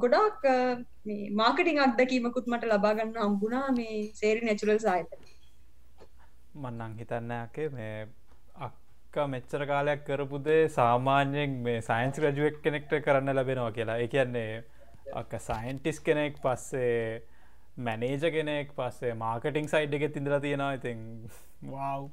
ගොඩක් 0.03 0.47
මාකටිං 1.41 1.79
අත්දැකීමකුත් 1.87 2.47
මට 2.47 2.71
ලබාගන්න 2.71 3.19
අම්බුණා 3.27 3.67
මේ 3.79 3.99
සේරි 4.21 4.41
නැචුරල් 4.47 4.79
සාහිත 4.85 5.13
මන්නං 6.55 6.97
හිතන්නයකේ 6.99 7.69
මේ 7.77 8.07
අක්ක 8.67 9.15
මෙච්චර 9.35 9.63
කාලයක් 9.71 10.03
කරපුදේ 10.09 10.59
සාමාන්‍යයෙන් 10.79 11.55
මේ 11.67 11.79
සයින්ස් 11.89 12.19
රජුවක් 12.25 12.59
කෙනෙක්ට 12.65 12.93
කරන්න 13.05 13.35
ලැබෙනවා 13.39 13.71
කියලා. 13.71 13.97
ඒ 14.03 14.09
කියන්නේ 14.15 14.63
අක්ක 15.13 15.33
සයින්ටිස් 15.39 15.99
කෙනෙක් 15.99 16.39
පස්සේ 16.41 17.21
මැනේජ 17.77 18.31
කෙනෙක් 18.31 18.73
පස්සේ 18.73 19.13
මාර්කටිං 19.13 19.67
සයිඩ් 19.67 19.93
එකෙත් 19.93 20.17
ඉඳලා 20.17 20.39
තියෙනවා. 20.39 20.73
ඉතින් 20.73 20.99
වව් 21.63 22.09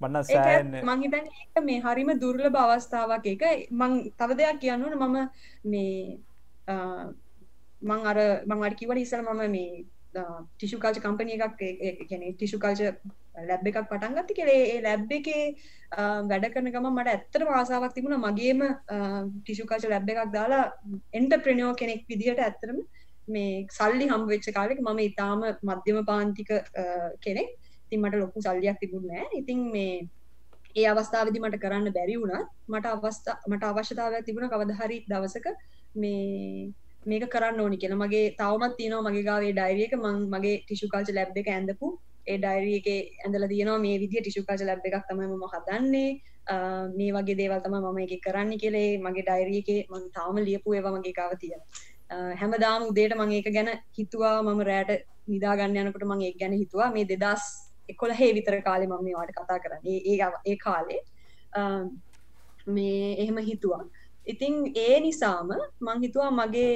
මන්න 0.00 0.24
සෑන් 0.24 0.74
මංහිතන 0.82 1.30
මේ 1.64 1.80
හරිම 1.80 2.10
දුර්ල 2.20 2.50
බවස්ථාවක් 2.50 3.26
එක 3.26 3.46
මං 3.70 3.96
තව 4.18 4.36
දෙයක් 4.36 4.60
කියන්නුන 4.60 4.94
මම 4.98 5.16
මේ 5.64 6.18
මං 7.82 8.06
අර 8.06 8.18
මං 8.46 8.66
අඩකිවට 8.68 9.02
ඉසල 9.04 9.22
මම 9.22 9.42
මේ 9.50 9.84
ටිෂු 10.14 10.78
කාච 10.78 10.98
කම්පනය 10.98 11.36
එකක් 11.36 11.58
ටිෂු 12.34 12.58
කාච 12.58 12.80
ලැබ් 13.34 13.66
එකක් 13.66 13.80
පටන් 13.90 14.16
ගත්ති 14.18 14.34
කෙරේ 14.34 14.62
ඒ 14.72 14.80
ලැබ් 14.86 15.12
එකේ 15.18 15.44
වැඩ 16.30 16.46
කරන 16.54 16.70
ගම 16.74 16.88
මට 16.90 17.14
ඇත්තර 17.14 17.44
වාසාවක් 17.50 17.94
තිබුණ. 17.96 18.16
මගේම 18.26 18.62
ටිෂු 19.42 19.66
කාච 19.66 19.86
ලැබ් 19.94 20.08
එකක් 20.08 20.32
දාලා 20.36 20.64
එන්ට 21.12 21.36
ප්‍රනයෝ 21.44 21.72
කෙනෙක් 21.82 22.04
විදිහට 22.10 22.42
ඇත්තරම 22.46 22.78
මේ 23.28 23.66
සල්ලි 23.78 24.06
හම් 24.12 24.24
වෙච්ච 24.32 24.48
කාලෙක 24.58 24.80
මම 24.80 25.02
ඉතාම 25.08 25.44
මධ්‍යම 25.62 26.00
පාන්තික 26.10 26.50
කෙනෙක්. 27.20 27.50
ඉතින් 27.86 28.02
මට 28.02 28.22
ලොකු 28.22 28.46
සල්ලියක් 28.46 28.80
තිබුණේ 28.82 29.24
ඉතින් 29.40 29.60
මේ 29.72 29.94
ඒ 30.76 30.86
අවස්ථාවදි 30.92 31.44
මට 31.44 31.62
කරන්න 31.64 31.96
බැරි 31.96 32.20
වුණත් 32.22 32.50
මට 32.68 32.94
අවස්ථා 32.96 33.40
මට 33.50 33.72
අවශ්‍යතාවයක් 33.72 34.26
තිබුණ 34.26 34.52
කවදහරි 34.52 34.98
දවසක 35.10 35.46
මේ 35.96 36.70
මේක 37.06 37.24
කරන්න 37.34 37.60
ඕනි 37.60 37.80
කියලා. 37.82 38.02
මගේ 38.04 38.26
තවමත් 38.38 38.76
තියෙනවා. 38.78 39.08
මගේ 39.08 39.26
ගාවේ 39.30 39.56
ඩයිරිය 39.58 39.88
එක. 39.88 39.94
මං 39.96 40.16
මගේ 40.34 40.56
ටිෂු 40.62 40.92
කල්චර් 40.92 41.14
ලැබ් 41.18 41.42
එක 41.42 41.48
ඇඳපු 41.48 41.88
ඒ 42.26 42.36
ඩයිරිය 42.38 42.76
එකේ 42.80 42.98
ඇඳලා 43.24 43.50
තියෙනවා 43.52 43.78
මේ 43.84 43.96
විදිය 44.02 44.20
ටිෂු 44.20 44.42
කල්චර් 44.42 44.66
ලැබ් 44.66 44.84
එකක් 44.84 45.06
තමයි 45.08 45.28
මම 45.28 45.44
හදන්නේ. 45.54 46.10
මේ 46.98 47.10
වගේ 47.16 47.38
දේවල් 47.40 47.62
තමයි 47.64 47.80
මම 47.82 48.00
ඒක 48.04 48.22
කරන්න 48.26 48.60
කියලා 48.62 48.90
මගේ 49.06 49.24
ඩයිරිය 49.28 49.62
එකේ 49.62 49.80
මම 49.90 50.10
තාම 50.18 50.42
ලියපු 50.48 50.74
ඒවා 50.74 50.94
මගේ 50.98 51.14
ගාව 51.20 51.32
තියෙනවා. 51.42 51.68
හැමදාම 52.42 52.86
උදේට 52.90 53.16
මම 53.16 53.32
ඒක 53.38 53.48
ගැන 53.56 53.70
හිතුවා. 53.98 54.36
මම 54.42 54.62
රෑට 54.70 54.92
නිදා 55.28 55.56
ගන්න 55.56 55.80
යනකොට 55.84 56.06
මම 56.08 56.26
ඒක 56.28 56.38
ගැන 56.42 56.54
හිතුවා. 56.54 56.90
මේ 56.92 57.06
2000 57.06 57.48
එකොළහේ 57.88 58.30
විතර 58.38 58.60
කාලෙ 58.68 58.86
මම 58.86 59.02
මේවාට 59.06 59.32
කතා 59.32 59.58
කරන්නේ. 59.58 59.98
ඒ 60.06 60.16
ඒ 60.46 60.56
කාලේ. 60.66 61.02
මේ 62.68 63.16
එහෙම 63.18 63.38
හිතුවා. 63.50 63.82
ඉතිං 64.26 64.54
ඒ 64.76 65.00
නිසාම 65.00 65.48
මං 65.80 66.02
හිතුවා 66.02 66.30
මගේ 66.32 66.72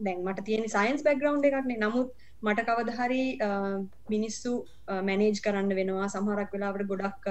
දැන් 0.00 0.24
මට 0.24 0.44
තියෙන 0.44 0.68
සයින්ස් 0.68 1.02
බැග්‍රවන්් 1.02 1.44
එකක්නේ 1.44 1.78
නමුත් 1.78 2.08
මට 2.46 2.66
කවද 2.68 2.96
හරි 2.98 3.22
මිනිස්සු 4.14 4.52
මැනේජ් 5.08 5.38
කරන්න 5.44 5.78
වෙනවා. 5.78 6.08
සමහරක් 6.08 6.50
වෙලාවට 6.54 6.90
ගොඩක් 6.90 7.30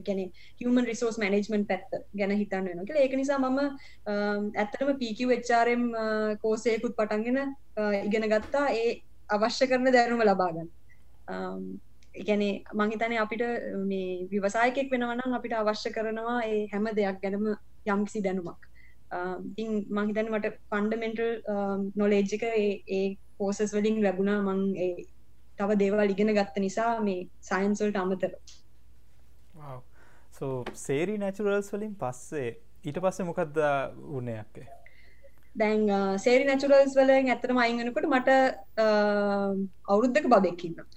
ගැන 0.00 0.20
හමන් 0.60 0.86
රිසෝස් 0.90 1.18
මනජමන් 1.18 1.64
පැත්ත 1.70 1.96
ගැන 2.14 2.34
හිතන්න 2.34 2.68
වෙන 2.70 2.96
ඒක 2.96 3.16
නිසා 3.20 3.38
මම 3.40 3.58
ඇත්තටම 4.56 4.92
පීකිවෙච්චාරම් 5.02 5.84
කෝසයකුත් 6.42 6.96
පටන්ගෙන 6.98 7.38
ඉගෙන 8.04 8.28
ගත්තා. 8.32 8.66
ඒ 8.72 9.02
අවශ්‍ය 9.30 9.66
කරන 9.66 9.92
දැනුම 9.92 10.22
ලබාගන්න 10.22 10.68
එකැනේ 12.14 12.52
මංහිතන 12.74 13.16
අපිට 13.24 13.44
මේ 13.90 14.28
විවසායකෙක් 14.32 14.92
වෙනවනම් 14.92 15.36
අපිට 15.38 15.54
අවශ්‍ය 15.54 15.90
කරනවා 15.90 16.38
ඒ 16.44 16.62
හැම 16.72 16.88
දෙයක් 16.98 17.20
ගැනම 17.22 17.46
යම්කිසි 17.86 18.24
දැනුමක්. 18.26 18.62
ඉං 19.62 19.70
මහිතන 19.90 20.32
මට 20.32 20.54
ෆන්ඩමෙන්ටල් 20.70 21.30
නොලේජ්ජික 21.96 22.44
ඒ 22.50 23.04
පෝසස් 23.38 23.74
වලින් 23.76 23.98
ලැබුණා. 24.04 24.38
මං 24.46 24.60
ඒ 24.86 24.94
තව 25.58 25.78
දේවල් 25.82 26.14
ඉගෙන 26.14 26.34
ගත්ත 26.38 26.64
නිසා 26.66 26.92
මේ 27.08 27.20
සයින්සල්ට 27.50 28.00
අමතර. 28.02 28.32
සෝ 30.38 30.54
සේරි 30.86 31.14
නැචුරල්ස් 31.18 31.68
වලින් 31.74 31.94
පස්සේ 32.02 32.48
ඊට 32.84 32.98
පස්සේ 33.04 33.28
මොකක්ද 33.28 33.60
උන්නයක්කේ 34.18 34.66
දැන් 35.56 35.82
සේරි 36.24 36.44
නැචුරල්ස් 36.48 36.94
වලින් 36.98 37.30
ඇත්තටම 37.32 37.60
අයින් 37.64 37.78
වෙනකොට 37.80 38.08
මට 38.10 38.30
අවුරුද්දක 39.88 40.26
බබෙක් 40.34 40.64
ඉන්නවා. 40.68 40.88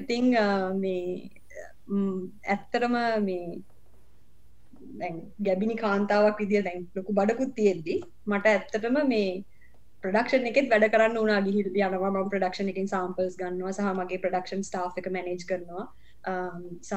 ඉතිං 0.00 0.26
මේ 0.82 1.30
ඇත්තරම 2.54 2.96
මේ 3.26 3.44
ගැබිනි 5.46 5.76
කාන්තාවක් 5.84 6.42
විදිිය 6.42 6.64
දැන් 6.66 6.82
ලොකු 6.96 7.16
බඩකුත් 7.18 7.54
තියෙද්දි 7.58 7.94
මට 8.26 8.54
ඇත්තටම 8.54 8.98
මේ 9.12 9.30
ප්‍රඩක්ෂන් 10.02 10.50
එකෙත් 10.50 10.68
වැඩ 10.72 10.90
කරන්න 10.94 11.16
වනා 11.22 11.40
ගිහිල් 11.46 11.70
යනවා. 11.70 12.10
ම 12.10 12.30
ප්‍රඩක්ෂන් 12.34 12.70
එකින් 12.74 12.90
සම්පල්ස් 12.92 13.38
ගන්නවා. 13.40 13.72
සහ 13.78 13.88
මගේ 14.00 14.22
ප්‍රඩක්ෂන් 14.24 14.62
ස්ටා් 14.68 14.92
එක 15.00 15.08
මැනේජ් 15.16 15.42
කරනවා. 15.50 15.86
සහ 16.88 16.92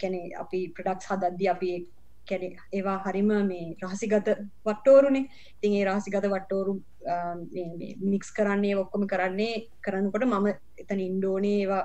කැනෙ 0.00 0.22
අපි 0.44 0.60
ප්‍රඩක්ස් 0.78 1.10
හදද්දි 1.12 1.50
අපි 1.54 1.70
කැනෙ 2.30 2.48
ඒවා 2.78 2.96
හරිම 3.06 3.30
මේ 3.50 3.76
රහසිගත 3.84 4.30
වට්ටෝරුනේ. 4.66 5.28
තින් 5.60 5.76
ඒ 5.78 5.84
රහසිගත 5.90 6.28
වට්ටෝරු 6.34 6.74
මික්ස් 8.12 8.30
කරන්නේ 8.38 8.76
ඔක්කොම 8.82 9.06
කරන්නේ 9.14 9.64
කරන්නකොට 9.86 10.28
මම 10.30 10.48
එතන 10.82 11.04
ඉන්ඩෝනේ 11.08 11.58
ඒවා 11.62 11.84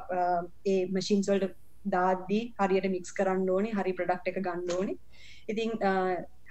ඒ 0.73 0.81
මශීන්ස්වල්ට 0.97 1.55
දාද්දී 1.95 2.43
හරියට 2.59 2.91
මික්ස් 2.95 3.11
කරන්න 3.19 3.49
ඕනේ. 3.55 3.77
හරි 3.79 3.97
ප්‍රඩක්් 3.99 4.31
එක 4.31 4.43
ගන්න 4.47 4.75
ඕනේ. 4.77 4.97
ඉතින් 5.51 5.71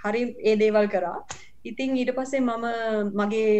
හරි 0.05 0.23
ඒ 0.49 0.57
දේවල් 0.63 0.89
කරා. 0.95 1.19
ඉතින් 1.71 1.97
ඊට 1.97 2.15
පස්සේ 2.17 2.41
මම 2.41 2.67
මගේ 3.15 3.53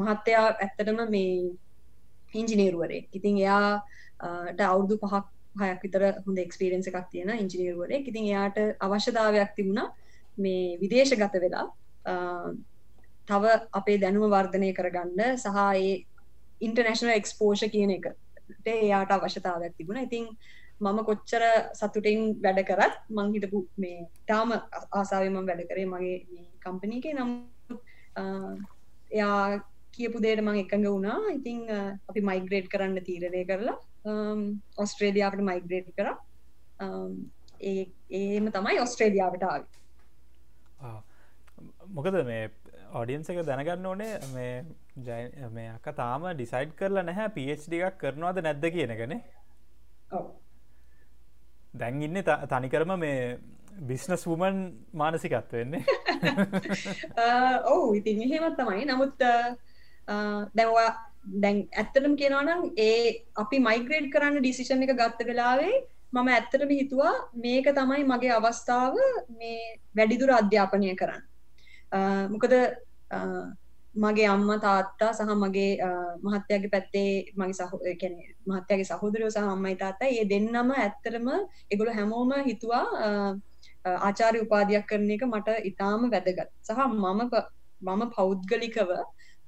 මහත්තයා 0.00 0.46
ඇත්තටම 0.56 1.00
මේ 1.10 1.30
ඉංජිනේරුවරේ. 2.34 3.06
ඉතින් 3.12 3.38
එයාට 3.38 4.60
අවුදු 4.66 4.98
පහක් 4.98 5.24
හයක් 5.62 5.82
විතර 5.84 6.02
හොඳ 6.26 6.38
එක්ස්පිරෙන්න්ස 6.38 6.88
එකක් 6.90 7.10
තියෙන 7.12 7.30
ඉංජිනීරුවරේ. 7.36 8.02
ඉතින් 8.02 8.24
එයාට 8.24 8.58
අවශ්‍යතාවයක් 8.80 9.54
තිබුණා 9.56 9.88
මේ 10.38 10.78
විදේශ 10.80 11.14
ගත 11.14 11.44
වෙලා 11.44 11.66
තව 13.28 13.44
අපේ 13.72 14.00
දැනුම 14.00 14.26
වර්ධනය 14.30 14.72
කරගන්න 14.78 15.22
සහ 15.36 15.62
ඒ 15.76 15.94
ඉන්ටර්නශනල් 16.60 17.14
එක්ස්පෝෂ 17.14 17.64
කියන 17.74 17.94
එකට 17.98 18.66
එයාට 18.66 19.10
අවශ්‍යතාවයක් 19.10 19.76
තිබුණ. 19.78 20.04
ඉතින් 20.06 20.24
මම 20.80 20.98
කොච්චර 21.06 21.42
සතුටින් 21.72 22.20
වැඩ 22.44 22.60
කරත් 22.70 22.94
මං 23.10 23.32
හිටපු 23.34 23.60
මේ 23.76 24.08
තාම 24.26 24.50
ආසාාවම 24.92 25.46
වැඩ 25.48 25.62
කරේ 25.70 25.86
මගේ 25.86 26.16
කම්පනීක 26.64 27.06
නම් 27.12 27.30
එයා 29.12 29.38
කියපු 29.96 30.22
දේට 30.24 30.42
මං 30.44 30.60
එකඟ 30.62 30.86
වුණා. 30.88 31.18
ඉතිං 31.38 31.60
අපි 32.10 32.20
මයිග්‍රේඩ් 32.30 32.68
කරන්න 32.72 33.06
තීරණය 33.08 33.44
කරලා 33.50 33.78
ඔස්ට්‍රේලියාවට 34.84 35.46
මයිග්‍රේඩ් 35.50 35.88
කර. 35.98 36.08
ඒම 38.20 38.52
තමයි 38.58 38.82
ඔස්ට්‍රේලියාවට 38.86 39.48
ආව. 39.50 39.64
මොකද 41.96 42.16
මේ 42.30 42.44
ඔඩියන්ස 43.00 43.30
එක 43.30 43.40
දැනගන්න 43.46 43.86
ඕනේ 43.90 44.12
මේ 44.34 44.54
ජය 45.06 45.48
මේ 45.56 45.70
අක 45.74 45.86
තාම 45.96 46.26
ඩිසයිඩ් 46.30 46.74
කරලා 46.80 47.04
නැහැ 47.08 47.32
පHD 47.36 47.80
එකක් 47.88 47.98
කරනවාද 48.02 48.40
නැද්ද 48.46 48.66
කියනගනේ 48.76 49.20
දැන් 51.74 52.02
ඉන්න 52.06 52.22
තනිකරම 52.52 52.94
මේ 53.04 53.18
බිස්නස් 53.80 54.26
වුමන් 54.26 54.60
මානසිකත්ව 54.92 55.52
වෙන්නේ 55.52 55.84
ඔවු. 57.72 57.94
ඉතින් 57.94 58.22
එහෙමත් 58.22 58.56
තමයි. 58.56 58.84
නමුත් 58.84 59.18
දැවා 60.54 60.88
දැන් 61.42 61.58
ඇත්තටම 61.72 62.14
කියනවනම් 62.16 62.62
ඒ 62.78 63.26
අපි 63.36 63.58
මයිග්‍රේඩ් 63.60 64.08
කරන්න 64.12 64.40
ඩිසිෂන් 64.40 64.84
එක 64.84 64.94
ගත්ත 64.94 65.26
වෙලාවේ 65.26 65.74
මම 66.12 66.28
ඇත්තටම 66.28 66.70
හිතුවා 66.72 67.14
මේක 67.36 67.66
තමයි 67.72 68.04
මගේ 68.04 68.32
අවස්ථාව 68.32 68.94
මේ 69.38 69.78
වැඩිදුර 69.96 70.30
අධ්‍යාපනය 70.32 70.94
කරන්න. 70.94 71.22
මොකද 72.30 72.54
මගේ 73.96 74.26
අම්ම 74.26 74.50
තාත්තා 74.60 75.12
සහ 75.12 75.34
මගේ 75.36 75.72
මහත්තයාගේ 76.22 76.70
පැත්තේ 76.70 77.10
මගේ 77.36 77.54
සහ 77.54 77.74
කැන 78.00 78.14
මහත්තයාගේ 78.46 78.90
සහෝදරයෝ 78.90 79.30
සහ 79.30 79.42
අම්මයි 79.46 79.76
තාත්තා 79.76 80.08
ඒ 80.10 80.24
දෙන්නම 80.26 80.70
ඇත්තරම 80.76 81.28
එගොල 81.70 81.90
හැමෝම 81.90 82.32
හිතුවා 82.44 82.86
ආචාරය 83.84 84.38
උපාධයක් 84.44 84.86
කරන 84.90 85.10
එක 85.10 85.24
මට 85.24 85.48
ඉතාම 85.70 86.08
වැදගත්. 86.10 86.48
සහ 86.62 86.78
මම 86.86 87.20
මම 87.82 88.02
පෞද්ගලිකව 88.16 88.90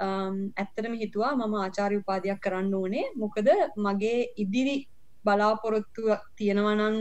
ඇත්තටම 0.01 0.95
හිතුවා 1.03 1.33
මම 1.37 1.55
ආචාරය 1.57 1.97
උපාධයක් 2.03 2.41
කරන්න 2.41 2.75
ඕනේ. 2.75 3.07
මොකද 3.17 3.49
මගේ 3.79 4.21
ඉදිරි 4.37 4.77
බලාපොරොත්තුව 5.25 6.09
තියෙනවනං 6.37 6.97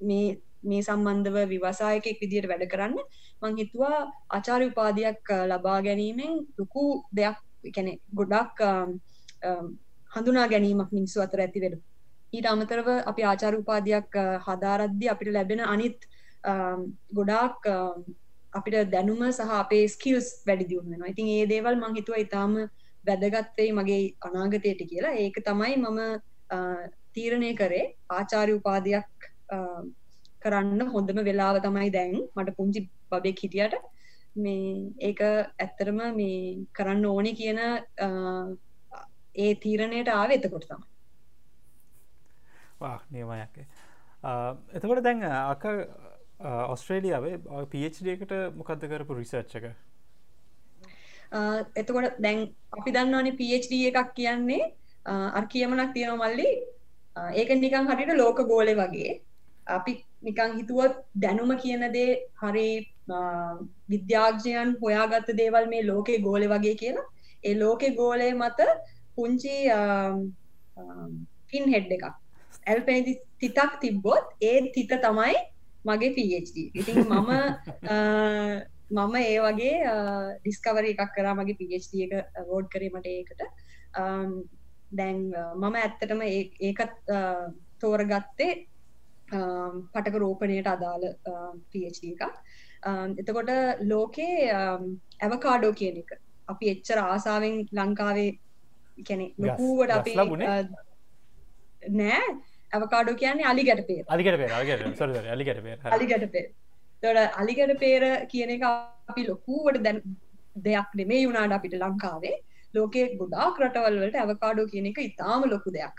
මේ 0.00 0.28
මේ 0.62 0.82
සම්බන්ධව 0.82 1.36
විවසායකෙක් 1.52 2.16
විදියට 2.22 2.50
වැඩ 2.50 2.64
කරන්න. 2.72 2.96
මං 3.42 3.60
හිතුවා 3.60 3.98
ආචාර්ය 4.30 4.66
උපාධයක් 4.72 5.22
ලබා 5.50 5.78
ගැනීමෙන් 5.82 6.34
ලොකු 6.58 6.82
දෙයක් 7.12 7.38
කැනෙ 7.68 7.92
ගොඩක් 8.14 8.58
හඳුනා 10.12 10.46
ගැනීමක් 10.48 10.90
මිනිස්සු 10.92 11.22
අතර 11.22 11.40
ඇති 11.40 11.62
වෙන 11.64 11.76
ඊට 12.32 12.46
අමතරව 12.46 12.88
අපි 13.10 13.22
ආචාර 13.24 13.54
උපාධයක් 13.54 14.16
හදාරද්දි 14.46 15.10
අපිට 15.12 15.32
ලැබෙන 15.36 15.62
අනිත් 15.66 15.98
Um, 16.42 16.96
ගොඩාක් 17.12 17.66
um, 17.66 18.04
අපිට 18.52 18.90
දැනුම 18.90 19.22
සහ 19.28 19.52
අපේ 19.54 19.88
ස්කිල්ස් 19.88 20.28
වැඩි 20.46 20.68
දියුණු 20.70 20.90
වෙනවා. 20.90 21.12
ඉතින් 21.14 21.28
ඒ 21.28 21.46
දේවල් 21.46 21.76
මං 21.76 21.96
හිතුවා 21.96 22.20
ඊටාම 22.22 22.56
වැදගත් 23.04 23.58
වෙයි 23.58 23.72
මගේ 23.72 24.02
අනාගතයට 24.20 24.80
කියලා. 24.90 25.14
ඒක 25.16 25.36
තමයි 25.44 25.76
මම 25.76 26.00
uh, 26.50 26.82
තීරණය 27.14 27.50
කරේ 27.54 27.84
ආචාර්ය 28.10 28.52
උපාධියක් 28.60 29.28
um, 29.52 29.84
කරන්න 30.42 30.80
හොඳම 30.94 31.18
වෙලාව 31.28 31.56
තමයි 31.66 31.88
දැන් 31.90 32.16
මට 32.36 32.56
පුංචි 32.56 32.80
බබෙක් 33.10 33.38
හිටියට 33.44 33.74
මේ 34.36 34.66
ඒක 35.08 35.20
ඇත්තරම 35.26 36.00
මේ 36.18 36.36
කරන්න 36.72 37.04
ඕනේ 37.06 37.38
කියන 37.40 37.60
uh, 38.06 38.46
ඒ 39.36 39.52
තීරණයට 39.64 40.08
ආව 40.10 40.30
එතකොට 40.36 40.66
තමයි 40.66 40.86
නියමයක් 43.12 43.54
uh, 44.24 44.52
එතකොට 44.76 45.02
දැන් 45.04 45.20
අක 45.24 45.64
ඔස්ට්‍රේලියාවේ 46.40 47.38
පHඩකට 47.72 48.32
මොකක්ද 48.58 48.84
කරපු 48.90 49.14
රිසර්ච්චක 49.14 49.70
එතකොට 51.76 52.18
දැන් 52.18 52.38
අපි 52.78 52.90
දන්නවනේ 52.92 53.36
PhD 53.40 53.72
එකක් 53.90 54.14
කියන්නේ 54.14 54.72
අර 55.06 55.44
කියමනක් 55.46 55.92
තියෙනවා 55.94 56.28
මල්ලි. 56.28 56.48
ඒක 57.40 57.50
නිකන් 57.50 57.90
හරියට 57.90 58.16
ලෝක 58.16 58.38
ගෝලෙ 58.48 58.74
වගේ. 58.74 59.20
අපි 59.66 59.92
නිකං 60.22 60.56
හිතුවත් 60.58 60.96
දැනුම 61.14 61.52
කියන 61.58 61.92
දේ 61.92 62.18
හරි 62.42 62.68
විද්‍යාර්ජයන් 63.88 64.76
හොයාගත්ත 64.82 65.30
දේවල් 65.36 65.68
මේ 65.68 65.86
ලෝකෙ 65.86 66.18
ගෝලෙ 66.18 66.48
වගේ 66.48 66.74
කියලා. 66.82 67.06
ඒ 67.44 67.54
ලෝකෙ 67.54 67.94
ගෝලය 68.00 68.32
මත 68.32 68.60
පුංචි 69.14 69.56
පින් 71.50 71.64
හෙඩ් 71.74 71.92
එකක්. 71.92 72.04
ඇල්පෙනදි 72.66 73.18
තිතක් 73.40 73.80
තිබ්බොත් 73.80 74.26
ඒ 74.40 74.58
තිත 74.74 74.92
තමයි 75.06 75.36
මගේ 75.84 76.14
PhD 76.16 76.56
ඉතින් 76.74 76.98
මම 77.04 77.30
මම 78.90 79.14
ඒ 79.16 79.38
වගේ 79.40 79.74
ඩිස්කවර 80.38 80.84
එකක් 80.84 81.12
කරා 81.14 81.34
මගේ 81.34 81.58
PhD 81.60 81.92
එක 82.06 82.12
වෝඩ් 82.48 82.66
කරීමට 82.68 83.06
ඒකට. 83.06 83.42
දැන් 84.92 85.20
මම 85.56 85.76
ඇත්තටම 85.76 86.22
ඒකත් 86.26 87.12
තෝරගත්තේ 87.78 88.50
පටක 89.92 90.16
රෝපණයට 90.16 90.66
අදාළ 90.66 91.06
PhD 91.70 92.02
එකක්. 92.10 92.22
එතකොට 93.16 93.50
ලෝකේ 93.84 94.50
ඇවකාඩෝ 95.20 95.72
කියන 95.72 96.02
එක. 96.02 96.10
අපි 96.48 96.70
එච්චර 96.70 96.98
ආසාාවෙන් 97.00 97.56
ලංකාවේ 97.72 98.30
කැනෙ 99.06 99.26
ලොකූවට 99.38 99.90
අපි 99.90 100.14
නෑ 101.90 102.26
ඇවකාඩෝ 102.72 103.20
කියන්නේ 103.22 103.50
අලිගැට 103.52 103.86
පේ 103.88 104.02
අලිගට 104.16 104.40
පේ 104.42 104.50
අලිගට 105.32 105.62
පේ 105.66 105.78
අලිගට 105.96 106.26
පේ 106.34 106.46
තොට 107.02 107.38
අලිගට 107.42 107.74
පේර 107.82 108.04
කියන 108.32 108.50
එක 108.56 108.64
අපි 108.70 109.26
ලොකූවට 109.30 109.82
දැන් 109.86 110.00
දෙයක් 110.68 110.96
නෙමේ 111.00 111.26
වුණාට 111.26 111.56
අපිට 111.58 111.76
ලංකාවේ. 111.82 112.36
ලෝකේ 112.74 113.04
ගොඩාක් 113.20 113.56
රටවල්වලට 113.64 114.16
ඇවකාඩෝ 114.22 114.70
කියන 114.72 114.86
එක 114.90 114.98
ඉතාම 115.08 115.46
ලොකු 115.52 115.70
දෙයක්. 115.76 115.96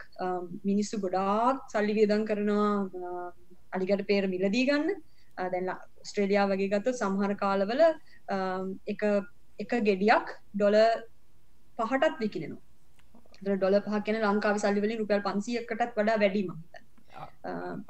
මිනිස්සු 0.70 1.00
ගොඩාක් 1.06 1.58
සල්ලි 1.74 1.94
වියදන් 2.00 2.26
කරනවා 2.30 3.32
අලිගට 3.76 4.04
පේර 4.10 4.24
මිලදී 4.34 4.66
ගන්න. 4.70 4.90
දැන් 5.54 5.70
ස්ට්‍රේලියා 6.10 6.50
වගේ 6.52 6.72
ගත්ත 6.74 6.98
සමහර 7.02 7.34
කාලවල 7.44 7.82
එක 9.64 9.72
ගෙඩියක් 9.88 10.28
ඩොල 10.56 10.78
පහටත් 11.80 12.22
විකිනෙනවා 12.24 12.71
ඩොල 13.42 13.80
පහ 13.86 14.02
කියන 14.06 14.20
ලංකාව 14.24 14.58
සල්ලිවලින් 14.64 15.00
රුපල් 15.02 15.24
පන්සියකටත් 15.28 15.96
වඩා 15.98 16.18
වැඩීම 16.24 16.52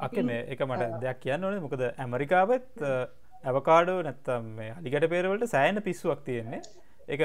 අක 0.05 0.15
මේ 0.29 0.45
එක 0.53 0.63
මට 0.67 1.01
දෙයක් 1.01 1.19
කියන්න 1.25 1.43
ඕනේ. 1.45 1.63
මොකද 1.65 1.83
ඇමරිකාවත් 1.87 2.85
ඇවකාඩෝ 3.49 3.99
නැත්තම් 4.07 4.49
මේ 4.57 4.71
අලිගට 4.77 5.09
පේරවලට 5.13 5.53
සෑන 5.55 5.83
පිස්සුවක් 5.87 6.23
තියෙන්නේ. 6.25 6.61
එක 7.07 7.21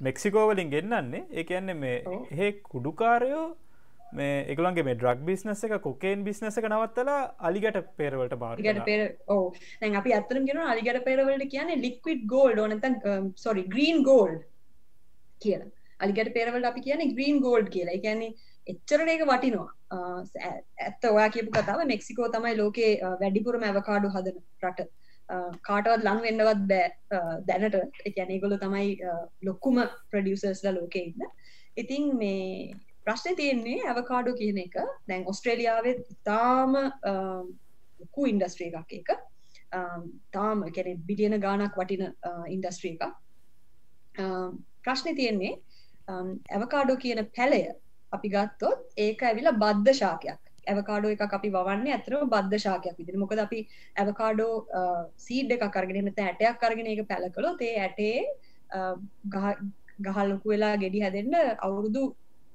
මෙක්සිකෝවලින් 0.00 0.72
ගෙන්න්නන්නේ 0.74 1.22
ඒ 1.32 1.44
කියන්නේ 1.44 1.78
මේ 1.84 2.02
එහෙ 2.32 2.48
කුඩුකාරයෝ 2.72 3.46
මේ 4.12 4.34
එකලන්ගේ 4.52 4.84
මේ 4.88 4.96
ඩ්‍රක් 4.98 5.22
බිස්නස 5.28 5.64
එක 5.68 5.74
කොකේන් 5.86 6.24
බිස්නස 6.26 6.58
එක 6.60 6.68
නවත්තලා 6.70 7.20
අලිගට 7.48 7.78
පේරවලට 8.00 8.36
බාගට 8.42 8.82
පේර 8.90 9.02
ඕ 9.36 9.44
දැන් 9.80 9.96
අපි 10.00 10.14
අත්තරම් 10.18 10.46
ගෙන 10.50 10.60
අලිගට 10.74 11.00
පේරවලට 11.08 11.48
කියන්නේ 11.54 11.80
ලික්විඩ් 11.86 12.22
ගෝල්ඩ 12.34 12.62
ඕනතන් 12.64 13.32
සොරි 13.44 13.64
ග්‍රීන් 13.74 14.04
ගෝල්ඩ් 14.10 14.44
කියලා 15.40 15.72
අලිගට 16.00 16.34
පේරවලට 16.36 16.68
අපි 16.70 16.84
කියන්නේ 16.86 17.12
ග්‍රීන් 17.14 17.40
ගෝල්ඩ් 17.46 17.72
කියලා. 17.74 17.98
කියන්නේ 18.04 18.34
එච්චරට 18.66 19.10
ඒක 19.14 19.24
වටිනවා. 19.30 19.70
ඇත්ත 20.86 21.04
ඔයා 21.10 21.30
කියපු 21.34 21.56
කතාව 21.56 21.82
මෙක්සිකෝ 21.92 22.28
තමයි 22.36 22.54
ලෝකේ 22.62 22.92
වැඩිපුරම 23.22 23.66
ඇවකාඩු 23.68 24.12
හදන 24.14 24.40
රට. 24.64 24.88
කාටවත් 25.68 26.06
ලං 26.06 26.22
වෙන්නවත් 26.24 26.66
බෑ 26.72 26.88
දැනට. 27.48 27.76
එකැන 28.08 28.40
ගොල 28.42 28.56
තමයි 28.64 28.90
ලොක්කුම 29.48 29.84
ප්‍රඩියසර්ස්ල 30.10 30.74
ලෝකෙ 30.78 31.04
ඉන්න. 31.08 31.30
ඉතින් 31.76 32.12
මේ 32.22 32.74
ප්‍රශ්න 33.06 33.38
තියෙන්නේ 33.40 33.78
ඇවකාඩු 33.92 34.34
කියන 34.40 34.58
එක. 34.66 34.76
දැන් 35.08 35.24
ඔස්ට්‍රේලියාවත් 35.32 36.12
තාම 36.30 36.76
ලොකු 38.00 38.26
ඉන්ඩස්ට්‍රේ 38.32 38.72
එකක් 38.80 38.92
එක 39.00 39.08
තාම 40.32 40.64
කැනෙ 40.76 40.92
බිලියන 41.08 41.38
ගානක් 41.46 41.78
වටින 41.80 42.04
ඉන්ඩස්ට්‍රී 42.54 42.94
එක 42.96 43.04
ප්‍රශ්න 44.84 45.16
තියෙන්නේ 45.20 45.54
Um, 46.08 46.28
ඇවකාඩෝ 46.54 46.96
කියන 46.96 47.20
පැලය 47.36 47.62
අපි 48.12 48.28
ගත්තොත් 48.34 48.98
ඒක 49.04 49.22
ඇවිලා 49.28 49.58
බද්ධ 49.62 49.96
ශාකයක්. 50.00 50.40
ඇවකාඩෝ 50.66 51.14
එක 51.14 51.34
අපි 51.38 51.50
වන්නේ 51.56 51.94
ඇතරම 51.96 52.28
බද්ධ 52.34 52.62
ශාකයක් 52.66 52.98
විදිහට. 52.98 53.22
මොකද 53.22 53.40
අපි 53.46 53.60
ඇවකාඩෝ 54.02 54.52
සීඩ් 55.26 55.50
uh, 55.50 55.56
එකක් 55.56 55.78
අරගෙන 55.80 55.98
එහෙම 55.98 56.08
නැත්නම් 56.08 56.28
ඇටයක් 56.28 56.66
අරගෙන 56.68 56.90
ඒක 56.92 57.02
පැල 57.10 57.26
කළොත් 57.36 57.66
ඒ 57.68 57.74
ඇටේ 57.84 58.16
uh, 58.70 58.94
ගහ 60.06 60.18
ලොකු 60.30 60.54
වෙලා 60.54 60.74
ගෙඩි 60.84 61.04
හැදෙන්න 61.04 61.36
අවුරුදු 61.66 62.04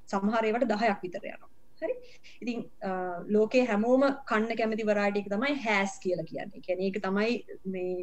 සමහර 0.10 0.49
ඒවට 0.49 0.72
10ක් 0.74 0.97
විතර 1.04 1.28
යනවා. 1.32 1.52
හරි? 1.82 1.95
ඉතින් 2.41 2.60
uh, 2.89 3.18
ලෝකේ 3.36 3.68
හැමෝම 3.70 4.04
කන්න 4.32 4.60
කැමති 4.60 4.89
වරායිටි 4.89 5.24
එක 5.24 5.32
තමයි 5.36 5.62
හැස් 5.68 5.99
කියලා 6.04 6.28
කියන්නේ. 6.32 6.66
කියන්නේ 6.68 6.89
ඒක 6.89 6.99
තමයි 7.08 7.32
මේ 7.76 7.95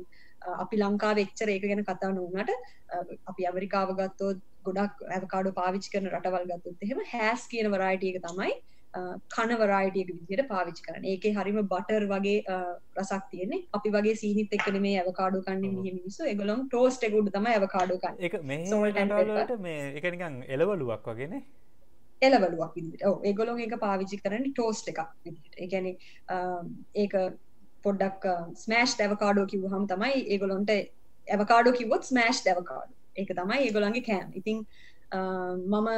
අපි 0.43 0.77
ලංකාවේ 0.77 1.27
එච්චර 1.27 1.49
ඒක 1.49 1.67
ගැන 1.67 1.85
කතා 1.85 2.13
නොවුනට 2.13 2.51
අපි 3.27 3.49
ඇමරිකාව 3.51 3.95
ගත්තොත් 4.01 4.41
ගොඩක් 4.65 5.05
ඇවකාඩෝ 5.11 5.59
පාවිච්චි 5.61 5.93
කරන 5.93 6.11
රටවල් 6.11 6.49
ගත්තොත් 6.51 6.89
එහෙම 6.89 7.05
හැස් 7.13 7.47
කියන 7.47 7.71
වරායිටි 7.75 8.15
එක 8.15 8.27
තමයි 8.27 8.53
කනවරයිටියක 9.29 10.09
විදියට 10.11 10.49
පාවිච්චි 10.49 10.87
කරන 10.87 11.05
ඒක 11.05 11.27
හරිම 11.39 11.61
බටර් 11.65 12.07
වගේ 12.13 12.39
රසක් 12.97 13.25
තියෙන්නේ. 13.31 13.67
අපි 13.73 13.91
වගේ 13.91 14.17
සීනිත් 14.17 14.53
එක්කන 14.53 14.81
මේ 14.81 14.97
ඇවකාඩු 15.03 15.43
කන්න 15.43 15.77
මිනිස්සු. 15.83 16.25
එගලොම් 16.25 16.65
ටෝස්ට 16.69 17.07
එකුඩ 17.09 17.31
තම 17.35 17.47
ඇවකාඩු 17.49 17.99
කන්න. 17.99 18.17
එක 18.21 18.35
මේට 18.43 19.55
මේ 19.61 19.93
එකනිකන් 20.01 20.43
එලවලුවක් 20.49 21.11
වගෙන 21.13 21.43
එලවලුවක් 22.23 22.73
විදිට 22.77 23.05
ඒගොලොන් 23.25 23.61
එක 23.61 23.77
පාවිච්චි 23.81 24.23
කරන 24.23 24.49
ටෝස්ට 24.51 24.89
එකක් 24.93 25.01
ඒගැන 25.59 25.93
ඒක 26.95 27.15
පොඩ්ඩක් 27.85 28.25
ස්මෑෂ් 28.63 29.01
ඇවකාඩෝ 29.01 29.47
කිව් 29.47 29.67
හම 29.73 29.85
තමයි 29.93 30.23
ඒගොලොන්ට 30.27 30.71
ඇවකාඩෝ 31.29 31.73
කිවොත් 31.73 32.09
ස්මෑෂ් 32.11 32.47
ඇවකාඩු 32.47 32.93
ඒක 33.17 33.31
තමයි 33.39 33.61
ඒගොලන්ගේ 33.67 34.05
කෑම්. 34.09 34.29
ඉතිං 34.35 34.59
uh, 35.17 35.55
මම 35.73 35.89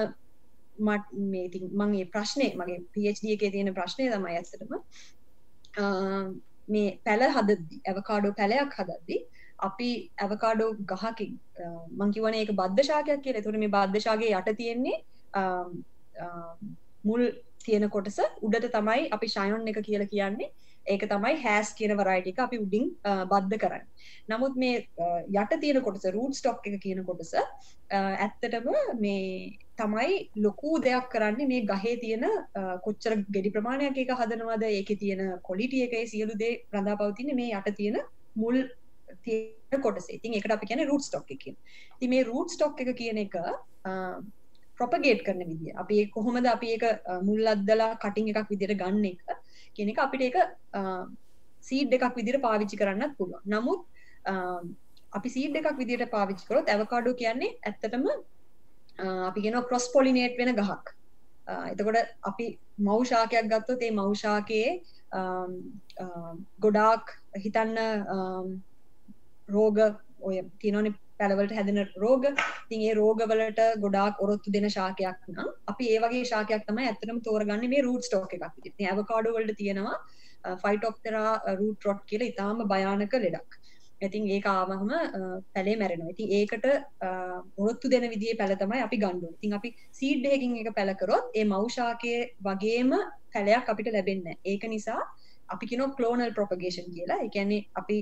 මට 0.78 1.06
මේති 1.32 1.58
මගේ 1.80 2.06
ප්‍රශ්නය 2.14 2.46
මගේ 2.60 2.78
පD 2.94 3.34
එකේ 3.34 3.50
තියෙන 3.50 3.74
ප්‍රශ්නය 3.74 4.08
තමයි 4.12 4.36
ඇත්තටම 4.36 4.72
uh, 4.76 6.24
මේ 6.68 6.88
පැල 7.04 7.26
හදද්දි 7.28 7.82
ඇවකාඩෝ 7.84 8.32
පැලයක් 8.40 8.78
හදද්දි 8.78 9.20
අපි 9.68 9.90
ඇවකාඩෝ 10.24 10.70
ගහකින් 10.92 11.36
uh, 11.62 11.82
මංකිවන 12.00 12.40
එක 12.40 12.56
බද්ධශාකයක් 12.60 13.22
කියල. 13.24 13.42
තුර 13.42 13.58
මේ 13.58 13.74
බද්ධශාගේ 13.76 14.32
යට 14.32 14.56
තියෙන්නේ 14.56 14.98
මුල් 17.04 17.22
තියෙන 17.64 17.90
කොටස 17.90 18.18
උඩට 18.46 18.72
තමයි 18.76 19.08
අපි 19.16 19.26
ශයොන් 19.28 19.70
එක 19.70 19.80
කියල 19.88 20.04
කියන්නේ. 20.14 20.50
ඒක 20.86 21.02
තමයි 21.10 21.36
හැස් 21.42 21.72
කියන 21.78 21.92
වරයිටික 21.98 22.38
අපි 22.44 22.58
උඩින් 22.64 22.86
බද්ධ 23.32 23.58
කරන්න. 23.62 23.84
නමුත් 24.28 24.56
මේ 24.56 24.86
යට 25.42 25.52
තියෙන 25.60 25.82
කොටස 25.82 26.06
රූට් 26.16 26.38
ස්ටොක් 26.38 26.66
එක 26.66 26.80
කියන 26.84 27.04
කොටස 27.04 27.34
ඇත්තටම 27.90 28.68
මේ 29.04 29.58
තමයි 29.76 30.16
ලොකු 30.46 30.80
දෙයක් 30.86 31.08
කරන්නේ 31.14 31.50
මේ 31.52 31.66
ගහේ 31.70 31.96
තියෙන 32.04 32.26
කොච්චර 32.86 33.16
ගෙඩි 33.36 33.54
ප්‍රමාණයක් 33.56 34.02
එක 34.04 34.12
හදනවද 34.20 34.64
ඒක 34.70 34.92
තියෙන 35.04 35.22
කොලිටිය 35.48 35.86
එකයි 35.86 36.06
සියලු 36.14 36.38
දේ 36.42 36.52
රඳා 36.74 36.98
පවතින 37.02 37.36
මේ 37.36 37.54
යට 37.60 37.76
තියෙන 37.76 38.00
මුල් 38.36 38.58
තියෙන 39.24 39.82
කොටසේ. 39.82 40.16
ඉතින් 40.16 40.34
එකට 40.34 40.56
අපි 40.56 40.66
කියන 40.66 40.86
රූට් 40.88 41.04
ස්ටොක් 41.06 41.30
එකකින් 41.36 41.56
ඉතින් 41.96 42.10
මේ 42.10 42.24
රූට් 42.24 42.56
ස්ටොක් 42.56 42.80
එක 42.80 42.94
කියන 42.96 43.24
එක 43.26 43.36
ප්‍රොපගේට් 44.78 45.22
කරන 45.24 45.44
විදිිය. 45.44 45.72
අපි 45.76 45.96
කොහොමද 46.14 46.46
අපි 46.46 46.68
එක 46.76 46.84
මුල් 47.28 47.46
අද්දලා 47.52 47.96
කටින් 48.02 48.30
එකක් 48.32 48.48
විදිර 48.52 48.72
ගන්න 48.82 49.04
එක? 49.12 49.20
කියන 49.76 49.92
එක 49.92 49.98
අපිට 50.04 50.22
එක 50.28 50.36
සීඩ් 51.62 51.92
එකක් 51.96 52.16
විදිර 52.16 52.40
පාවිච්චි 52.46 52.80
කරන්නත් 52.80 53.16
පුළුවන්. 53.18 53.42
නමුත් 53.44 53.80
අපි 55.12 55.28
සීඩ් 55.28 55.58
එකක් 55.60 55.76
විදිට 55.80 56.10
පාවිච්චි 56.10 56.48
කරොත් 56.48 56.68
ඇවකාඩෝ 56.68 57.14
කියන්නේ 57.20 57.56
ඇත්තටම 57.62 58.06
අපි 59.28 59.44
ගෙන 59.44 59.60
කොස් 59.70 59.88
පොලිනේට් 59.92 60.38
වෙන 60.38 60.54
ගහක්. 60.56 60.96
එතකොට 61.72 61.98
අපි 62.22 62.46
මෞෂාකයක් 62.88 63.50
ගත්තොත් 63.52 63.82
ඒ 63.82 63.92
මෞෂාකයේ 63.92 64.70
ගොඩාක් 66.60 67.14
හිතන්න 67.44 67.78
රෝග 69.48 69.78
ඔය 70.20 70.42
තිනොන 70.60 70.86
පැළවලට 71.20 71.56
හැදෙන 71.58 71.80
රෝග. 72.04 72.24
තින් 72.70 72.86
ඒ 72.88 72.94
රෝගවලට 73.00 73.60
ගොඩාක් 73.84 74.22
ඔරොත්තු 74.24 74.54
දෙන 74.56 74.68
ශාකයක් 74.76 75.30
නම් 75.34 75.50
අපි 75.72 75.92
ඒ 75.94 76.00
වගේ 76.04 76.24
ශාකයක් 76.32 76.66
තමයි 76.68 76.88
ඇත්තටම 76.88 77.22
තෝරගන්න 77.28 77.68
මේ 77.74 77.86
රූට් 77.88 78.08
ස්ටෝක් 78.08 78.34
එකක්. 78.36 78.58
ඉතින් 78.64 78.90
ඇවකාඩෝ 78.90 79.36
වලට 79.36 79.60
තියෙනවා 79.62 79.96
ෆයිටොප්ටෙරා 80.64 81.32
රූට් 81.60 81.88
රොට් 81.88 82.04
කියලා 82.10 82.32
ඉතාම 82.32 82.62
භයානක 82.72 83.16
ලෙඩක්. 83.24 83.60
ඉතින් 84.00 84.28
ඒක 84.34 84.46
ආවහම 84.46 84.90
පැලේ 85.54 85.76
මැරෙනවා. 85.76 86.12
ඉතින් 86.14 86.28
ඒකට 86.38 86.66
ඔරොත්තු 87.58 87.90
දෙන 87.90 88.06
විදිහේ 88.10 88.36
පැල 88.36 88.54
තමයි 88.62 88.82
අපි 88.86 88.96
ගන්න 88.96 89.24
ඕනේ 89.24 89.38
ඉතින් 89.38 89.56
අපි 89.58 89.74
සීඩ් 89.92 90.24
එකකින් 90.26 90.56
එක 90.62 90.70
පැල 90.78 90.92
කරොත් 91.02 91.26
ඒ 91.34 91.44
මවුශාකයේ 91.44 92.20
වගේම 92.46 92.94
පැලයක් 93.34 93.68
අපිට 93.72 93.92
ලැබෙන්නේ 93.96 94.38
ඒක 94.44 94.64
නිසා 94.74 95.00
අපි 95.48 95.70
කියනවා 95.70 95.96
ක්ලෝනල් 95.98 96.32
ප්‍රොපගේෂන් 96.38 96.88
කියලා. 96.96 97.20
ඒ 97.24 97.30
කියන්නේ 97.36 97.66
අපි 97.74 97.96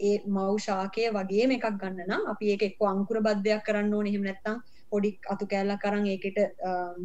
ඒ 0.00 0.16
මෞෂාකය 0.36 1.04
වගේ 1.16 1.46
එකක් 1.56 1.66
ගන්න 1.82 2.00
නම් 2.08 2.22
අපි 2.32 2.50
ඒක 2.54 2.62
එක්ක 2.68 2.80
අංකුර 2.92 3.18
බද්ධයක් 3.26 3.62
කරන්න 3.66 3.94
ඕනේ. 3.94 4.12
එහෙම 4.12 4.24
නැත්නම් 4.28 4.58
පොඩි 4.92 5.10
අතු 5.32 5.46
කෑල්ලක් 5.52 5.80
කරන් 5.84 6.06
ඒකට 6.14 6.38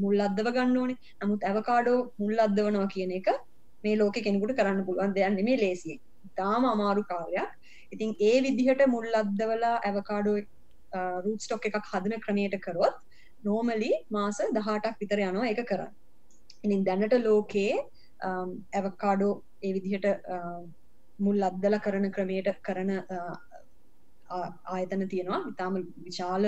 මුල් 0.01 0.19
අද්දව 0.27 0.47
ගන්න 0.57 0.77
ඕනේ. 0.81 0.97
නමුත් 1.21 1.43
ඇවකාඩෝ 1.49 1.99
මුල් 2.21 2.37
අද්දවනවා 2.45 2.91
කියන 2.93 3.11
එක 3.19 3.29
මේ 3.83 3.97
ලෝකෙ 4.01 4.25
කෙනෙකුට 4.25 4.57
කරන්න 4.59 4.85
පුළුවන් 4.87 5.13
දෙයක් 5.17 5.35
නෙමෙයි 5.37 5.61
ලේසියෙන්. 5.63 5.99
තාම 6.39 6.65
අමාරු 6.73 7.03
කාර්යයක්. 7.11 7.49
ඉතින් 7.91 8.09
ඒ 8.29 8.37
විදිහට 8.45 8.81
මුල් 8.95 9.07
අද්දවලා 9.21 9.75
ඇවකාඩෝ 9.87 10.37
රූට් 11.25 11.45
ස්ටොක් 11.45 11.65
එකක් 11.69 11.87
හදන 11.91 12.21
ක්‍රමයට 12.25 12.57
කරොත් 12.65 12.95
නෝමලි 13.43 13.91
මාස 14.15 14.39
18ක් 14.47 14.95
විතර 15.01 15.19
යනවා 15.29 15.49
ඒක 15.51 15.61
කරන්න. 15.71 15.93
ඉතින් 16.65 16.81
දැනට 16.87 17.15
ලෝකයේ 17.27 17.75
ඇවකාඩෝ 18.77 19.33
ඒ 19.65 19.71
විදිහට 19.75 20.07
මුල් 21.19 21.47
අද්දල 21.49 21.75
කරන 21.85 22.05
ක්‍රමයට 22.15 22.49
කරන 22.67 22.91
ආයතන 24.73 25.07
තියෙනවා. 25.07 25.41
ඉතාම 25.51 25.73
විශාල 26.05 26.43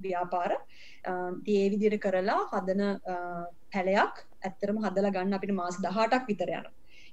ව්‍යාපාර. 0.00 0.52
ඒ 1.54 1.66
විදියට 1.72 2.00
කරලා 2.00 2.40
හදන 2.52 2.82
පැලයක් 3.72 4.14
ඇත්තරම 4.42 4.82
හදල 4.84 5.10
ගන්න 5.14 5.38
අපිට 5.38 5.54
මාස 5.60 5.80
දහටක් 5.84 6.28
විතර 6.30 6.50
යන 6.50 6.68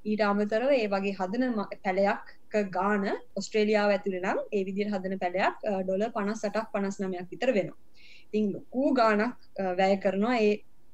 ඊට 0.05 0.21
අමතරව 0.21 0.69
ඒ 0.71 0.87
වගේ 0.87 1.15
හදන 1.19 1.55
පැලයක් 1.85 2.25
ගාන 2.71 3.05
ඔස්ට්‍රේලියාව 3.39 3.95
ඇතුළ 3.95 4.19
නම් 4.21 4.39
ඒ 4.51 4.63
විදිර 4.67 4.91
හදන 4.93 5.19
පැලයක් 5.23 5.65
ඩොල 5.81 6.05
පනස් 6.17 6.43
සටක් 6.43 6.71
පනස් 6.73 7.01
නමයක් 7.01 7.27
විතර 7.33 7.53
වෙනවා. 7.57 7.81
ඉතිං 8.27 8.53
ලොකූ 8.53 8.93
ගානක් 8.93 9.35
වැය 9.79 9.97
කරනවා 10.05 10.37
ඒ 10.39 10.53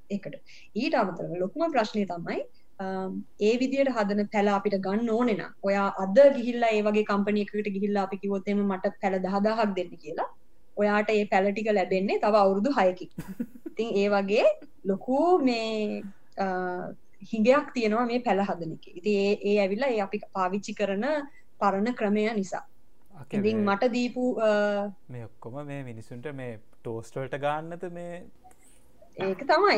එකට 0.09 0.35
ඊට 0.75 0.95
අමතරව 1.01 1.35
ලොකුම 1.43 1.71
ප්‍රශ්නය 1.75 2.05
තමයි 2.07 2.39
ඒ 3.41 3.53
විදියට 3.61 3.93
හදන 3.95 4.29
පැල 4.33 4.51
අපිට 4.55 4.77
ගන්න 4.85 5.09
ඕනෙන 5.09 5.41
ඔයා 5.63 5.87
අද 6.03 6.17
ගිහිල්ලා 6.37 6.71
ඒ 6.77 6.83
වගේ 6.83 7.05
කම්පනියකට 7.05 7.73
ගිහිල්ලා 7.75 8.05
අපි 8.07 8.21
කිවොත්තෙම 8.23 8.63
මට 8.65 8.93
පැළ 9.01 9.19
දහදාහක් 9.25 9.75
දෙන්න 9.77 9.93
කියලා 10.03 10.29
ඔයාට 10.77 11.09
ඒ 11.11 11.23
පැලටික 11.31 11.71
ලැබෙන්නේ 11.73 12.21
තව 12.23 12.43
අවුරුදු 12.43 12.73
හයකි 12.79 13.07
ඉතින් 13.71 13.89
ඒ 13.95 14.09
වගේ 14.09 14.47
ලොකු 14.85 15.21
මේ 15.39 15.69
හිඟයක් 17.31 17.71
තියෙනවා 17.73 18.05
මේ 18.05 18.19
පැළ 18.19 18.41
හදන 18.41 18.73
එක. 18.75 18.85
ඉති 18.89 19.11
ඒ 19.17 19.31
ඒ 19.43 19.55
ඇවිල්ලා 19.59 19.89
ඒ 19.89 20.01
අපි 20.01 20.21
පාවිච්චි 20.33 20.73
කරන 20.73 21.05
පරණ 21.59 21.95
ක්‍රමය 21.95 22.25
නිසා. 22.33 22.63
ඉතින් 23.31 23.63
මට 23.63 23.91
දීපු 23.93 24.23
මේ 25.09 25.25
ඔක්කොම 25.25 25.57
මේ 25.65 25.81
මිනිසුන්ට 25.83 26.29
මේ 26.33 26.53
ටෝස්ටල්ට 26.75 27.37
ගන්නත 27.37 27.83
මේ 27.91 28.13
ඒක 29.21 29.41
තමයි. 29.49 29.77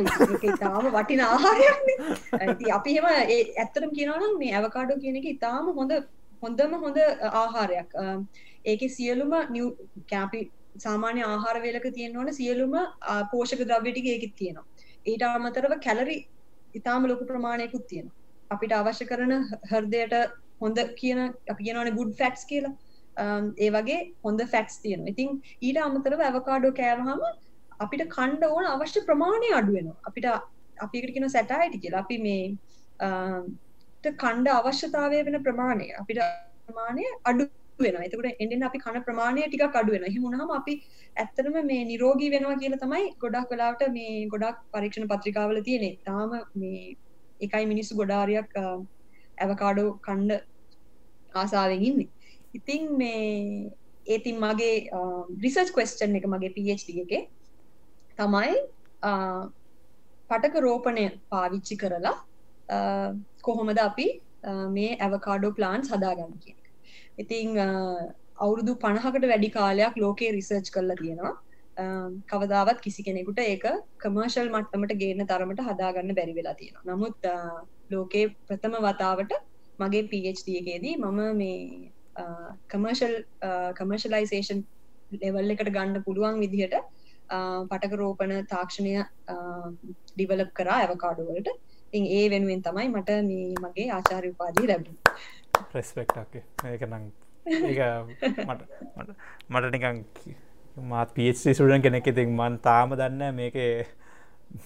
ඉතාම 0.50 0.90
වටින 0.96 1.22
ආහාරයක් 1.26 1.80
අපි 2.78 2.96
හෙම 2.98 3.08
ඇත්තරම් 3.10 3.92
කියනනම් 3.98 4.36
මේ 4.42 4.52
ඇවකාඩෝ 4.54 5.00
කියන 5.04 5.20
එක 5.22 5.28
ඉතාම 5.34 5.72
හොඳ 5.80 5.94
හොඳම 6.44 6.76
හොඳ 6.84 7.00
ආහාරයක්. 7.34 7.96
ඒක 8.66 8.82
සියලුම 8.98 9.34
නිව් 9.56 9.66
කෑපි 10.12 10.42
සාමාන්‍ය 10.78 11.24
ආහාර 11.24 11.58
වේලක 11.66 11.88
තියෙනවන 11.98 12.34
සියලුම 12.40 12.76
පෝෂක 13.32 13.66
ද්‍රව්‍යටික 13.70 14.08
ඒකත් 14.14 14.36
තියෙනවා. 14.36 14.66
ඊට 15.06 15.28
අමතරව 15.30 15.76
කැලරි 15.88 16.18
ඉතාම 16.76 17.10
ලොකු 17.12 17.30
ප්‍රමාණයකුත් 17.32 17.86
තියෙන 17.92 18.10
අපිට 18.52 18.80
අවශ්‍ය 18.80 19.06
කරන 19.12 19.34
හර්දයට 19.72 20.18
හොඳ 20.62 20.84
කියන 21.00 21.22
අපි 21.54 21.62
කියනවන 21.64 21.96
ගුඩ් 22.00 22.12
ෆැක්ස් 22.22 22.46
කියලා. 22.52 22.76
ඒ 23.58 23.70
වගේ 23.72 24.02
හොඳ 24.26 24.40
ෆැක්ස් 24.54 24.78
තියෙන 24.84 25.08
ඉතින් 25.08 25.42
ඊට 25.62 25.80
අමතරව 25.88 26.22
ඇවකාඩෝ 26.22 26.72
කෑවහම 26.80 27.20
අපිට 27.80 28.04
කණ්ඩ 28.16 28.44
ඕන 28.50 28.66
අවශ්‍ය 28.66 29.02
ප්‍රමාණය 29.10 29.50
අඩුවෙනවා 29.60 29.98
අපිට 30.04 30.28
අපිකට 30.78 31.12
කියන 31.16 31.28
සැටයිටි 31.30 31.84
කියලා. 31.84 32.04
අපි 32.06 32.18
මේ 32.26 32.44
කණ්ඩ 34.04 34.48
අවශ්‍යතාවය 34.60 35.20
වෙන 35.28 35.44
ප්‍රමාණය 35.44 35.88
අපිට 36.02 36.20
ප්‍රමාණය 36.68 37.06
අඩු 37.26 37.44
වෙන 37.80 37.96
එතකට 38.08 38.42
එඩෙන් 38.44 38.66
අපි 38.70 38.80
කණ 38.86 39.06
ප්‍රමාණය 39.08 39.46
ටික 39.46 39.78
අඩු 39.82 39.96
වෙන 39.96 40.06
හිමුණහම 40.16 40.52
අපි 40.60 40.74
ඇත්තනම 41.16 41.58
මේ 41.70 41.84
නිරෝගී 41.92 42.32
වෙනවා 42.36 42.58
කියලා 42.64 42.82
තමයි 42.84 43.06
ගොඩක් 43.24 43.54
වෙලාවට 43.54 43.86
මේ 43.98 44.16
ගොඩක් 44.34 44.60
පරීක්ෂණ 44.74 45.08
පත්‍රිකාවල 45.14 45.62
තියෙනෙ 45.70 45.92
තාම 46.10 46.34
මේ 46.56 46.82
එකයි 47.42 47.66
මිනිස්සු 47.66 48.00
ගොඩාරයක් 48.02 48.60
ඇවකාඩෝ 49.38 49.90
කණ්ඩ 50.08 50.42
ආසාාවෙන් 51.34 51.88
ඉන්නේ. 51.90 52.10
ඉතින් 52.54 52.84
මේ 52.98 53.72
ඒතින් 54.08 54.38
මගේ 54.38 54.76
රිසර්ච් 55.46 55.72
කස්ටන් 55.78 56.20
එක 56.20 56.28
මගේ 56.28 56.54
PhD 56.58 57.00
එකේ 57.06 57.24
තමයි 58.18 58.58
පටක 60.30 60.56
රෝපණය 60.60 61.06
පාවිච්චි 61.30 61.78
කරලා 61.78 62.18
කොහොමද 63.42 63.80
අපි 63.80 64.08
මේ 64.72 64.92
ඇවකාඩෝ 64.98 65.56
ප්ලාන්ස් 65.60 65.90
හදාගන්න 65.90 66.36
කියන 66.44 66.60
ඉතිං 67.18 67.58
අවුරුදු 68.38 68.74
පණහකට 68.76 69.26
වැඩි 69.32 69.50
කාලයක් 69.52 69.98
ලෝකයේ 69.98 70.32
රිසර්ච් 70.32 70.70
කරලා 70.76 70.98
තියෙනවා. 70.98 71.34
කවදාවත් 72.28 72.80
කිසි 72.82 73.02
කෙනෙකුට 73.04 73.40
ඒක 73.42 73.66
කමර්ශල් 73.98 74.50
මට්ටමට 74.50 74.94
ගේන 74.98 75.26
තරමට 75.26 75.62
හදාගන්න 75.70 76.16
බැරි 76.16 76.34
වෙලා 76.34 76.56
තියෙනවා. 76.56 76.86
නමුත් 76.90 77.18
ලෝකයේ 77.92 78.34
ප්‍රථම 78.48 78.76
වතාවට 78.88 79.34
මගේ 79.80 80.04
PhD 80.12 80.48
එකේදී 80.62 80.96
මම 80.98 81.20
මේ 81.36 81.92
කමර්ශල් 82.70 83.16
කමර්ශලයිසේෂන් 83.80 84.60
ලෙවල් 85.22 85.56
එකට 85.56 85.70
ගන්න 85.70 86.06
පුළුවන් 86.06 86.42
විදිහට 86.44 86.76
පටක 87.70 88.00
රෝපණ 88.02 88.48
තාක්ෂණය 88.48 88.94
ඩිවලප් 90.14 90.52
කරා 90.60 90.80
ඇවකාඩුවලට 90.80 91.50
ඉන් 91.94 92.06
ඒ 92.12 92.24
වෙනුවෙන් 92.30 92.64
තමයි 92.68 92.88
මට 92.90 93.20
මේ 93.30 93.50
මගේ 93.64 93.90
ආචාරය 93.98 94.32
උපාදී 94.36 94.70
ලැබ 94.70 94.88
ප්‍රෙස්පෙක්ටක් 95.72 96.40
ඒක 96.68 96.88
නං 96.88 97.12
මට 98.46 99.12
මට 99.50 99.74
නිකං 99.76 100.06
මාත් 100.94 101.14
පිස් 101.14 101.44
සුඩන් 101.54 101.82
කෙනෙක් 101.82 102.08
ඉතින් 102.08 102.34
මන් 102.36 102.62
තාම 102.62 102.96
දන්න 102.96 103.36
මේක 103.36 103.60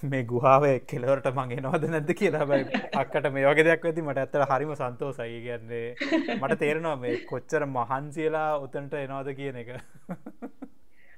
මේ 0.04 0.24
ගුහාාව 0.24 0.66
කෙලවරට 0.86 1.28
මගේ 1.34 1.62
නොවද 1.62 1.86
නැද්ද 1.88 2.12
කියලා. 2.14 2.46
බයි 2.46 2.82
අක්කට 2.94 3.30
මේ 3.32 3.46
වගේ 3.46 3.66
දෙයක් 3.68 3.86
ඇති 3.86 4.02
මට 4.02 4.18
ඇත්තට 4.20 4.50
හරිම 4.52 4.74
සන්තෝසයි. 4.76 5.38
කියන්නේ 5.46 6.38
මට 6.38 6.60
තේරෙනවා 6.60 6.96
මේ 6.98 7.20
කොච්චර 7.26 7.66
මහන්සියලා 7.68 8.50
උතන්ට 8.60 8.94
එනවාද 8.96 9.32
කියන 9.36 9.62
එක. 9.64 9.70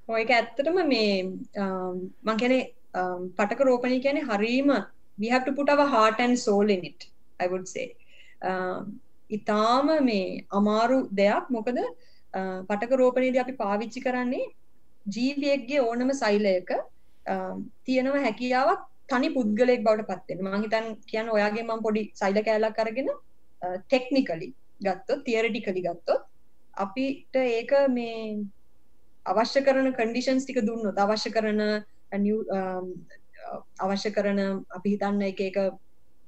ඔයක 0.10 0.30
ඇත්තටම 0.38 0.78
මේ 0.92 1.10
මං 2.28 2.38
කැනෙ 2.42 2.60
පටක 3.38 3.62
රෝපණය 3.70 3.98
කියැනෙ 4.06 4.22
හරීම 4.30 4.72
we 5.18 5.30
have 5.34 5.46
to 5.48 5.54
put 5.58 5.70
our 5.74 5.88
heart 5.96 6.20
and 6.26 6.40
soul 6.46 6.70
in 6.76 6.84
it 6.90 7.02
I 7.40 7.48
would 7.54 7.68
say. 7.74 7.88
ඉතාම 9.30 9.90
මේ 10.10 10.20
අමාරු 10.60 11.00
දෙයක්. 11.22 11.46
මොකද 11.58 11.80
පටක 12.70 13.02
රෝපණයේදී 13.02 13.44
අපි 13.46 13.56
පාවිච්චි 13.64 14.06
කරන්නේ 14.08 14.46
ජීවියෙක්ගේ 15.06 15.82
ඕනම 15.88 16.12
සෛලයක 16.24 16.72
තියෙනව 17.88 18.16
හැකියාවක් 18.28 18.86
තනි 19.12 19.30
පුද්ගලයෙක් 19.38 19.82
බවට 19.88 20.08
පත් 20.12 20.30
වෙනවා 20.32 20.58
මම 20.58 20.64
හිතන් 20.66 20.88
කියන්නේ 21.12 21.36
ඔයාගේ 21.38 21.66
මම 21.68 21.84
පොඩි 21.88 22.04
සෛල 22.22 22.40
කෑල්ලක් 22.48 22.80
අරගෙන 22.86 23.10
ටෙක්නිකලි 23.84 24.50
ගත්තොත් 24.88 25.22
තියරිටිකලි 25.28 25.82
ගත්තොත් 25.88 26.24
අපිට 26.78 27.36
ඒක 27.48 27.72
මේ 27.98 28.16
අවශ්‍ය 29.26 29.64
කරන 29.64 29.94
කන්ඩිෂන්ස් 29.94 30.46
ටික 30.46 30.62
දුන්නොත් 30.66 30.98
අවශ්‍ය 30.98 31.32
කරන 31.32 31.60
uh, 31.60 31.82
um, 32.12 32.88
uh, 33.46 33.62
අවශ්‍ය 33.80 34.12
කරන 34.12 34.40
අපි 34.70 34.96
හිතන්න 34.96 35.22
එක 35.24 35.42
එක 35.42 35.58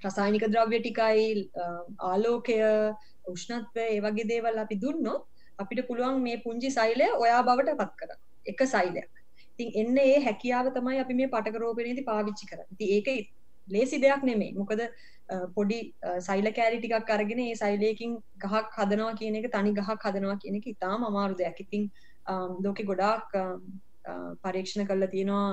රසායනික 0.01 0.45
ද්‍රව්‍ය 0.47 0.79
ටිකයි 0.79 1.49
uh, 1.55 1.83
ආලෝකය 1.99 2.59
උෂ්ණත්වය 3.27 3.87
ඒ 3.87 4.01
වගේ 4.01 4.27
දේවල් 4.27 4.57
අපි 4.57 4.75
දුන්නොත් 4.75 5.25
අපිට 5.59 5.87
පුළුවන් 5.87 6.21
මේ 6.21 6.41
පුංචි 6.43 6.71
සෛලය 6.71 7.07
ඔයා 7.17 7.41
බවට 7.43 7.77
පත් 7.77 7.91
කරන්න. 7.99 8.19
එක 8.45 8.59
සෛලයක්. 8.67 9.09
ඉතින් 9.49 9.69
එන්න 9.81 9.97
ඒ 9.99 10.19
හැකියාව 10.27 10.73
තමයි 10.73 10.99
අපි 10.99 11.13
මේ 11.13 11.29
පටක 11.29 11.63
රෝපණයේදී 11.63 12.05
පාවිච්චි 12.05 12.49
කරන්නේ. 12.49 12.69
ඉතින් 12.73 12.89
ඒක 12.97 13.07
ලේසි 13.67 14.01
දෙයක් 14.01 14.23
නෙමෙයි. 14.23 14.53
මොකද 14.57 14.81
පොඩි 15.55 15.79
සෛල 16.19 16.51
කෑලි 16.51 16.79
ටිකක් 16.79 17.11
අරගෙන 17.17 17.39
ඒ 17.39 17.55
සෛලයකින් 17.55 18.17
ගහක් 18.37 18.63
හදනවා 18.77 19.17
කියන 19.19 19.35
එක 19.35 19.51
තනි 19.51 19.73
ගහක් 19.73 19.99
හදනවා 20.03 20.39
කියන 20.43 20.57
එක 20.59 20.67
ඉතාම 20.67 21.05
අමාරු 21.09 21.37
දෙයක්. 21.37 21.61
ඉතින් 21.65 21.89
ලෝකෙ 22.63 22.83
ගොඩාක් 22.83 23.27
පරීක්ෂණ 24.43 24.87
කරලා 24.87 25.07
තියෙනවා 25.07 25.47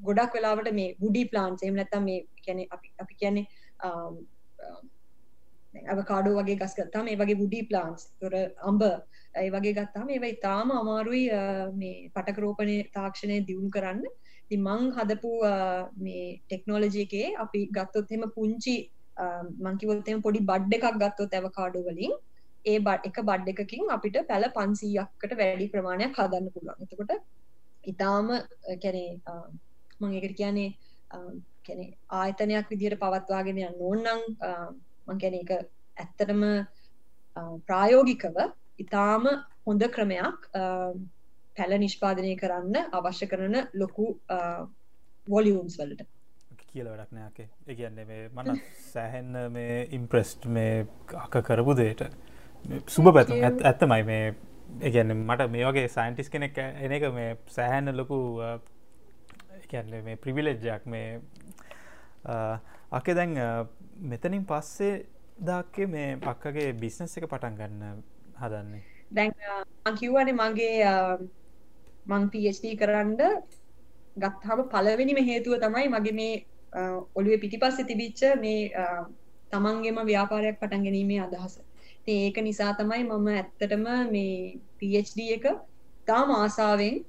ගොඩක් 0.00 0.34
වෙලාවට 0.34 0.72
මේ 0.72 0.96
වුඩි 1.00 1.22
ප්ලාන්ට්ස් 1.28 1.62
එහෙම 1.62 1.76
නැත්නම් 1.76 2.04
මේ 2.04 2.20
කියන්නේ 2.42 2.68
අපි 2.70 2.92
අපි 2.98 3.14
කියන්නේ 3.14 3.46
අවකාඩෝ 5.74 6.34
වගේ 6.38 6.58
ගස් 6.60 6.74
ගත්තාම 6.74 7.08
ඒ 7.08 7.16
වගේ 7.16 7.38
වුඩි 7.42 7.60
ප්ලාන්ට්ස් 7.70 8.04
තොර 8.20 8.34
අඹ 8.70 8.82
ඒ 9.34 9.48
වගේ 9.50 9.74
ගත්තාම 9.78 10.08
ඒවා 10.08 10.32
ඉතාම 10.36 10.70
අමාරුයි 10.72 11.24
මේ 11.80 11.96
පටක 12.14 12.38
රෝපණය 12.38 12.76
තාක්ෂණය 12.94 13.38
දියුණු 13.48 13.70
කරන්න. 13.70 14.02
ඉතින් 14.44 14.60
මං 14.62 14.82
හදපු 14.96 15.32
මේ 16.04 16.24
ටෙක්නෝලොජි 16.42 17.00
එකේ 17.06 17.26
අපි 17.44 17.60
ගත්තොත් 17.76 18.12
එහෙම 18.12 18.24
පුංචි 18.36 18.76
මං 19.64 19.78
කිව්වොත් 19.80 20.08
එහෙම 20.08 20.22
පොඩි 20.22 20.46
බඩ් 20.50 20.78
එකක් 20.78 20.98
ගත්තොත් 21.02 21.36
අවකාඩෝ 21.40 21.84
වලින් 21.88 22.14
ඒ 22.66 22.78
බඩ් 22.86 23.08
එක 23.08 23.18
බඩ් 23.28 23.52
එකකින් 23.54 23.90
අපිට 23.96 24.16
පැල 24.30 24.46
500කට 24.58 25.38
වැඩි 25.40 25.72
ප්‍රමාණයක් 25.74 26.18
හදන්න 26.20 26.52
පුළුවන්. 26.54 26.82
එතකොට 26.84 27.12
ඊටාම 27.84 28.32
කියන්නේ 28.82 29.10
මං 30.00 30.16
ඒකට 30.18 30.36
කියන්නේ 30.40 30.70
කියන්නේ 31.66 31.90
ආයතනයක් 32.20 32.72
විදිහට 32.72 33.00
පවත්වාගෙන 33.02 33.62
යන්න 33.68 33.84
ඕන 33.90 34.02
නම් 34.04 34.22
මං 35.08 35.20
කියන 35.22 35.38
එක 35.42 35.52
ඇත්තටම 35.56 36.42
ප්‍රායෝගිකව 37.68 38.36
ඉතාම 38.84 39.30
හොඳ 39.66 39.86
ක්‍රමයක් 39.94 40.50
පැල 41.56 41.78
නිෂ්පාදනය 41.84 42.34
කරන්න 42.42 42.92
අවශ්‍ය 42.98 43.26
කරන 43.32 43.56
ලොකු 43.82 44.12
වොලියුම්ස් 45.26 45.78
වලට. 45.80 46.06
කියල 46.70 46.88
වැඩක් 46.90 47.12
නෑකේ 47.16 47.48
එකන්නේ 47.72 48.04
මේ 48.10 48.22
මන 48.28 48.58
සෑහෙන්න 48.92 49.52
මේ 49.52 49.76
ඉම්ප්‍රෙස්ට් 49.98 50.46
මේ 50.56 50.86
අක 51.24 51.38
කරපු 51.48 51.74
දේට 51.78 52.02
සුබ 52.86 53.08
පැතු 53.14 53.34
ඇත්තමයි 53.42 54.02
මේ 54.10 54.22
එකන්න 54.88 55.12
මට 55.16 55.50
මේ 55.50 55.66
වගේ 55.66 55.88
සයින්ටිස් 55.88 56.30
කෙනෙක් 56.30 56.58
එන 56.58 56.92
එක 56.92 57.04
මේ 57.18 57.36
සෑහැන්න 57.56 57.96
ලොකු 57.96 58.18
එකන්න 59.62 59.92
මේ 60.06 60.16
ප්‍රිවිලෙජ්ජයක් 60.24 60.86
මේ 60.86 61.20
අකේ 62.98 63.14
දැන් 63.14 63.36
මෙතනින් 64.12 64.44
පස්සේ 64.50 64.94
දාක්කේ 65.50 65.86
මේ 65.86 66.08
පක්කගේ 66.24 66.72
බිස්නස් 66.82 67.16
එක 67.18 67.28
පටන් 67.28 67.58
ගන්න 67.60 68.02
හදන්නේ? 68.40 68.82
දැන් 69.10 69.32
කිව්වනේ 70.00 70.38
මගේ 70.40 70.96
මං 72.06 72.28
PhD 72.32 72.74
කරන්න 72.80 73.14
ගත්තාම 74.16 74.64
පළවෙනිම 74.74 75.22
හේතුව 75.30 75.60
තමයි 75.62 75.88
මගේ 75.94 76.16
මේ 76.20 76.34
ඔළුවේ 77.14 77.42
පිටිපස්සේ 77.44 77.88
තිබිච්ච 77.92 78.26
මේ 78.42 78.60
තමන්ගේම 79.52 80.02
ව්‍යාපාරයක් 80.10 80.60
පටන් 80.60 80.84
ගැනීමේ 80.86 81.22
අදහස. 81.26 81.58
ඉතින් 82.06 82.22
ඒක 82.22 82.36
නිසා 82.38 82.72
තමයි 82.72 83.02
මම 83.04 83.28
ඇත්තටම 83.28 83.86
මේ 84.12 84.58
PhD 84.78 85.18
එක 85.36 85.44
තාම 86.06 86.30
ආසාවෙන් 86.32 87.02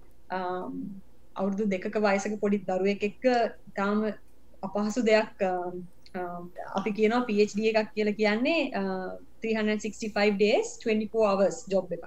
අවුරුදු 1.36 1.70
දෙකක 1.70 1.96
වයසක 1.96 2.34
පොඩි 2.42 2.58
දරුවෙක් 2.60 3.04
එක්ක 3.04 3.24
තාම 3.76 3.98
අපහසු 4.64 5.02
දෙයක් 5.04 5.38
අපි 6.76 6.90
කියනවා 6.92 7.26
PhD 7.28 7.60
එකක් 7.72 7.94
කියලා 7.94 8.18
කියන්නේ 8.22 8.60
365 9.44 10.40
days 10.40 10.68
24 10.82 11.30
hours 11.30 11.58
job 11.70 11.92
එකක්. 11.92 12.06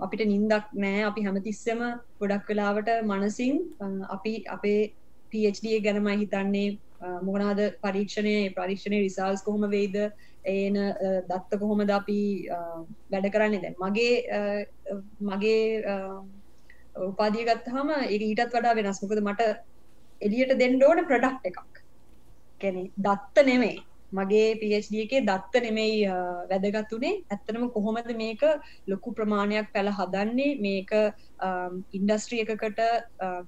අපිට 0.00 0.22
නින්දක් 0.24 0.70
නෑ. 0.74 1.02
අපි 1.02 1.20
හැමතිස්සෙම 1.26 1.80
ගොඩක් 2.20 2.46
වෙලාවට 2.48 2.90
මනසින් 3.02 3.58
අපි 4.08 4.44
අපේ 4.46 4.80
PhD 5.32 5.64
එක 5.76 5.82
ගැනමයි 5.82 6.16
හිතන්නේ 6.22 6.78
මොකනාද 7.26 7.60
පරීක්ෂණය? 7.82 8.54
පරීක්ෂණය 8.54 9.02
රිසල්ස් 9.02 9.42
කොහොම 9.42 9.66
වෙයිද? 9.70 9.96
ඒන 10.54 10.76
දත්ත 11.30 11.58
කොහොමද 11.62 11.90
අපි 11.98 12.20
වැඩ 13.12 13.28
කරන්නේ? 13.34 13.62
දැන් 13.64 13.76
මගේ 13.82 14.14
මගේ 15.30 15.62
උපාදිය 17.08 17.44
ගත්තහම 17.48 17.90
ඒක 17.96 18.22
ඊටත් 18.28 18.54
වඩා 18.54 18.78
වෙනස්. 18.78 19.02
මොකද 19.02 19.20
මට 19.26 19.50
එලියට 20.20 20.56
දෙන්න 20.62 20.80
ඕන 20.88 21.04
ප්‍රොඩක්ට් 21.10 21.50
එකක්. 21.50 21.84
කැනෙ 22.60 22.82
දත්ත 23.06 23.46
නෙමෙයි. 23.50 23.78
මගේ 24.12 24.48
PhD 24.60 25.00
එකේ 25.04 25.20
දත්ත 25.28 25.60
නෙමෙයි 25.64 25.96
වැදගත්තුනේ 26.50 27.14
ඇත්තනම 27.34 27.64
කොහොමද 27.76 28.08
මේක 28.22 28.42
ලොකු 28.90 29.14
ප්‍රමාණයක් 29.18 29.68
පැළ 29.74 29.90
හදන්නේ? 29.98 30.50
මේක 30.66 30.90
ඉන්ඩස්ට්‍රිය 31.98 32.44
එකකට 32.44 32.80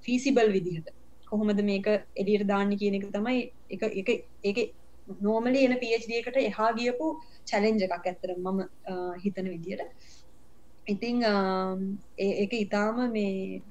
ෆීසිබල් 0.04 0.52
විදිහට. 0.56 0.88
කොහොමද 1.32 1.62
මේක 1.70 1.86
එඩියට 2.20 2.46
දාන්න 2.52 2.76
කියන 2.82 2.98
එක 2.98 3.08
තමයි 3.16 3.40
එක 3.74 3.82
එක 4.02 4.08
එක 4.50 4.58
නෝමලි 5.26 5.64
එන 5.66 5.74
PhD 5.82 6.10
එකට 6.20 6.36
එහා 6.42 6.70
ගියපු 6.78 7.06
චැලෙන්ජ 7.50 7.84
එකක් 7.86 8.08
ඇත්තර 8.10 8.30
මම 8.36 8.58
හිතන 9.24 9.46
විදියට. 9.54 9.82
ඉතිං 10.86 11.16
ඒක 12.26 12.52
ඉතාම 12.64 13.00
මේ 13.16 13.62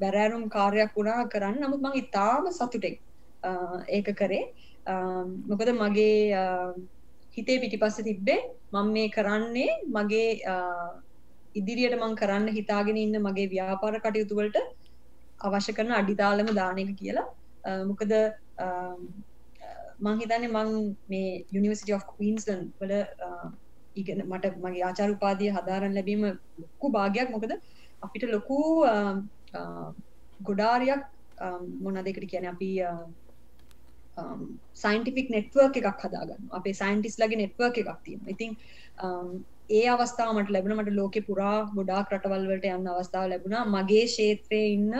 බැරෑරුම් 0.00 0.44
කාර්යක් 0.56 0.92
වුණා 0.98 1.30
කරන්න. 1.34 1.62
නමුත් 1.62 1.80
මං 1.86 1.98
ඉතාම 2.02 2.44
සතුටෙක් 2.58 2.96
ඒක 3.98 4.08
කරේ. 4.20 4.44
මොකද 5.50 5.68
මගේ 5.80 6.16
හිතේ 7.36 7.60
පිටිපස්ස 7.62 7.98
තිබ්බේ 8.08 8.40
මම 8.72 8.92
මේ 8.96 9.08
කරන්නේ 9.16 9.72
මගේ 9.96 10.28
ඉදිරියට 11.60 11.98
මං 12.00 12.14
කරන්න 12.20 12.46
හිතාගෙන 12.58 13.02
ඉන්න 13.04 13.16
මගේ 13.26 13.50
ව්‍යාපාර 13.54 13.94
කටයුතු 14.04 14.38
වලට 14.38 14.58
අවශ්‍ය 15.46 15.72
කරන 15.78 15.92
අඩිතාලම 16.00 16.48
දාන 16.60 16.80
එක 16.82 16.90
කියලා. 17.00 17.28
මොකද 17.90 18.12
මං 20.04 20.20
හිතන්නේ 20.20 20.50
මං 20.50 20.70
මේ 21.10 21.30
University 21.60 21.92
of 21.96 22.04
Queensland 22.12 22.64
වල 22.80 22.94
ඉගෙන 24.00 24.20
මට 24.26 24.54
මගේ 24.64 24.84
ආචාර්ය 24.88 25.14
උපාධිය 25.16 25.50
හදාරන්න 25.56 25.96
ලැබීම 25.98 26.22
ලොකු 26.62 26.92
භාගයක්. 26.96 27.28
මොකද 27.34 27.52
අපිට 28.02 28.24
ලොකු 28.36 28.58
ගොඩාරියක් 30.48 31.02
මොනවද 31.84 32.08
ඒකට 32.10 32.30
කියන්නේ 32.32 32.54
අපි 32.54 32.70
සයින්ටිෆික් 34.82 35.28
නෙට්වර්ක් 35.36 35.76
එකක් 35.80 36.04
හදාගන්න 36.06 36.50
අපේ 36.58 36.76
සයින්ටිස් 36.82 37.18
ලගේ 37.22 37.42
නෙට්වර්ක් 37.42 37.82
එකක් 37.82 38.00
තියෙන 38.04 38.30
ඉතින් 38.34 38.50
um, 39.04 39.28
ඒ 39.70 39.84
අවස්ථාවට 39.88 40.52
ලැබුණ. 40.54 40.78
මට 40.78 40.96
ලෝකෙ 41.00 41.20
පුරා 41.28 41.58
ගොඩාක් 41.76 42.12
රටවල්වලට 42.14 42.66
යන්න 42.70 42.90
අවස්ථාව 42.94 43.28
ලැබුණා. 43.32 43.64
මගේ 43.76 44.06
ක්ෂේත්‍රයේ 44.06 44.72
ඉන්න 44.76 44.92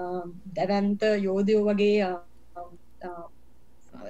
um, 0.00 0.28
දැවන්ත 0.56 1.02
යෝධයෝ 1.26 1.64
වගේ 1.68 2.12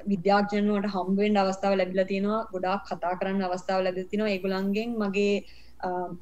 um, 0.06 0.12
uh, 0.12 0.12
විද්‍යාඥයන්ට 0.12 0.90
හම්බෙන්ඩ 0.94 1.36
අවස්ථාව 1.36 1.78
ලැබිලා 1.78 2.04
තියෙනවා. 2.04 2.46
ගොඩාක් 2.52 2.82
කතා 2.84 3.14
කරන්න 3.20 3.42
අවස්ථාව 3.42 3.84
ලැබිලා 3.84 4.10
තිනවා 4.10 4.28
ඒගොල්ලන්ගෙන් 4.28 4.90
මගේ 4.98 5.44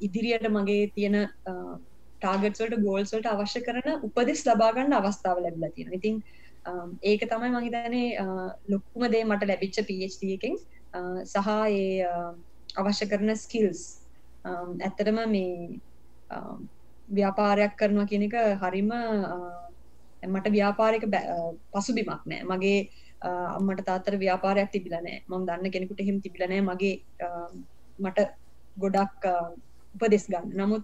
ඉදිරියට 0.01 0.47
මගේ 0.49 0.91
තියෙන 0.95 1.17
ටාගට්වලට 2.19 2.81
ගෝල්ස්වලට 2.81 3.25
අවශ්‍ය 3.25 3.61
කරන 3.61 3.89
උපදෙස් 4.03 4.45
ලබාගන්න 4.45 4.93
අවස්ථාව 4.93 5.37
ලැබිලා 5.41 5.71
තියෙනවා. 5.75 5.95
ඉතින් 5.95 6.23
ඒක 7.01 7.21
තමයි 7.29 7.49
මහිතනේ 7.49 8.17
ලොක්කුම 8.69 9.11
දේ 9.11 9.23
මට 9.23 9.47
ලැබිච්ච 9.47 9.77
PhD 9.81 10.33
එකෙන් 10.33 10.57
සහ 11.25 11.47
ඒ 11.67 12.07
අවශ්‍ය 12.77 13.05
කරන 13.05 13.35
ස්කිල්ස් 13.35 14.01
ඇත්තටම 14.45 15.19
මේ 15.29 15.79
ව්‍යාපාරයක් 17.09 17.77
කරනවා 17.77 18.05
කියන 18.05 18.23
එක 18.23 18.35
හරිම 18.61 18.91
මට 20.23 20.51
ව්‍යාපාරයක 20.51 21.03
පසුබිමක් 21.71 22.21
නෑ. 22.25 22.43
මගේ 22.43 22.89
අම්මට 23.21 23.85
තාත්තර 23.89 24.13
ව්‍යාපාරයක් 24.23 24.69
තිබිලා 24.75 25.01
නෑ. 25.07 25.19
මම 25.29 25.45
දන්න 25.47 25.73
කෙනෙකුට 25.75 26.03
එහෙම 26.03 26.17
තිබිලා 26.25 26.49
නෑ 26.51 26.61
මගේ 26.69 26.95
මට 28.03 28.19
ගොඩක් 28.83 29.23
උපදෙස් 29.95 30.25
ගන්න. 30.31 30.47
නමුත් 30.59 30.83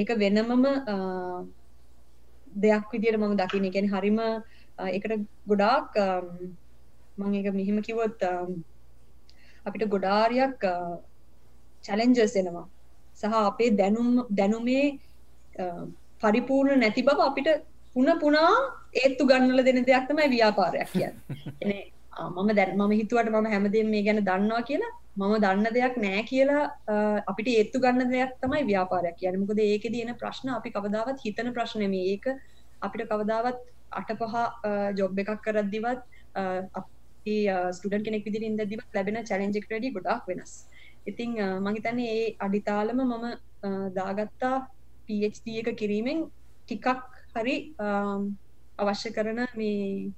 ඒක 0.00 0.10
වෙනමම 0.22 0.64
දෙයක් 2.64 2.86
විදියට 2.92 3.20
මම 3.20 3.36
දකින්න. 3.40 3.70
කියන්නේ 3.74 3.94
හරිම 3.94 4.18
එකට 4.96 5.12
ගොඩාක් 5.50 5.94
මං 7.20 7.34
එක 7.40 7.48
මෙහෙම 7.60 7.78
කිවොත් 7.88 8.20
අපිට 9.66 9.84
ගොඩාරියක් 9.94 10.60
චැලෙන්ජර්ස් 11.86 12.34
එනවා. 12.40 12.66
සහ 13.20 13.34
අපේ 13.50 13.70
දැනුම් 13.80 14.08
දැනුමේ 14.38 14.86
පරිපූර්ණ 16.22 16.80
නැති 16.82 17.02
බව 17.08 17.20
අපිට 17.30 17.48
පුන 17.94 18.08
පුනා 18.22 18.52
ඒත්තු 18.94 19.26
ගන්නල 19.30 19.64
දෙන 19.64 19.84
දෙයක් 19.88 20.06
තමයි 20.10 20.28
ව්‍යාපාරයක් 20.36 20.90
කියන්න. 20.92 21.14
එනේ 21.62 21.84
මම 22.36 22.48
දැන් 22.58 22.76
මම 22.78 22.92
හිතුවට 23.00 23.30
මම 23.30 23.46
හැමදේම 23.54 23.90
මේ 23.94 24.02
ගැන 24.06 24.22
දන්නවා 24.28 24.62
කියලා 24.70 24.92
මම 25.16 25.34
දන්න 25.44 25.74
දෙයක් 25.78 25.96
නෑ 26.04 26.22
කියලා 26.30 26.64
අපිට 27.32 27.48
ඒත්තු 27.56 27.82
ගන්න 27.84 28.10
දෙයක් 28.14 28.32
තමයි 28.42 28.62
ව්‍යාපාරයක් 28.70 29.16
කියන්නේ. 29.20 29.42
මොකද 29.42 29.60
ඒකේදී 29.66 30.06
එන 30.06 30.16
ප්‍රශ්න 30.22 30.54
අපි 30.58 30.72
කවදාවත් 30.76 31.18
හිතන 31.26 31.52
ප්‍රශ්න 31.58 31.84
නෙමෙයි 31.84 32.14
ඒක 32.14 32.26
අපිට 32.86 33.08
කවදාවත් 33.12 33.58
අට 34.00 34.10
පහ 34.20 34.34
ජොබ් 34.98 35.22
එකක් 35.22 35.30
කරද්දිවත් 35.46 36.02
අපි 36.80 37.36
ස්ටුඩන්ට් 37.76 38.04
කෙනෙක් 38.08 38.26
විදිහට 38.26 38.48
ඉඳද්දිවත් 38.50 38.98
ලැබෙන 38.98 39.22
චැලෙන්ජ් 39.30 39.56
එකට 39.60 39.72
වැඩිය 39.74 39.94
ගොඩාක් 39.96 40.28
වෙනස්. 40.32 40.52
ඉතින් 41.10 41.30
මම 41.38 41.68
හිතන්නේ 41.76 42.12
ඒ 42.18 42.28
අඩිතාලම 42.46 43.00
මම 43.06 43.26
දාගත්තා 43.98 44.54
PhD 45.06 45.46
එක 45.62 45.68
කිරීමෙන් 45.80 46.18
ටිකක් 46.66 46.86
හරි 47.34 47.56
අවශ්‍ය 48.82 49.12
කරන 49.16 49.40
මේ 49.60 50.12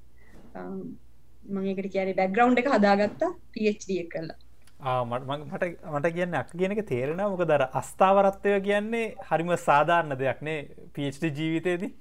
මගේකට 1.56 1.92
කියන 1.94 2.14
බැග්‍රවන්් 2.20 2.58
එක 2.62 2.68
හදාගත්තා 2.74 3.30
එක 3.64 4.08
කරලා. 4.12 4.38
මට 4.82 5.64
මට 5.94 6.12
කියන්න 6.14 6.38
අක් 6.40 6.48
කියනක 6.52 6.80
තේරෙන 6.86 7.20
මොක 7.24 7.44
දර 7.50 7.64
අස්ථාවරත්වය 7.80 8.54
කියන්නේ 8.68 9.04
හරිම 9.28 9.52
සාධාරණ 9.66 10.18
දෙයක්නේ 10.22 10.58
PhD 10.94 11.30
ජීවිතයේදී 11.38 11.92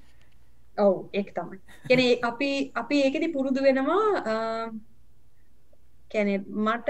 ඔව් 0.77 0.95
ඒක 1.13 1.29
තමයි. 1.35 1.59
කැන 1.89 2.01
අපි 2.29 2.49
අපි 2.81 3.01
ඒකෙදි 3.05 3.33
පුරුදු 3.35 3.65
වෙනවා 3.67 4.05
කැනෙ 6.13 6.33
මට 6.67 6.89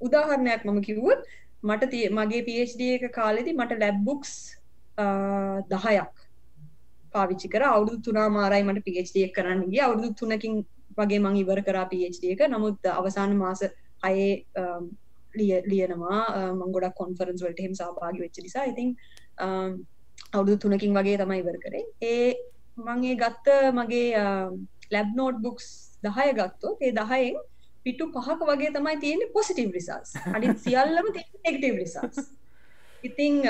උදාහරණයක් 0.00 0.64
මම 0.66 0.80
කිව්වොත් 0.88 1.20
මට 1.64 1.92
මගේ 2.18 2.46
PhD 2.48 2.80
එක 2.96 3.04
කාලෙදි 3.18 3.58
මට 3.58 3.80
ලැබ්බුක්ස් 3.82 4.32
දහයක් 5.72 6.15
පාවිච්චි 7.16 7.52
කර. 7.54 7.64
අවුදු 7.68 7.96
තුනා 8.06 8.28
මාරයි 8.36 8.66
මට 8.68 8.86
PhD 8.86 9.26
එක 9.26 9.34
කරන්න 9.38 9.62
ගිය. 9.72 9.82
අවුරුදු 9.86 10.10
තුනකින් 10.20 10.54
වගේ 10.98 11.20
මං 11.24 11.36
ඉවර 11.42 11.60
කරා 11.68 11.86
PhD 11.92 12.32
එක. 12.34 12.42
නමුත් 12.54 12.90
අවසාන 12.92 13.36
මාස 13.42 13.62
අයේ 14.02 14.32
ලියනවා. 15.70 16.20
මං 16.58 16.74
ගොඩක් 16.74 16.98
කොන්ෆරන්ස් 17.02 17.44
වලට 17.44 17.64
එහෙම 17.64 17.74
සහභාගී 17.80 18.24
වෙච්ච 18.24 18.42
නිසා. 18.46 18.66
ඉතින් 18.72 18.94
අවුරුදු 20.32 20.56
තුනකින් 20.58 20.94
වගේ 20.98 21.18
තමයි 21.22 21.40
ඉවර 21.44 21.58
කරේ. 21.64 21.84
ඒ 22.02 22.30
මං 22.78 23.04
ඒ 23.10 23.18
ගත්ත 23.22 23.46
මගේ 23.72 24.08
ලැබ් 24.90 25.08
නෝට් 25.16 25.38
බුක්ස් 25.42 25.68
10 26.04 26.34
ගත්තොත් 26.38 26.82
ඒ 26.82 26.92
10න් 26.94 27.36
පිටු 27.84 28.10
පහක 28.14 28.48
වගේ 28.50 28.72
තමයි 28.74 28.96
තියෙන්නේ 29.04 29.32
පොසිටිව් 29.32 29.70
රිසල්ට්ස් 29.76 30.12
අනිත් 30.34 30.58
සියල්ලම 30.64 31.06
තියෙන්නේ 31.14 31.44
නෙගටිව් 31.46 31.78
රිසල්ට්ස් 31.82 32.18
ඉතින් 33.02 33.42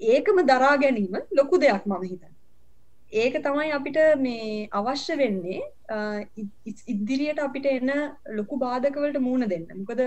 ඒකම 0.00 0.44
දරා 0.46 0.74
ගැනීම 0.76 1.16
ලොකු 1.32 1.58
දෙයක් 1.58 1.86
මම 1.86 2.04
හිතන 2.04 2.36
ඒක 3.12 3.34
තමයි 3.42 3.72
අපිට 3.72 3.98
මේ 4.18 4.68
අවශ්‍ය 4.72 5.16
වෙන්නේ 5.18 5.60
ඉදිරියට 6.86 7.40
අපිට 7.40 7.66
එන්න 7.66 7.90
ලොකු 8.30 8.58
බාධකවලට 8.58 9.18
මූුණ 9.20 9.48
දෙන්න. 9.48 9.66
මොකද 9.76 10.00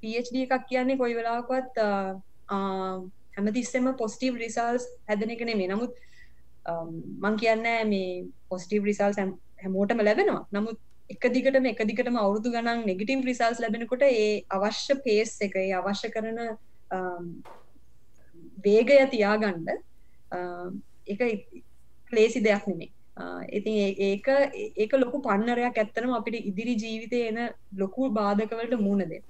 PhD 0.00 0.36
එකක් 0.44 0.64
කියන්නේ 0.70 0.96
කොයි 0.96 1.16
වෙලාකවත් 1.18 1.76
හැමතිස්සෙම 3.36 3.92
පොස්ටීව් 3.96 4.40
රිසල්ස් 4.44 4.88
හැදන 5.08 5.34
එක 5.36 5.44
නෙමේ 5.44 5.68
නමුත් 5.68 5.92
මං 7.24 7.36
කියන්න 7.36 7.68
මේ 7.92 8.24
පොස්ටීව් 8.48 8.88
රිසල්ස් 8.90 9.20
හැමෝටම 9.20 10.00
ලැබෙනවා. 10.00 10.46
නමුත් 10.52 10.78
එක 11.10 11.28
දිගටම 11.34 11.66
එක 11.66 11.84
දිගටම 11.84 12.16
අවුරුදු 12.16 12.54
ගණන් 12.54 12.86
නෙගටීම් 12.86 13.26
රිසල්ස් 13.28 13.60
ලැබෙනකොට 13.60 14.06
ඒ 14.08 14.44
අවශ්‍ය 14.50 14.96
පේස් 15.04 15.36
එක 15.40 15.60
අවශ්‍ය 15.80 16.08
කරන 16.08 16.40
වේගය 18.64 18.98
තියාගන්න 19.10 19.66
එක 21.06 21.20
ක්ලේසි 22.10 22.40
දෙයක් 22.40 22.66
නෙමේ 22.70 22.90
ඉතින් 23.50 23.74
ඒක 24.00 24.26
ඒක 24.76 24.92
ලොකු 24.94 25.20
පන්නරයක් 25.20 25.76
ඇත්තනම 25.76 26.14
අපිට 26.14 26.40
ඉදිරි 26.42 26.74
ජීවිතය 26.76 27.20
එන 27.28 27.40
ලොකු 27.76 28.10
බාධකවලට 28.12 28.80
මුණ 28.80 29.04
දෙ 29.06 29.20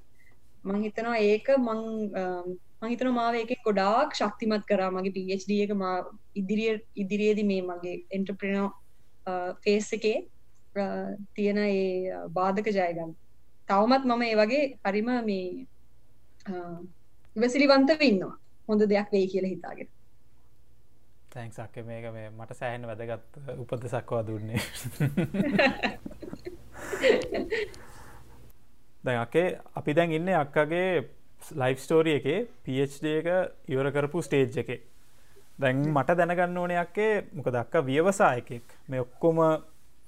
මං 0.65 0.85
හිතනවා 0.85 1.19
ඒක 1.23 1.49
මං 1.59 1.81
මහිතන 2.83 3.11
මාව 3.13 3.35
එක 3.35 3.53
ගොඩාක් 3.63 4.15
ශක්තිමත් 4.15 4.65
කරා. 4.67 4.91
මගේ 4.91 5.15
PhD 5.17 5.51
එක 5.65 5.73
මා 5.75 5.97
ඉදිරිය 6.35 6.73
ඉදිරියේදි 6.97 7.45
මේ 7.45 7.63
මගේ 7.63 7.97
එන්ට්‍රප්‍රනෝ 8.11 8.69
ෆේස් 9.65 9.91
එකේ 9.93 10.19
තියෙන 11.35 11.61
ඒ 11.61 11.83
බාධක 12.31 12.71
ජයගන්න 12.71 13.13
තවමත් 13.69 14.03
මම 14.07 14.23
ඒ 14.23 14.37
වගේ 14.37 14.65
හරිම 14.85 15.11
මේ 15.27 15.47
ඉවසිලිවන්තව 17.37 18.01
ඉන්නවා. 18.03 18.35
හොඳ 18.69 18.81
දෙයක් 18.89 19.09
වෙයි 19.13 19.27
කියලා 19.29 19.51
හිතාගෙන. 19.51 19.89
තැන්ක්සක්ක 21.31 21.77
මේක 21.87 22.07
මේ 22.13 22.29
මට 22.31 22.51
සෑහෙන 22.53 22.87
වැදගත් 22.87 23.31
උපදෙසක්වා 23.59 24.23
දුන්නේ. 24.27 24.61
දැන් 29.05 29.21
අකේ 29.21 29.47
අපි 29.75 29.91
දැන් 29.93 30.11
ඉන්න 30.13 30.29
අක්කගේ 30.37 30.89
ලයිෆ් 31.55 31.79
ස්ටෝරිය 31.81 32.17
එකේ 32.21 32.39
PhD 32.65 33.05
එක 33.21 33.29
ඉවර 33.69 33.87
කරපු 33.93 34.19
ස්ටේජ් 34.23 34.59
එකේ. 34.59 34.81
දැන් 35.59 35.77
මට 35.89 36.11
දැනගන්න 36.19 36.59
ඕනයක්කේ 36.59 37.13
මොක 37.33 37.49
දක්ක 37.49 37.75
ව්‍යවසායකෙක්. 37.87 38.67
මේ 38.89 39.01
ඔක්කොම 39.01 39.37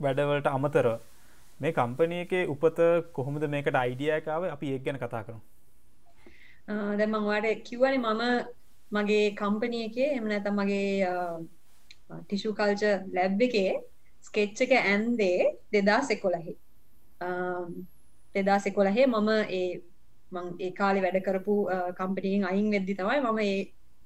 වැඩවලට 0.01 0.49
අමතරව. 0.49 0.97
මේ 1.61 1.73
කම්පනය 1.73 2.17
එකේ 2.21 2.45
උපත 2.47 2.79
කොහොමද 3.13 3.45
මේකට 3.49 3.77
අයිඩියකාව 3.77 4.43
අපි 4.51 4.67
ඒ 4.73 4.79
ගැන 4.79 4.99
කතා 4.99 5.23
කරු 5.25 5.39
දැන් 6.69 7.11
මම 7.11 7.27
ඔයාලට 7.27 7.65
කිව්වනේ 7.65 7.99
මම 7.99 8.23
මගේ 8.93 9.27
කම්පැනි 9.33 9.83
එකේ 9.89 10.09
එහෙම 10.13 10.27
නැත්නම් 10.29 10.59
මගේ 10.61 10.89
ටිෂු 12.23 12.55
කල්චර් 12.55 12.97
ලැබ් 13.13 13.41
එකේ 13.41 13.73
ස්කෙච් 14.21 14.61
එක 14.65 14.73
ඇන්දේ 14.77 15.41
2011 15.73 16.57
2011 18.35 19.07
මම 19.09 19.31
ඒ 19.51 19.69
මං 20.33 20.47
ඒ 20.61 20.71
කාලේ 20.73 21.03
වැඩ 21.03 21.19
කරපු 21.23 21.55
කම්පැනි 21.99 22.31
එකෙන් 22.31 22.47
අයින් 22.47 22.71
වෙද්දි 22.71 22.99
තමයි 23.01 23.21
මම 23.23 23.39
ඒ 23.45 23.59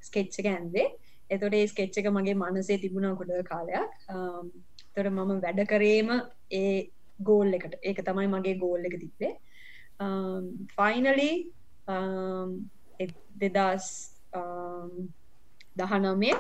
ස්කෙච් 0.03 0.39
එක 0.41 0.47
ඇන්දේ. 0.47 0.89
එතකොට 1.31 1.55
ඒ 1.55 1.67
ස්කෙච් 1.67 1.99
එක 2.01 2.09
මගේ 2.11 2.35
මනසේ 2.35 2.81
තිබුණා 2.83 3.15
ගොඩ 3.15 3.33
කාලයක්. 3.45 3.91
එතකොට 4.89 5.13
මම 5.13 5.33
වැඩ 5.45 5.63
කරේම 5.73 6.11
ඒ 6.51 6.75
ගෝල් 7.21 7.57
එකට. 7.59 7.75
ඒක 7.83 8.03
තමයි 8.09 8.29
මගේ 8.29 8.59
ගෝල් 8.59 8.85
එක 8.85 8.97
තිබ්බේ. 9.03 9.33
ෆයිනලි 10.77 11.31
Um, 11.91 12.51
දෙදස් 13.37 13.87
um, 14.33 15.09
දහනමය 15.77 16.33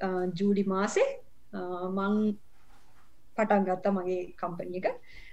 uh, 0.00 0.26
ජූඩි 0.30 0.64
මාසේ 0.64 1.06
uh, 1.52 1.88
මං 1.88 2.14
පටන් 3.36 3.64
ගත්තා 3.64 3.92
මගේ 3.92 4.20
කම්පනි 4.36 4.80
එක. 4.80 4.88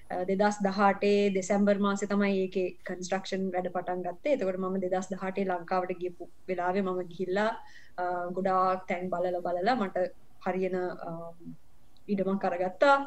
Uh, 0.08 0.24
දෙදස් 0.30 0.58
දහටේ 0.62 1.34
දෙසැම්බර් 1.36 1.78
මාසෙ 1.80 2.06
තමයි 2.06 2.32
ඒක 2.46 2.58
කන්ස්ට්‍රක්ෂන් 2.84 3.44
වැඩ 3.54 3.70
පටන් 3.70 4.06
ගත්තේ. 4.06 4.36
එතකොට 4.38 4.62
මම 4.62 4.78
දෙදස් 4.86 5.12
දහටේ 5.12 5.46
ලංකාවට 5.46 5.94
ගියපු 6.02 6.30
වෙලාවේ 6.48 6.84
මම 6.84 7.02
ගිහිල්ලා 7.12 7.52
ගොඩාක් 8.32 8.88
තැන් 8.88 9.12
බලල 9.12 9.38
බලලා 9.42 9.76
මට 9.78 10.08
හරියන 10.46 10.76
um, 11.10 11.38
ඉඩමක් 12.08 12.42
කරගත්තා 12.44 12.98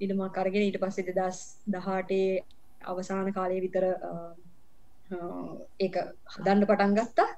ඉඩමක් 0.00 0.32
කරගෙන 0.32 0.64
ඊට 0.66 0.80
පස්සේ 0.82 1.08
දෙදස් 1.10 1.42
දහටේ 1.66 2.40
අවසාන 2.84 3.28
කාලය 3.32 3.60
විතර 3.60 3.84
ඒක 5.78 5.96
හදන්න 6.34 6.66
පටන් 6.66 6.94
ගත්තා. 6.98 7.30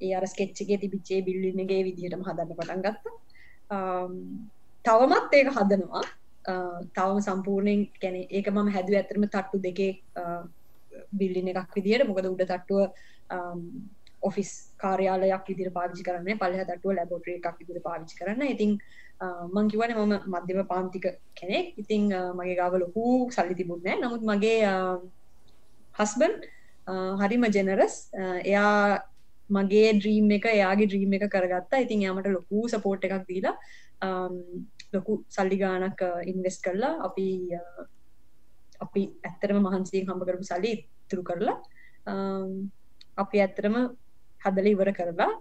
ඒ 0.00 0.14
අර 0.18 0.24
ස්කෙච්චගේ 0.26 0.80
තිබිච්චේ 0.82 1.20
බිල්ලිනගේ 1.28 1.82
විදිහටම 1.88 2.26
හදන්න 2.28 2.58
පටන් 2.58 2.82
ගත්තා. 2.86 3.14
තවමත් 4.84 5.38
ඒක 5.38 5.50
හදනවා. 5.58 6.04
තවම 6.96 7.20
සම්පූර්ණයෙන් 7.28 7.86
ගැන 8.02 8.16
ඒක 8.20 8.50
මම 8.50 8.68
හැදුව 8.76 8.98
ඇතරම 9.00 9.26
තට්ටු 9.26 9.62
දෙකේ 9.66 9.92
බිල්ලින 11.12 11.50
එකක් 11.52 11.74
විදිහට. 11.76 12.08
මොකද 12.08 12.30
උඩ 12.32 12.44
තට්ටුව 12.44 12.80
ඔෆිස් 14.22 14.50
කාර්යාලයක් 14.82 15.46
විදිර 15.48 15.70
පාවිචි 15.76 16.02
කරන්න 16.06 16.40
පල්හ 16.42 16.64
තටුව 16.70 16.96
ලැබොට්‍රිය 16.98 17.38
එකක් 17.38 17.58
විදිර 17.60 17.80
පාවිචි 17.86 18.18
කරන්න 18.18 18.42
ඉතින් 18.54 18.72
මංකිවන 19.56 19.92
මම 19.96 20.12
මධ්‍යම 20.34 20.60
පාන්තික 20.72 21.06
කෙනෙක්. 21.38 21.66
ඉතිං 21.82 22.02
මගේ 22.38 22.56
ගාවල 22.60 22.84
හූ 22.94 23.30
සල්ලි 23.36 23.54
තිබුන්නෑ 23.60 24.00
නමුත් 24.02 24.22
මගේ 24.30 24.58
හස්බන් 25.98 26.34
හරිම 26.86 27.44
ජෙනරස් 27.56 27.94
එයා 28.44 29.02
මගේ 29.50 29.88
ඩ්‍රීම් 29.94 30.30
එක 30.38 30.46
එයාගේ 30.56 30.86
ඩ්‍රීම් 30.88 31.12
එක 31.18 31.24
කරගත්තා. 31.34 31.82
ඉතින් 31.84 32.02
යාමට 32.06 32.28
ලොකු 32.36 32.68
සපෝට් 32.68 33.04
එකක් 33.04 33.26
දීලා 33.28 33.56
ලොකු 34.94 35.12
සල්ලි 35.28 35.56
ගානක් 35.62 36.00
ඉන්වෙස් 36.32 36.58
කරලා 36.64 36.94
අපි 37.08 37.26
අපි 38.80 39.02
ඇත්තරම 39.28 39.58
මහන්සියෙන් 39.66 40.08
හම්බ 40.08 40.22
කරපු 40.28 40.44
සල්ලි 40.50 40.70
ඉතුරු 40.74 41.22
කරලා 41.30 41.56
අපි 43.24 43.36
ඇත්තරම 43.44 43.76
හදල 44.44 44.66
ඉවර 44.74 44.90
කරලා 44.98 45.32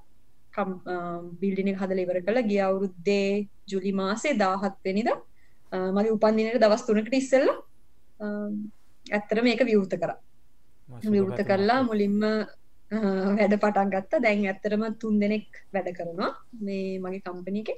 බිල්ඩින 1.41 1.73
හදල 1.81 1.99
ඉවර 2.05 2.19
කළ 2.25 2.39
ගිය 2.51 2.61
අවුරුද්දේ 2.67 3.47
ජුලි 3.71 3.91
මාසේ 4.01 4.33
දාහත් 4.43 4.75
වෙනිද 4.85 5.09
මගේ 5.95 6.15
උපන්දිනයට 6.17 6.61
දවස් 6.63 6.83
තුනකට 6.87 7.13
ඉස්සෙල්ලා 7.21 7.57
ඇත්තර 9.15 9.41
මේක 9.47 9.63
විවෘත 9.69 9.95
කර. 10.01 10.11
විවෘත 11.13 11.41
කරලා 11.51 11.79
මුලින්ම 11.89 12.19
වැඩ 13.37 13.55
පටන් 13.63 13.91
ගත්ත. 13.93 14.19
දැන් 14.25 14.45
ඇත්තරම 14.51 14.83
තුන් 15.01 15.15
දෙනෙක් 15.23 15.49
වැඩ 15.75 15.89
කරනවා 15.97 16.31
මේ 16.67 16.99
මගේ 17.03 17.23
කම්පනි 17.27 17.61
එක. 17.63 17.69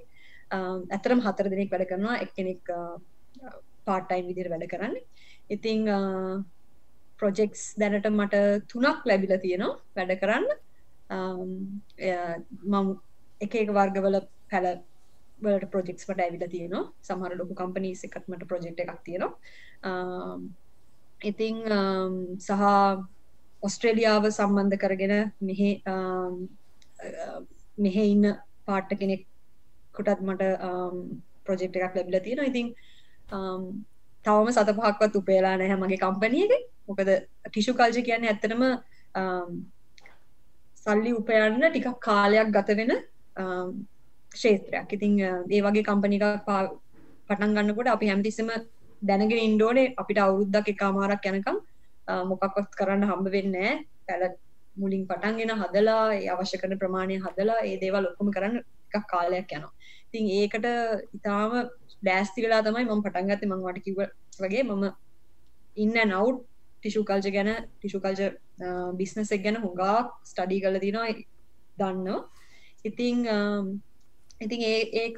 ඇතරම 0.96 1.20
හතර 1.26 1.48
දෙනෙක් 1.54 1.70
වැඩ 1.74 1.90
කරනවා. 1.92 2.22
එක්කෙනෙක් 2.26 2.64
පාටයිම් 3.88 4.26
විදිර 4.30 4.48
වැඩ 4.54 4.66
කරන්න. 4.74 4.96
ඉතිං 5.56 5.82
ප්‍රොජෙක්ස් 7.20 7.62
දැනට 7.82 8.08
මට 8.10 8.36
තුනක් 8.72 9.06
ලැබිල 9.10 9.34
තියෙනවා 9.46 9.80
වැඩ 9.98 10.14
කරන්න. 10.24 10.48
මම 12.72 12.88
එක 13.46 13.54
එක 13.62 13.70
වර්ගවල 13.78 14.18
පැල 14.52 14.68
වලට 15.44 15.72
ප්‍රොජෙක්ස් 15.74 16.04
මට 16.10 16.20
ඇවිල 16.26 16.46
තියෙනවා. 16.56 16.84
සමහර 17.08 17.32
ලොකු 17.40 17.54
කම්පනීස් 17.62 18.04
එකත්මට 18.08 18.50
ප්‍රොජෙක්් 18.50 18.84
එකක් 18.84 19.02
තියෙනවා 19.08 19.34
ඉතිං 21.24 21.58
සහ 22.40 22.64
ඔස්ට්‍රේලියාව 23.64 24.28
සම්බන්ධ 24.30 24.78
කරගෙන 24.78 25.14
මෙහෙ 25.42 25.70
මෙහෙ 27.78 28.04
ඉන්න 28.08 28.26
පාට්ට 28.66 29.00
කෙනෙක් 29.00 29.24
කොටත් 29.96 30.22
මට 30.22 30.44
ප්‍රොජෙක්් 31.46 31.76
එකක් 31.78 31.96
ලැබිල 31.96 32.20
තියෙන 32.20 32.44
ඉතින් 32.46 32.68
තවම 34.26 34.50
සත 34.52 34.70
පහක්වත් 34.72 35.16
උපේලා 35.16 35.56
නැහැ 35.58 35.78
මගේ 35.78 36.04
කම්පනියක 36.04 36.54
මොකද 36.88 37.10
ටිෂු 37.46 37.74
කල්ජ 37.74 38.02
කියන්නේ 38.02 38.32
ඇත්තටම 38.32 38.64
සල්ලි 40.78 41.12
උපයන්න 41.14 41.64
ටිකක් 41.64 42.00
කාලයක් 42.02 42.50
ගත 42.52 42.70
වෙන 42.80 42.92
ක්ෂේත්‍රයක්. 44.32 44.88
ඉතිං 44.90 45.20
ඒ 45.22 45.62
වගේ 45.62 45.84
කම්පනික 45.84 46.24
පටන් 47.30 47.56
ගන්නකොට 47.56 47.88
අපි 47.88 48.10
හැමතිස්සම 48.10 48.50
දැනගෙන 49.04 49.46
ඉන්ඩෝනේ 49.48 49.94
අපිට 50.02 50.20
අවුරුද්දක් 50.26 50.68
එක 50.74 50.82
අමාරක් 50.90 51.26
යනකම් 51.32 51.58
මොකක්වත් 52.30 52.72
කරන්න 52.80 53.08
හම්බ 53.10 53.28
වෙන්න 53.36 53.56
පැල 54.08 54.24
මුලින් 54.76 55.04
පටන්ගෙන 55.10 55.54
හදලා 55.62 56.04
අවශ්‍ය 56.34 56.58
කරන 56.62 56.80
ප්‍රමාණය 56.82 57.18
හදලා 57.26 57.60
ඒ 57.70 57.76
දේවල් 57.84 58.10
ඔක්කොම 58.12 58.32
කරන්න 58.36 58.58
එකක් 58.60 59.06
කාලයක් 59.14 59.52
යනවා. 59.58 59.74
ඉතින් 60.08 60.26
ඒකට 60.40 60.68
ඉතාම 61.18 61.52
ඩෑස්ති 62.04 62.46
වෙලා 62.46 62.62
තමයි 62.68 62.86
මම 62.86 63.04
පටන්ගත්තේ 63.06 63.52
මං 63.52 63.66
වට 63.66 63.84
කිව 63.86 64.00
වගේ 64.44 64.64
මම 64.64 64.84
ඉන්න 65.78 65.98
නවු් 66.06 66.30
ටිෂු 66.78 67.04
කල්ජ 67.10 67.28
ගැන 67.36 67.52
ටිෂු 67.76 68.00
කල්ජ 68.06 68.22
බිස්නසෙක් 69.00 69.44
ගැන 69.46 69.62
හුඟක් 69.64 69.84
ස්ටඩී 70.30 70.64
කල 70.64 70.80
තිනවා. 70.86 71.12
දන්න 71.78 72.08
ඉතිං 72.86 73.20
ඉතින් 74.40 74.62
ඒ 74.72 74.82
ඒක 75.04 75.18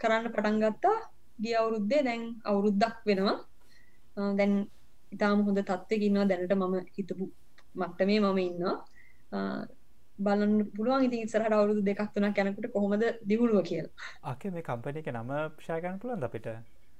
කරන්න 0.00 0.32
පටන්ගත්තා 0.34 0.96
ගිය 1.38 1.56
අවුරුද්දේ 1.60 2.02
දැන් 2.02 2.22
අවුරුද්දක් 2.50 2.96
වෙනවා 3.08 3.36
දැන් 4.38 4.54
ඉතාම 5.12 5.44
හොඳ 5.46 5.60
තත්ත්වකින්නවා 5.62 6.28
දැනට 6.30 6.54
මම 6.54 6.76
හිතපු 6.96 7.24
මට්ටමේ 7.74 8.20
මම 8.20 8.38
ඉන්නවා 8.38 8.76
බලන්න 10.18 10.54
පුළුවන් 10.76 11.06
ඉතින් 11.06 11.24
ඉස්සරහට 11.26 11.54
අවුරුදු 11.56 11.82
දෙකක් 11.88 12.10
තුනක් 12.14 12.38
යනකොට 12.42 12.72
කොහොමද 12.74 13.04
දියුණුව 13.28 13.62
කියලා. 13.68 13.92
අකේ 14.32 14.50
මේ 14.50 14.66
කම්පැනි 14.68 15.02
එක 15.02 15.10
නම 15.12 15.30
ෂෙයා 15.60 15.80
කරන්න 15.82 16.00
පුළුවන්ද 16.02 16.28
අපිට? 16.28 16.48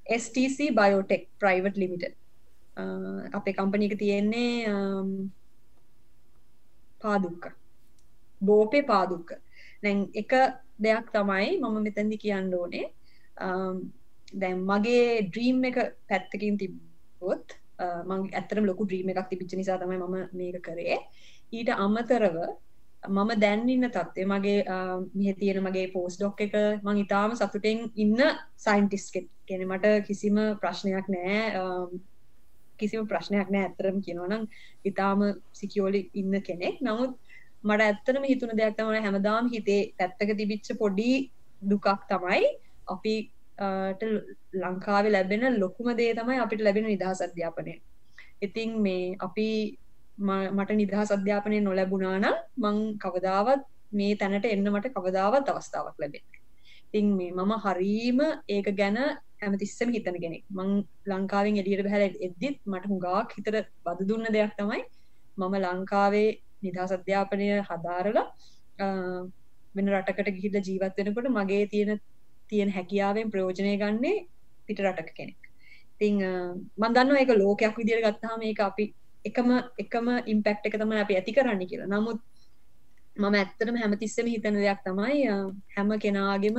STC 0.07 0.70
Biotech 0.78 1.24
Private 1.43 1.80
Limited. 1.82 2.14
අපේ 3.39 3.57
කම්පැනි 3.59 3.91
එක 3.91 3.99
තියෙන්නේ 3.99 4.53
පාදුක්ක. 7.03 7.51
බෝපේ 8.41 8.84
පාදුක්ක. 8.93 9.30
දැන් 9.82 10.07
එක 10.14 10.32
දෙයක් 10.78 11.11
තමයි 11.18 11.59
මම 11.59 11.76
මෙතැන්දි 11.86 12.22
කියන්න 12.24 12.55
ඕනේ. 12.55 12.86
දැන් 14.33 14.61
මගේ 14.66 15.22
ඩ්‍රීම් 15.29 15.64
එක 15.64 15.79
පැත්තකින් 16.09 16.59
තිබ්බොත් 16.59 17.57
මං 18.09 18.31
ඇත්තරම 18.33 18.64
ලොකු 18.66 18.85
ඩ්‍රීම් 18.85 19.09
එකක් 19.09 19.29
තිබිච්ච 19.31 19.57
නිසා 19.57 19.79
තමයි 19.79 19.99
මම 19.99 20.16
මේක 20.33 20.62
කරේ. 20.62 20.99
ඊට 21.53 21.70
අමතරව 21.76 22.37
මම 23.03 23.31
දැන් 23.41 23.68
ඉන්න 23.68 23.89
තත්ත්වය 23.89 24.24
මගේ 24.26 24.64
මෙහ 25.14 25.35
තියෙන 25.41 25.62
මගේ 25.62 25.93
පෝස් 25.93 26.18
ඩොක් 26.18 26.41
එක 26.41 26.55
මං 26.83 27.03
ඉතාම 27.05 27.37
සතුටෙන් 27.37 27.89
ඉන්න 27.97 28.18
සයින්ටිස් 28.57 29.11
කෙන 29.49 29.62
මට 29.68 30.05
කිසිම 30.07 30.37
ප්‍රශ්නයක් 30.61 31.09
නෑ. 31.09 31.39
කිසිම 32.79 33.07
ප්‍රශ්නයක් 33.07 33.49
නෑ 33.51 33.64
ඇත්තරම 33.64 34.03
කියනවනම් 34.03 34.45
ඉතාම 34.85 35.24
සිකියෝලි 35.53 36.11
ඉන්න 36.14 36.43
කෙනෙක්. 36.43 36.83
නමුත් 36.83 37.16
මට 37.64 37.81
ඇත්තනම 37.83 38.24
හිතුන 38.24 38.53
දෙයක් 38.59 38.76
තමන 38.76 39.07
හැමදාම් 39.07 39.51
හිතේ 39.55 39.83
පැත්තක 39.99 40.37
තිබිච්ච 40.37 40.68
පොඩි 40.79 41.31
දුකක් 41.62 41.89
තමයි 42.11 42.45
අපි 42.87 43.14
ලංකාවේ 44.62 45.12
ලැබෙන 45.12 45.44
ලොකුම 45.61 45.88
දේ 45.96 46.14
තමයි 46.14 46.38
අපිට 46.44 46.61
ලැබෙන 46.61 46.86
නිදහස් 46.86 47.20
අධ්‍යාපනය. 47.26 47.74
ඉතිං 48.40 48.70
මේ 48.82 49.16
අපි 49.18 49.48
මට 50.56 50.70
නිදහස් 50.82 51.11
අධ්‍යාපනය 51.16 51.61
නොලැබුණා 51.61 52.16
නම් 52.18 52.36
මං 52.64 52.76
කවදාවත් 52.98 53.62
මේ 53.92 54.16
තැනට 54.16 54.46
එන්න 54.46 54.66
මට 54.74 54.92
කවදාවත් 54.96 55.48
අවස්ථාවක් 55.48 55.96
ලැබෙන්න 55.98 56.26
තින් 56.92 57.06
මේ 57.18 57.32
මම 57.32 57.52
හරීම 57.64 58.20
ඒක 58.48 58.68
ගැන 58.80 58.98
ඇමතිස්සම 59.42 59.88
හිතන 59.96 60.16
කෙනෙක්. 60.24 60.44
මං 60.50 60.70
ලංකාවෙන් 61.11 61.59
එලියට 61.62 61.82
බැහැල 61.86 62.14
එද්දිත් 62.26 62.56
මට 62.66 62.84
හුඟාක් 62.90 63.34
හිතර 63.36 63.56
බද 63.84 64.09
දුන්න 64.11 64.26
දෙයක් 64.36 64.54
තමයි 64.61 64.82
මම 65.38 65.54
ලංකාවේ 65.64 66.28
නිදහස් 66.62 66.92
අධ්‍යාපනය 66.96 67.48
හදාරලා 67.68 68.26
වෙන 69.74 69.90
රටකට 69.94 70.30
ගිහිල්ල 70.36 70.56
ජීවත් 70.68 70.96
වෙනකොට 70.98 71.28
මගේ 71.30 71.66
තියෙන 71.72 72.00
තියෙන 72.51 72.70
හැකියාවෙන් 72.70 73.30
ප්‍රයෝජනය 73.32 73.74
ගන්නේ 73.82 74.26
පිට 74.66 74.80
රටක 74.80 75.11
කෙනෙක්. 75.14 75.40
තිං 76.01 76.16
මන්දන්න 76.78 77.20
එක 77.22 77.30
ලෝකයක් 77.34 77.76
විදිර 77.76 78.01
ගත්තාම 78.01 78.42
ඒක 78.42 78.61
අපි 78.61 78.84
එකම 79.24 79.49
එකම 79.78 80.07
ඉම්පෙක්් 80.26 80.66
එක 80.66 80.76
තමයි 80.80 81.01
අපි 81.05 81.18
ඇති 81.18 81.36
කරන්න 81.36 81.62
කියලා. 81.66 81.88
නමුත් 81.88 82.18
මම 83.16 83.34
ඇත්තටම 83.34 83.76
හැමතිස්සම 83.82 84.26
හිතන 84.26 84.59
දෙයක් 84.59 84.82
තමයි 84.84 85.22
හැම 85.76 85.90
කෙනාගෙම 86.05 86.59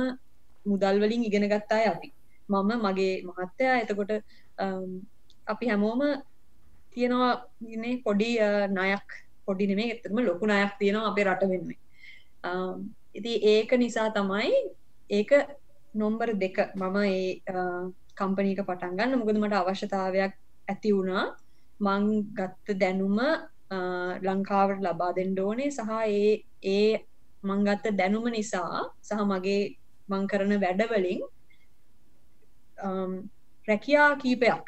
මුදල්වලින් 0.66 1.24
ඉගෙන 1.24 1.48
ගත්තාය 1.48 1.86
අපි. 1.92 2.08
මම 2.48 2.70
මගේ 2.84 3.14
මහත්තයා 3.26 3.76
එතකොට 3.82 4.10
අපි 5.46 5.64
හැමෝම 5.70 6.02
තියෙනවා 6.92 7.32
නේ 7.82 7.94
පොඩි 8.06 8.30
නයක් 8.78 9.08
පොඩි 9.46 9.70
නෙමේ 9.70 9.88
එතරම 9.94 10.18
ලොකු 10.28 10.50
නයක් 10.50 10.72
තියෙනවා 10.80 11.10
අපේ 11.10 11.24
රට 11.24 11.50
වෙන්නේ 11.52 11.78
ඉති 13.14 13.32
ඒක 13.52 13.72
නිසා 13.82 14.08
තමයි 14.18 14.50
ඒක 15.10 15.30
නොම්බර 15.94 16.28
දෙක 16.34 16.56
මම 16.74 16.96
ඒ 17.04 17.42
කම්පනීක 18.14 18.62
පටන්ගන්න 18.62 19.18
මොකද 19.18 19.38
මට 19.38 19.54
අවශ්‍යතාවයක් 19.54 20.32
ඇති 20.68 20.90
වුණා. 20.92 21.24
මං 21.80 22.04
ගත්ත 22.36 22.78
දැනුම 22.80 23.18
ලංකාවට 24.22 24.82
ලබා 24.82 25.12
දෙන්න 25.14 25.38
ඕනේ. 25.38 25.70
සහ 25.70 25.90
ඒ 26.06 26.32
ඒ 26.64 26.90
මං 27.42 27.64
ගත්ත 27.66 27.96
දැනුම 27.96 28.26
නිසා 28.30 28.80
සහ 29.02 29.20
මගේ 29.24 29.62
මං 30.08 30.26
කරන 30.26 30.52
වැඩවලින් 30.62 31.20
රැකියා 33.68 34.10
කීපයක් 34.16 34.66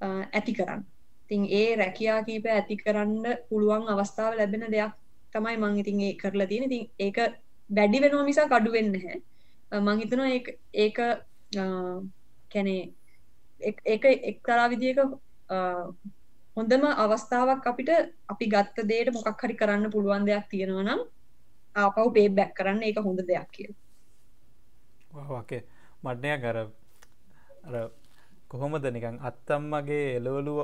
ඇති 0.00 0.52
කරන්න. 0.52 0.82
තින් 1.30 1.42
ඒ 1.52 1.76
රැකියා 1.76 2.20
කීප 2.22 2.46
ඇති 2.48 2.76
කරන්න 2.76 3.24
පුළුවන් 3.48 3.88
අවස්ථාව 3.88 4.32
ලැබෙන 4.34 4.66
දෙයක් 4.70 4.92
තමයි 5.32 5.56
මං 5.56 5.78
ඉතින් 5.78 6.00
ඒ 6.00 6.14
කරලා 6.14 6.46
තියෙන 6.46 6.66
ඉතින් 6.68 6.84
ඒක 6.98 7.18
වැඩි 7.70 8.02
වෙනවා 8.02 8.28
මිසා 8.28 8.46
කඩු 8.48 8.70
වෙන්න 8.72 8.94
හැ 8.96 9.16
මං 9.72 10.00
හිතනවා 10.00 10.30
ඒක 10.74 10.98
කැනේ 12.50 12.82
ඒක 13.60 14.04
එක්තරා 14.04 14.68
විදික 14.68 14.98
හොඳම 16.56 16.84
අවස්ථාවක් 16.96 17.66
අපිට 17.66 17.90
අපි 18.28 18.46
ගත්ත 18.48 18.76
දේට 18.84 19.12
මොකක් 19.12 19.42
හරි 19.42 19.54
කරන්න 19.54 19.90
පුළුවන් 19.90 20.26
දෙයක් 20.26 20.48
තියෙනවා 20.48 20.84
නම් 20.84 21.02
ආපව් 21.74 22.12
පේ 22.12 22.28
බැක් 22.30 22.54
කරන්න 22.54 22.82
ඒක 22.82 22.98
හොඳ 23.00 23.20
දෙයක් 23.24 23.48
කිය 23.50 23.70
වගේ 25.12 25.62
මටනය 26.02 26.32
කර 26.38 26.58
කොහොමද 28.48 28.84
නිකං 28.88 29.18
අත්තම්මගේ 29.22 30.04
එලවලු 30.16 30.56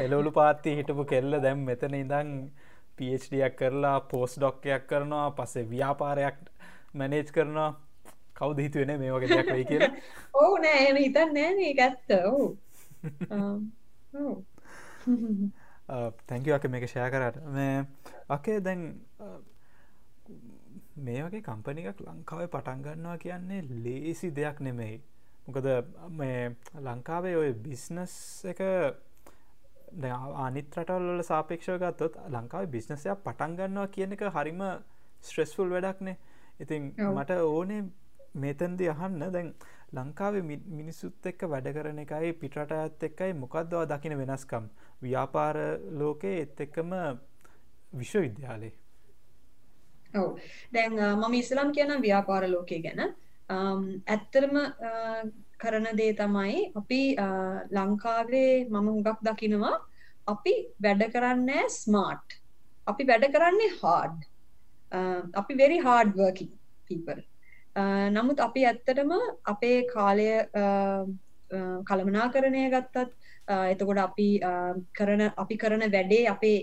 එලවලු 0.00 0.30
පාත්ති 0.32 0.76
හිටපු 0.76 1.04
කෙල්ල 1.06 1.40
දැම් 1.40 1.64
මෙතන 1.64 1.94
ඉදං 1.96 2.32
පඩක් 2.96 3.56
කරලා 3.56 3.98
පෝස් 4.02 4.36
ඩොක්කයක් 4.36 4.86
කරනවා 4.86 5.30
පස්සේ 5.32 5.66
ව්‍යාපාරයක් 5.66 6.38
මැනේජ් 6.94 7.30
කරනවා. 7.30 7.70
කවුද 8.34 8.58
හිතුවෙන 8.58 9.00
මේ 9.00 9.12
වගේ 9.12 9.28
දෙයක් 9.30 9.48
වෙයි 9.48 9.64
කියලා. 9.64 9.92
ඔවු 10.40 10.56
නෑ 10.58 10.86
එම 10.86 10.96
හිතන් 10.96 11.34
නෑ 11.34 11.72
ගත්ත 11.74 12.10
ඔවු. 12.24 12.46
තැංකක 16.26 16.68
මේක 16.68 16.86
ෂය 16.86 17.08
කරට. 17.12 17.42
මේ 17.48 17.86
අකේ 18.28 18.58
දැන් 18.60 18.82
මේ 20.98 21.22
වගේ 21.22 21.42
කම්පනිකක් 21.42 22.00
ලංකාවේ 22.02 22.48
පටන්ගන්නවා 22.48 23.18
කියන්නේ 23.18 23.62
ලේසි 23.84 24.30
දෙයක් 24.32 24.60
නෙමෙයි. 24.60 25.00
මොකද 25.46 25.66
මේ 26.12 26.56
ලංකාවේ 26.82 27.36
ඔය 27.36 27.52
බිස්නස් 27.54 28.14
එක 28.44 28.60
අනිත් 30.36 30.74
රටවල්ල 30.74 31.22
සාපේක්ෂව 31.22 31.78
ගත්තොත් 31.78 32.16
ලංකාවේ 32.28 32.66
බිස්නසයක් 32.68 33.22
පටන්ගන්නවා 33.24 33.86
කියන 33.88 34.12
එක 34.12 34.24
හරිම 34.30 34.62
ස්ට්‍රෙස්ෆුල් 35.20 35.70
වැඩක්නේ 35.70 36.16
ඉතින් 36.60 36.82
මට 37.14 37.30
ඕනේ 37.42 37.82
මේතන්දි 38.42 38.88
අහන්න. 38.94 39.22
දැන් 39.34 39.48
ලංකාවේ 39.96 40.42
මිනිස්සුත් 40.78 41.26
එක්ක 41.30 41.46
වැඩ 41.52 41.68
කරන 41.76 41.98
එකයි 42.04 42.32
පිටරටත් 42.40 43.06
එක්කයි 43.08 43.32
මොකක්දවා 43.42 43.84
දකින 43.92 44.18
වෙනස්කම්? 44.20 44.64
ව්‍යාපාර 45.02 45.56
ලෝකයේ 46.00 46.42
එත් 46.42 46.60
එක්කම 46.66 46.90
විශ්වවිද්‍යාලේ. 48.00 48.74
ඔව්. 50.14 50.38
දැන් 50.74 50.92
මම 51.20 51.34
ඉස්ලාම් 51.42 51.72
කියන 51.76 51.92
ව්‍යාපාර 52.06 52.48
ලෝකයේ 52.54 52.82
ගැන. 52.86 53.00
ඇත්තරම 54.14 54.56
කරන 55.62 55.86
දේ 55.98 56.12
තමයි 56.20 56.56
අපි 56.80 57.02
ලංකාවේ 57.76 58.54
මම 58.70 58.88
හුඟක් 58.94 59.20
දකිනවා. 59.28 59.76
අපි 60.32 60.54
වැඩ 60.84 61.02
කරන්නේ 61.14 61.64
ස්මාර්ට් 61.72 62.40
අපි 62.86 63.04
වැඩ 63.10 63.26
කරන්නේ 63.34 63.76
හාඩ් 63.82 64.16
Uh, 64.92 65.22
අපි 65.34 65.54
very 65.54 65.78
hard 65.78 66.14
working 66.14 66.50
people. 66.88 67.20
Uh, 67.76 68.08
නමුත් 68.10 68.38
අපි 68.38 68.64
ඇත්තටම 68.64 69.12
අපේ 69.44 69.86
කාලය 69.86 70.28
uh, 70.54 71.04
කළමනාකරණය 71.84 72.62
ගත්තත් 72.70 73.10
එතකොට 73.72 73.98
අපි 73.98 74.28
කරන 74.92 75.22
අපි 75.36 75.56
කරන 75.56 75.84
වැඩේ 75.86 76.26
අපේ 76.26 76.58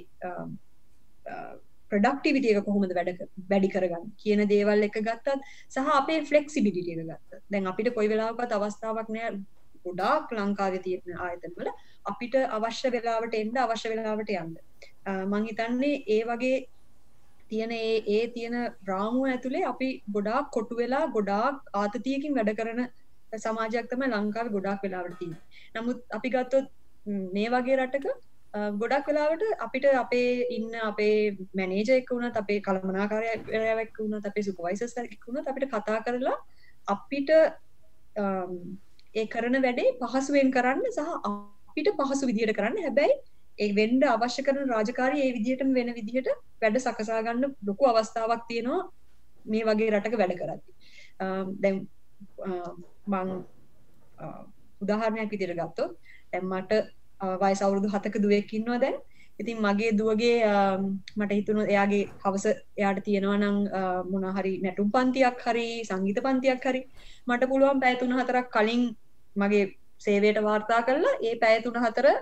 ප්‍රඩක්ටිවිටිය 1.91 2.53
එක 2.53 2.65
කොහොමද 2.65 2.93
වැඩ 2.97 3.21
වැඩි 3.49 3.69
කරගන්න 3.75 4.09
කියන 4.17 4.43
දේවල් 4.47 4.87
එක 4.89 4.97
ගත්තත් 4.99 5.37
සහ 5.69 5.91
අපේ 5.93 6.25
ෆ්ලෙක්සිබිලිටිය 6.25 6.95
එක 6.95 7.07
ගත්ත 7.07 7.41
දැන් 7.49 7.71
අපිට 7.71 7.93
කොයි 7.95 8.11
වෙලාවකත් 8.11 8.51
අවස්ථාවක් 8.51 9.09
නෑ. 9.09 9.39
ගොඩාක් 9.85 10.31
ලංකාවේ 10.31 10.83
තියෙන 10.83 11.17
ආයතනවල 11.19 11.69
අපිට 12.05 12.35
අවශ්‍ය 12.57 12.91
වෙලාවට 12.95 13.33
එන්න 13.39 13.57
අවශ්‍ය 13.63 13.89
වෙලාවට 13.91 14.29
යන්න. 14.33 14.53
මං 15.31 15.47
හිතන්නේ 15.49 16.03
ඒ 16.15 16.21
වගේ 16.29 16.59
තියෙන 17.53 17.73
ඒ 17.73 17.95
ඒ 18.09 18.25
තියෙන 18.29 18.59
රාමුව 18.87 19.25
ඇතුළේ 19.27 19.63
අපි 19.67 19.89
ගොඩාක් 20.11 20.51
කොටු 20.51 20.77
වෙලා 20.77 21.05
ගොඩාක් 21.09 21.73
ආතතියකින් 21.75 22.35
වැඩ 22.35 22.53
කරන 22.55 22.83
සමාජයක් 23.39 23.89
තමයි 23.89 24.11
ලංකාවේ 24.11 24.55
ගොඩාක් 24.55 24.83
වෙලාවට 24.83 25.17
තියෙන්නේ. 25.17 25.41
නමුත් 25.75 25.99
අපි 26.11 26.29
ගත්තොත් 26.29 26.69
මේ 27.31 27.49
වගේ 27.49 27.77
රටක 27.77 28.07
ගොඩක් 28.75 29.07
වෙලාවට 29.07 29.43
අපිට 29.59 29.85
අපේ 29.95 30.45
ඉන්න 30.49 30.73
අපේ 30.83 31.37
මැනේජර් 31.53 31.93
එක්ක 31.93 32.11
වුණත් 32.11 32.37
අපේ 32.37 32.59
කළමනාකාරයා 32.61 33.79
එක්ක 33.79 33.97
වුණත් 33.99 34.25
අපේ 34.25 34.43
සුපර්වයිසර්ස් 34.43 34.95
එක්ක 34.99 35.27
වුණත් 35.27 35.47
අපිට 35.47 35.69
කතා 35.69 35.99
කරලා 36.01 36.37
අපිට 36.87 37.29
ඒ 39.15 39.25
කරන 39.27 39.57
වැඩේ 39.59 39.95
පහසුවෙන් 40.01 40.51
කරන්න 40.51 40.85
සහ 40.91 41.11
අපිට 41.25 41.89
පහසු 41.99 42.29
විදියට 42.29 42.55
කරන්න 42.55 42.79
හැබැයි 42.79 43.15
ඒ 43.59 43.69
වෙන්ඩ 43.79 44.03
අවශ්‍ය 44.15 44.41
කරන 44.47 44.69
රාජකාරී 44.73 45.23
ඒ 45.25 45.31
විදිහටම 45.37 45.69
වෙන 45.77 45.89
විදිහට 45.99 46.29
වැඩ 46.61 46.77
සකසා 46.85 47.21
ගන්න 47.25 47.55
ලොකු 47.67 47.83
අවස්ථාවක් 47.91 48.43
තියෙනවා 48.49 48.81
මේ 49.45 49.63
වගේ 49.69 49.89
රටක 49.93 50.15
වැඩ 50.21 50.35
කරද්දි. 50.41 50.71
දැන් 51.63 51.75
මං 53.13 53.29
උදාහරණයක් 54.81 55.31
විදිහට 55.33 55.57
ගත්තොත් 55.59 55.91
දැන් 56.31 56.45
මට 56.51 56.71
වයස 57.41 57.61
අවුරුදු 57.65 57.87
7ක 57.95 58.15
දුවෙක් 58.23 58.53
ඉන්නවා 58.59 58.79
දැන්. 58.83 58.97
ඉතින් 59.41 59.57
මගේ 59.65 59.91
දුවගේ 59.99 60.35
මට 61.19 61.31
හිතුණා 61.37 61.69
එයාගේ 61.73 62.03
හවස 62.23 62.45
එයාට 62.79 62.99
තියෙනවා 63.05 63.37
නම් 63.41 63.57
මොන 64.11 64.25
හරි 64.37 64.53
නැටුම් 64.63 64.89
පන්තියක් 64.95 65.39
හරි 65.45 65.67
සංගීත 65.89 66.19
පන්තියක් 66.25 66.65
හරි. 66.69 66.81
මට 67.29 67.49
පුළුවන් 67.51 67.79
පැය 67.83 67.95
3-4ක් 68.01 68.45
කලින් 68.55 68.83
මගේ 69.35 69.65
සේවයට 70.05 70.37
වාර්තා 70.47 70.81
කරලා 70.87 71.15
ඒ 71.27 71.35
පැය 71.41 71.55
3-4 71.65 72.13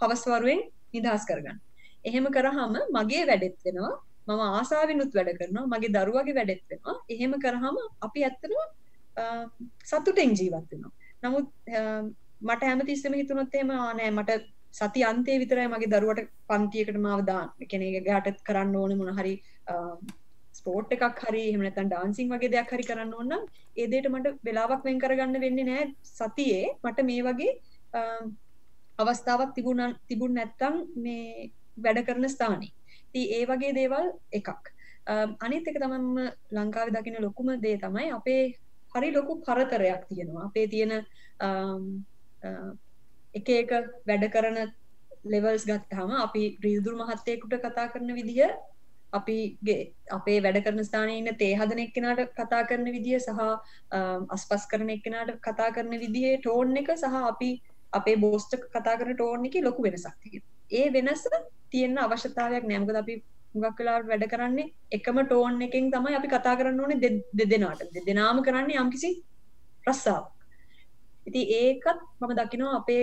හවස්වරුවෙන් 0.00 0.60
නිදහස් 0.94 1.24
කරගන්න. 1.30 1.58
එහෙම 2.04 2.26
කරාම 2.36 2.76
මගේ 2.96 3.24
වැඩෙත් 3.30 3.56
වෙනවා. 3.66 3.94
මම 4.28 4.42
ආසාවෙනුත් 4.50 5.12
වැඩ 5.18 5.32
කරනවා. 5.38 5.66
මගේ 5.72 5.94
දරුවගේ 5.96 6.36
වැඩෙත් 6.38 6.62
වෙනවා. 6.70 6.96
එහෙම 7.14 7.34
කරාම 7.44 7.76
අපි 8.06 8.24
ඇත්තටම 8.28 8.54
සතුටෙන් 9.90 10.32
ජීවත් 10.40 10.70
වෙනවා. 10.72 10.92
නමුත් 11.24 11.48
මට 12.42 12.62
හැමතිස්සෙම 12.62 13.14
හිතුනොත් 13.20 13.54
එහෙම 13.54 13.72
නෑ 13.98 14.10
මට 14.12 14.40
සති 14.72 15.00
අන්තයේ 15.04 15.40
විතරයි 15.42 15.68
මගේ 15.74 15.92
දරුවට 15.94 16.30
පන්තියකට 16.48 16.98
මාව 17.06 17.20
දාන්න. 17.30 17.48
ඒ 17.60 17.70
කියන්නේ 17.70 18.02
එයාට 18.02 18.42
කරන්න 18.48 18.76
ඕනේ 18.82 19.00
මොන 19.00 19.14
හරි 19.18 19.34
ස්පෝට් 20.58 20.92
එකක් 20.96 21.20
හරි 21.24 21.42
එහෙම 21.48 21.62
නැත්නම් 21.64 21.90
ඩාන්සින් 21.90 22.30
වගේ 22.32 22.52
දෙයක් 22.54 22.72
හරි 22.74 22.84
කරන්න 22.90 23.12
ඕන 23.18 23.28
නම් 23.30 23.42
ඒ 23.76 23.86
දෙයට 23.92 24.08
මට 24.12 24.36
වෙලාවක් 24.46 24.86
වෙන් 24.88 25.02
කරගන්න 25.04 25.44
වෙන්නේ 25.44 25.68
නැහැ 25.70 25.86
සතියේ 26.12 26.66
මට 26.84 27.06
මේ 27.10 27.22
වගේ 27.28 27.52
අවස්ථාවක් 29.02 29.54
තිබුණ 29.54 29.96
තිබුණ 30.08 30.34
නැත්තම් 30.34 30.74
මේ 30.96 31.50
වැඩ 31.76 32.04
කරන 32.06 32.28
ස්ථානයේ. 32.28 32.72
ඉතින් 33.08 33.32
ඒ 33.36 33.44
වගේ 33.46 33.72
දේවල් 33.74 34.06
එකක්. 34.32 34.48
අනිත් 35.40 35.68
එක 35.68 35.78
තමයි 35.78 36.26
ලංකාවේ 36.52 36.94
දකින 36.96 37.20
ලොකුම 37.20 37.48
දේ 37.60 37.76
තමයි 37.78 38.10
අපේ 38.12 38.42
හරි 38.92 39.10
ලොකු 39.12 39.40
පරතරයක් 39.42 40.02
තියෙනවා. 40.08 40.46
අපේ 40.46 40.66
තියෙන 40.68 40.92
එක 43.34 43.48
එක 43.52 43.70
වැඩ 44.06 44.26
කරන 44.30 44.58
ලෙවල්ස් 45.24 45.64
ගත්තාම 45.64 46.10
අපි 46.18 46.42
රීදුරු 46.64 46.96
මහත්තයෙකුට 46.98 47.60
කතා 47.60 47.88
කරන 47.88 48.14
විදිහ 48.14 48.50
අපිගේ 49.12 49.78
අපේ 50.10 50.38
වැඩ 50.40 50.58
කරන 50.64 50.84
ස්ථානයේ 50.84 51.18
ඉන්න 51.20 51.36
තේ 51.36 51.52
හදන 51.54 51.82
එක්කෙනාට 51.84 52.32
කතා 52.34 52.62
කරන 52.64 52.86
විදිය 52.96 53.18
සහ 53.18 53.40
අස්පස් 54.30 54.66
කරන 54.70 54.90
එක්කෙනාට 54.90 55.32
කතා 55.40 55.70
කරන 55.70 55.94
විදිහේ 55.96 56.36
ටෝන් 56.38 56.76
එක 56.76 56.90
සහ 56.94 57.16
අපි 57.24 57.50
අපේ 57.98 58.16
බෝස්ට 58.24 58.54
කතා 58.74 58.96
කරන 59.00 59.14
ටෝන් 59.16 59.46
එක 59.48 59.56
ලොකු 59.68 59.82
වෙනසක් 59.86 60.16
තියෙනවා. 60.22 60.50
ඒ 60.78 60.86
වෙනස 60.96 61.22
තියෙන 61.72 61.98
අවශ්‍යතාවයක් 62.04 62.64
නෑ. 62.68 62.80
මොකද 62.82 63.00
අපි 63.02 63.14
හුඟක් 63.54 63.78
වෙලාවට 63.80 64.10
වැඩ 64.12 64.26
කරන්නේ 64.32 64.72
එකම 64.96 65.20
ටෝන් 65.24 65.62
එකෙන් 65.68 65.90
තමයි 65.94 66.18
අපි 66.20 66.32
කතා 66.34 66.56
කරන්න 66.60 66.82
ඕනේ 66.84 67.12
දෙදෙනාට. 67.40 67.86
දෙදෙනාම 67.96 68.42
කරන්නේ 68.48 68.80
යම්කිසි 68.84 69.10
රස්සාවක්. 69.86 70.26
ඉතින් 71.28 71.46
ඒකත් 71.60 72.00
මම 72.20 72.32
දකිනවා 72.40 72.74
අපේ 72.80 73.02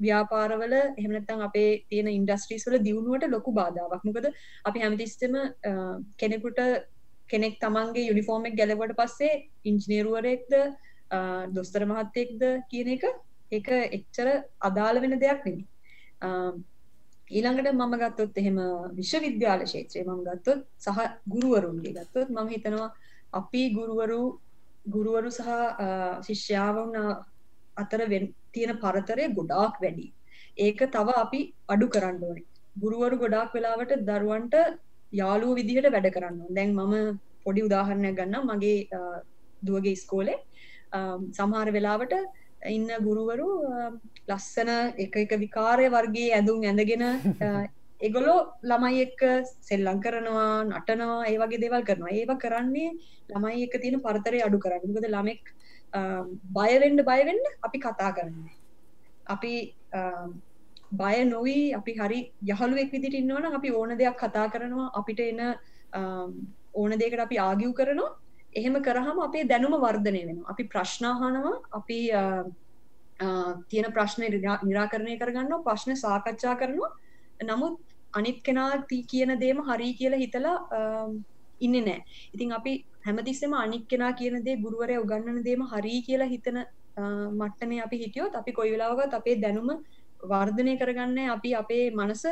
ව්‍යාපාරවල 0.00 0.74
එහෙම 0.74 1.12
නැත්නම් 1.14 1.42
අපේ 1.48 1.70
තියෙන 1.90 2.08
ඉන්ඩස්ට්‍රීස් 2.18 2.66
වල 2.68 2.78
දියුණුවට 2.86 3.32
ලොකු 3.34 3.52
බාධාවක්. 3.60 4.02
මොකද 4.08 4.26
අපි 4.68 4.78
හැමතිස්සෙම 4.84 5.34
කෙනෙකුට 6.20 6.60
කෙනෙක් 7.30 7.56
තමන්ගේ 7.62 8.08
යුනිෆෝම් 8.10 8.46
එක 8.48 8.54
ගැලවුවට 8.60 8.98
පස්සේ 9.00 9.34
ඉංජිනේරුවරයෙක්ද 9.70 10.54
දොස්තර 11.56 11.84
මහත්තයෙක්ද 11.90 12.42
කියන 12.70 12.88
එක 12.96 13.04
ඒක 13.52 13.68
එච්චර 13.96 14.28
අදාළ 14.68 14.98
වෙන 15.04 15.14
දෙයක් 15.24 15.40
නෙමෙයි. 15.46 15.64
ඊළඟට 17.30 17.72
මම 17.72 17.94
ගත්තොත් 18.02 18.38
එහෙම 18.42 18.58
විශ්වවිද්‍යාල 18.98 19.60
ක්ෂේත්‍රයේ 19.66 20.06
මම 20.06 20.22
ගත්තොත් 20.28 20.60
සහ 20.84 21.00
ගුරුවරුන්ගේ 21.32 21.94
ගත්තොත් 21.98 22.28
මම 22.36 22.48
හිතනවා 22.54 22.88
අපි 23.32 23.62
ගුරුවරු 23.78 24.20
ගුරුවරු 24.94 25.30
සහ 25.38 25.50
ශිෂ්‍යාවුන් 26.26 26.92
අතර 27.76 28.00
තියෙන 28.54 28.72
පරතරය 28.84 29.24
ගොඩාක් 29.38 29.74
වැඩි. 29.82 30.06
ඒක 30.58 30.80
තව 30.94 31.08
අපි 31.24 31.40
අඩු 31.72 31.86
කරන්න 31.94 32.22
ඕනේ. 32.28 32.46
ගුරුවරු 32.76 33.16
ගොඩාක් 33.22 33.50
වෙලාවට 33.56 33.92
දරුවන්ට 34.08 34.54
යාළුවෝ 35.12 35.58
විදිහට 35.60 35.92
වැඩ 35.94 36.08
කරන්න 36.16 36.40
ඕනේ. 36.42 36.56
දැන් 36.56 36.70
මම 36.78 37.18
පොඩි 37.44 37.66
උදාහරණයක් 37.68 38.16
ගන්නම් 38.20 38.44
මගේ 38.50 38.78
දුවගේ 39.66 39.96
ඉස්කෝලේ 39.98 40.38
සමහර 41.38 41.68
වෙලාවට 41.76 42.14
ඉන්න 42.62 42.88
ගුරුවරු 43.00 43.48
ලස්සන 44.28 44.70
එක 44.98 45.16
එක 45.16 45.32
විකාරය 45.38 45.88
වර්ගේ 45.88 46.32
ඇඳුම් 46.32 46.62
ඇඳගෙන 46.62 47.04
එගොලෝ 48.00 48.38
ළමයි 48.62 49.00
එක්ක 49.06 49.22
සෙල්ලං 49.60 50.00
කරනවා 50.00 50.64
නටනවා 50.64 51.24
ඒ 51.24 51.38
වගේ 51.38 51.62
දේවල් 51.64 51.84
කරනවා. 51.84 52.12
ඒව 52.12 52.32
කරන්නේ 52.38 52.92
ළමයි 53.30 53.64
එක 53.66 53.80
තියෙන 53.80 54.00
පරතරය 54.00 54.40
අඩු 54.40 54.58
කරන්න. 54.58 54.86
මොකද 54.86 55.08
ළමෙක් 55.08 55.42
බයවෙන්ඩ 56.50 57.00
බයවෙන්ඩ 57.02 57.50
අපි 57.62 57.78
කතා 57.78 58.12
කරන්නේ 58.12 58.56
අපි 59.26 59.54
බය 60.92 61.16
නොවී 61.24 61.74
අපි 61.74 61.92
හරි 61.94 62.20
යහළුවෙක් 62.44 62.92
විදිට 62.92 63.14
ඉන්නවන 63.14 63.54
අපි 63.54 63.70
ඕන 63.72 63.96
දෙයක් 63.96 64.16
කතා 64.18 64.48
කරනවා 64.48 64.92
අපිට 64.94 65.20
එන 65.22 65.40
ඕන 66.74 66.98
දෙකට 66.98 67.20
අපි 67.20 67.38
ආගිව් 67.40 67.72
කරනවා 67.74 68.16
එහෙම 68.54 68.76
කරහම 68.82 69.18
අපේ 69.20 69.44
දැනුම 69.44 69.76
වර්ධනය 69.78 70.22
වෙන 70.26 70.40
අපි 70.46 70.64
ප්‍රශ්නාහනවා 70.66 71.54
අපි 71.72 71.98
තියෙන 73.68 73.92
ප්‍රශ්න 73.92 74.22
නිරාකරණය 74.64 75.16
කරගන්න 75.18 75.64
ප්‍රශ්න 75.64 75.96
සාකච්ඡා 75.96 76.54
කරනවා. 76.56 76.90
නමුත් 77.40 77.78
අනිත් 78.14 78.42
කෙනා 78.42 78.70
කියන 79.08 79.38
දේම 79.38 79.62
හරි 79.62 79.90
කියලා 79.94 80.18
හිතලා 80.18 80.56
ඉන්න 81.60 81.76
නෑ 81.80 82.00
ඉතින් 82.34 82.52
අපි 82.52 82.72
හැමතිස්සෙම 83.06 83.52
අනික් 83.54 83.86
කෙනා 83.86 84.12
කියන 84.14 84.44
දේ 84.44 84.56
ගුරුවරය 84.56 84.98
උගන්නන 84.98 85.42
දේම 85.44 85.62
හරි 85.64 86.02
කියලා 86.02 86.28
හිතන 86.28 86.60
මට්ටමේ 87.32 87.80
අපි 87.80 87.96
හිටියොත් 87.98 88.34
අපි 88.34 88.52
කොයි 88.52 88.72
වෙලාවකත් 88.72 89.14
අපේ 89.14 89.36
දැනුම 89.36 89.70
වර්ධනය 90.22 90.74
කරගන්න 90.78 91.18
අපි 91.30 91.50
අපේ 91.54 91.84
මනස 91.92 92.24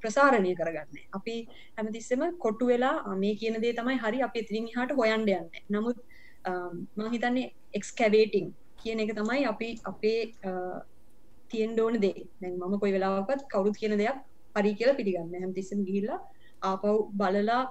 ප්‍රසාරණය 0.00 0.54
කරගන්න. 0.54 0.98
අපි 1.12 1.36
හැමතිස්සම 1.76 2.24
කොට්ටු 2.38 2.66
වෙලා 2.66 3.16
මේ 3.16 3.36
කියන 3.36 3.60
දේ 3.60 3.72
තමයි 3.72 3.98
හරි 3.98 4.22
අපි 4.22 4.40
ඉතිරින් 4.40 4.68
හට 4.68 4.98
හොයන්ඩ 5.00 5.28
යන්න. 5.30 5.48
නමුත් 5.70 5.98
මහිතන්නේ 6.96 7.52
එක්ස්කැවේටිං 7.72 8.52
කියන 8.78 9.00
එක 9.00 9.14
තමයි 9.14 9.46
අපි 9.46 9.70
අපේ 9.84 10.20
තියෙන් 11.48 11.74
ඩෝන 11.74 12.00
දේ. 12.00 12.28
දැන් 12.40 12.54
මම 12.58 12.78
කොයි 12.78 12.92
වෙලාවකත් 12.92 13.48
කවුරුත් 13.48 13.76
කියන 13.76 13.98
දෙයක් 13.98 14.18
හරි 14.56 14.74
කියලා 14.74 14.96
පිළිගන්න 14.96 15.34
හැමතිස්සම 15.36 15.84
ගිහිල්ලා 15.88 16.20
ආපව් 16.62 16.86
බලලා 17.20 17.62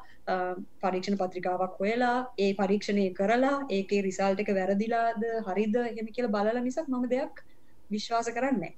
පරීක්ෂණ 0.82 1.18
පත්‍රිකාවක් 1.22 1.80
හොයලා 1.80 2.18
ඒ 2.38 2.52
පරීක්ෂණය 2.54 3.06
කරලා 3.20 3.56
ඒකේ 3.70 4.02
රිසල්ට 4.08 4.44
එක 4.44 4.54
වැරදිලාද 4.60 5.26
හරිද 5.48 5.76
එහෙම 5.82 6.14
කියලා 6.16 6.36
බලලා 6.36 6.66
මිසක් 6.68 6.88
මම 6.88 7.06
දෙයක් 7.10 7.44
විශ්වාස 7.92 8.30
කරන්නේ 8.38 8.74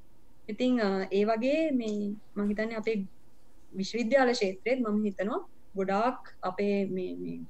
ඉතිං 0.49 0.80
ඒ 1.11 1.23
වගේ 1.31 1.59
මේ 1.81 1.97
මහිතන්නේ 2.39 2.80
අපේ 2.81 2.97
විශ්වවිද්‍යාල 3.73 4.31
ක්ෂේත්‍රයේත් 4.35 4.80
මම 4.84 5.03
හිතනවා 5.07 5.41
ගොඩාක් 5.77 6.19
අපේ 6.49 6.76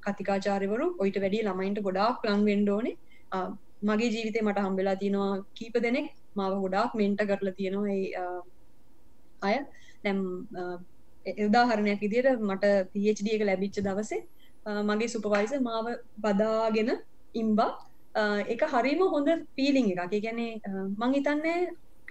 කතිකාචාරවරු 0.05 0.87
ඔයිට 1.03 1.17
වැඩි 1.23 1.45
ළමයින්ට 1.47 1.85
ගොඩාක් 1.87 2.27
ලං 2.29 2.43
වෙන්ඩෝනේ 2.49 2.95
මගේ 3.83 4.11
ජීවිතය 4.13 4.39
මට 4.41 4.59
හම්බෙලා 4.65 4.95
තියෙනවා 5.01 5.31
කීප 5.57 5.75
දෙනෙක්. 5.85 6.07
මාව 6.37 6.53
ගොඩාක් 6.63 6.91
මෙන්ට 6.99 7.21
කරලා 7.29 7.57
තියෙනවා 7.59 7.97
අය. 9.41 9.57
දැම් 10.03 10.19
උදාහරණයක් 11.47 11.99
විදියට 12.05 12.41
මට 12.49 12.65
PhD 12.93 13.27
එක 13.35 13.43
ලැබිච්ච 13.49 13.77
දවසේ 13.87 14.21
මගේ 14.89 15.13
සුපවයිස 15.15 15.53
මාව 15.69 15.87
බදාගෙන 16.25 16.91
ඉම්බා. 17.35 17.71
එක 18.53 18.61
හරිම 18.73 19.01
හොඳ 19.13 19.29
පීලිං 19.57 19.91
එකක්. 19.93 20.15
ගැනේ 20.25 20.51
මං 20.99 21.15
හිතන්නේ 21.17 21.59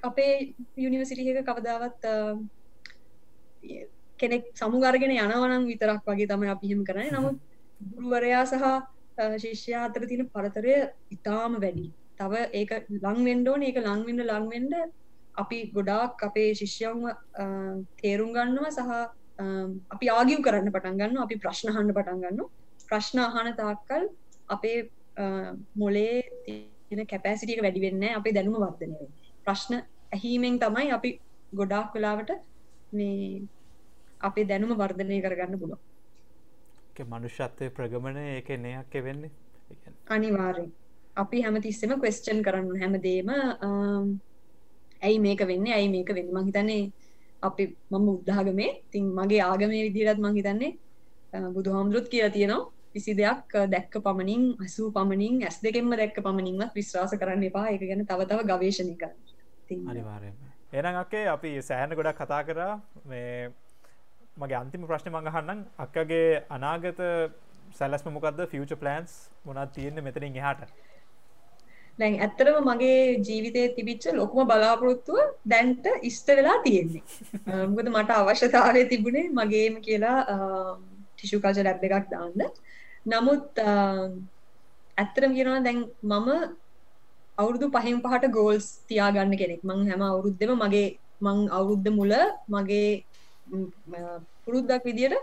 අපේ 0.04 0.54
යුනිවසිටියක 0.78 1.40
කවදාවත් 1.42 2.02
කෙනෙක් 4.20 4.44
සමුගර්ගෙන 4.54 5.14
යනවනම් 5.16 5.64
විතරක් 5.66 6.02
වගේ 6.06 6.28
තමයි 6.28 6.50
අපිහිම 6.50 6.80
කරන 6.84 7.08
නමුත් 7.10 7.36
ගුරුවරයා 7.80 8.44
සහ 8.46 8.64
ශිෂ්‍යයා 9.38 9.84
අතර 9.86 10.02
තියෙන 10.06 10.28
පරතරය 10.28 10.74
ඉතාම 11.10 11.52
වැඩි. 11.56 11.86
තව 12.14 12.32
ඒක 12.52 12.70
ලංවෙන්ඩෝන 13.04 13.62
ඒක 13.62 13.78
ලංවෙන්ඩ 13.80 14.22
ලංවෙන්ඩ 14.24 14.74
අපි 15.34 15.58
ගොඩාක් 15.74 16.22
අපේ 16.22 16.50
ශිෂ්‍යවම 16.54 17.00
තේරුම් 17.98 18.30
ගන්නවා 18.32 18.70
සහ 18.72 18.90
අපි 19.90 20.06
ආගිව් 20.10 20.44
කරන්න 20.46 20.70
පටන් 20.70 21.00
ගන්න 21.00 21.24
අපි 21.24 21.36
ප්‍රශ්නහන්න 21.38 21.90
පටන් 21.90 22.20
ගන්න 22.22 22.52
ප්‍රශ්න 22.88 23.18
අහන 23.20 23.50
තාක්කල් 23.54 24.04
අපේ 24.48 24.78
මොලේ 25.76 26.14
තියෙන 26.46 27.06
කැපෑසිටියක 27.06 27.62
වැඩි 27.62 27.84
වෙන්න 27.86 28.06
අපේ 28.12 28.32
දැනුම 28.32 28.56
වර්ධනය 28.58 29.10
ප්‍රශ්න 29.46 29.74
ඇහීමෙන් 30.14 30.60
තමයි 30.62 30.90
අපි 30.98 31.10
ගොඩාක් 31.54 31.90
වෙලාවට 31.94 32.30
මේ 32.92 33.42
අපේ 34.20 34.48
දැනුම 34.50 34.78
වර්ධනය 34.80 35.18
කරගන්න 35.22 35.60
පුළුව 35.60 35.80
මනුෂ්‍යත්වය 37.04 37.70
ප්‍රගමණය 37.70 38.24
ඒක 38.36 38.48
නයක් 38.56 38.94
වෙන්නේ. 39.04 39.30
අනිවාරෙන් 40.08 40.70
අපි 41.16 41.42
හැම 41.42 41.56
තිස්සෙම 41.60 41.92
කස්චන් 41.94 42.42
කරන්න 42.42 42.80
හැමදේම 42.82 43.28
ඇයි 45.02 45.18
මේක 45.18 45.40
වෙන්න? 45.40 45.66
ඇයි 45.68 45.88
මේක 45.88 46.08
වෙන්න? 46.08 46.30
මහිතන්නේ 46.36 46.92
අපි 47.42 47.64
මම 47.90 48.08
උද්ධාගමේ 48.08 48.70
තින් 48.90 49.04
මගේ 49.10 49.42
ආගමේ 49.42 49.82
විදිරත් 49.86 50.18
මහිතන්නේ 50.18 50.72
බුදු 51.54 51.72
හාමුදුරුත් 51.72 52.08
කියලා 52.08 52.30
තියෙනවා. 52.30 52.70
කිසි 52.92 53.12
දෙයක් 53.14 53.50
දැක්ක 53.72 53.94
පමණින් 53.98 54.42
අසූ 54.64 54.88
පමණින් 54.92 55.42
ඇස් 55.42 55.58
දෙකෙන්ම 55.62 55.90
දැක්ක 55.92 56.18
පමණින්වත් 56.18 56.72
විශ්වාස 56.74 57.12
කරන්න 57.20 57.42
එපා. 57.42 57.66
එක 57.74 57.82
ගැන 57.82 58.06
තවතව 58.06 58.40
ගවේශණය 58.50 58.96
කර 58.96 59.12
අනිවාරයම 59.70 60.36
එනම් 60.72 60.96
අක්කේ 60.96 61.26
අපි 61.28 61.50
සෑහන 61.62 61.92
ගොඩක් 61.92 62.18
කතා 62.18 62.42
කරා. 62.44 62.72
මේ 63.04 63.50
මගේ 64.36 64.56
අන්තිම 64.56 64.86
ප්‍රශ්න 64.86 65.10
මඟහන්නම් 65.10 65.60
අක්කගේ 65.78 66.42
අනාගත 66.50 67.00
සැලස්ම 67.72 68.10
මොකක්ද 68.10 68.40
ෆියච 68.50 68.74
ප්ලන්ස් 68.76 69.12
මොනත් 69.44 69.72
තියෙන්නේ 69.72 70.06
මෙතනින් 70.06 70.34
එහාට? 70.34 70.64
දැන් 71.98 72.18
ඇත්තරම 72.18 72.58
මගේ 72.64 72.98
ජීවිතය 73.20 73.62
තිබිච්ච 73.76 74.08
ලොකුම 74.12 74.50
බලාපොරොත්තුව 74.50 75.20
දැන්ට 75.46 75.86
ඉස්ත 76.02 76.26
වෙලා 76.30 76.58
තියෙන්නේ. 76.66 77.02
මොකද 77.70 77.92
මට 77.92 78.18
අවශ්‍යතාවය 78.18 78.84
තිබුණේ 78.86 79.30
මගේම 79.30 79.80
කියලා 79.86 80.18
ටිෂු 81.14 81.40
කල්ච 81.40 81.62
ලැබ් 81.62 81.86
එකක් 81.86 82.10
දාන්න. 82.10 82.44
නමුත් 83.06 83.64
ඇත්තරම 84.98 85.32
කියනවා 85.38 85.62
දැන් 85.62 85.80
මම 86.02 86.28
අවුරුදු 87.38 87.66
පහින් 87.76 87.96
පහට 88.04 88.26
ගෝල්ස් 88.36 88.66
තියාගන්න 88.90 89.34
කෙනෙක්. 89.40 89.60
මං 89.68 89.80
හැම 89.90 90.02
අවුරුද්දම 90.10 90.52
මගේ 90.64 90.86
මං 91.26 91.38
අවුරුද්ධ 91.58 91.90
මුල 91.98 92.12
මගේ 92.54 93.04
පුරුද්දක් 94.44 94.84
විදියට 94.88 95.16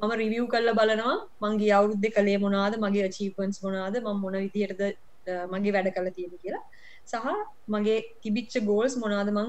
මම 0.00 0.12
රිවියව් 0.22 0.46
කල්ල 0.52 0.68
බලනවා. 0.80 1.14
මංගේ 1.44 1.72
අවුරුද්ධ 1.78 2.08
කළේ 2.16 2.38
මොනාද 2.44 2.74
මගේ 2.84 3.08
චීපන්ස් 3.16 3.58
මොනාද 3.66 3.94
මං 4.04 4.16
මොන 4.24 4.36
විදියටද 4.44 4.82
මගේ 5.54 5.74
වැඩ 5.76 5.88
කළ 5.96 6.10
තියෙන 6.16 6.34
කියලා. 6.42 6.64
සහ 7.12 7.16
මගේ 7.74 7.98
තිබිච්ච 8.22 8.54
ගෝල්ස් 8.70 8.96
මොනාද 9.04 9.30
මං 9.36 9.48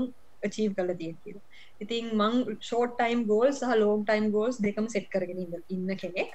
චීව් 0.56 0.72
කල 0.78 0.92
තියෙන 1.02 1.18
කියලා. 1.24 1.46
ඉතින් 1.84 2.06
මං 2.22 2.34
ෂෝට් 2.68 2.96
ටයිම් 3.00 3.22
ගෝල් 3.32 3.50
සහ 3.58 3.76
ලෝන් 3.82 4.08
ටයිම් 4.08 4.32
ගෝල්ස් 4.36 4.62
දෙකම 4.66 4.88
සෙට් 4.96 5.08
කරගෙන 5.14 5.44
ඉන්න 5.76 5.92
කෙනෙක්. 6.04 6.32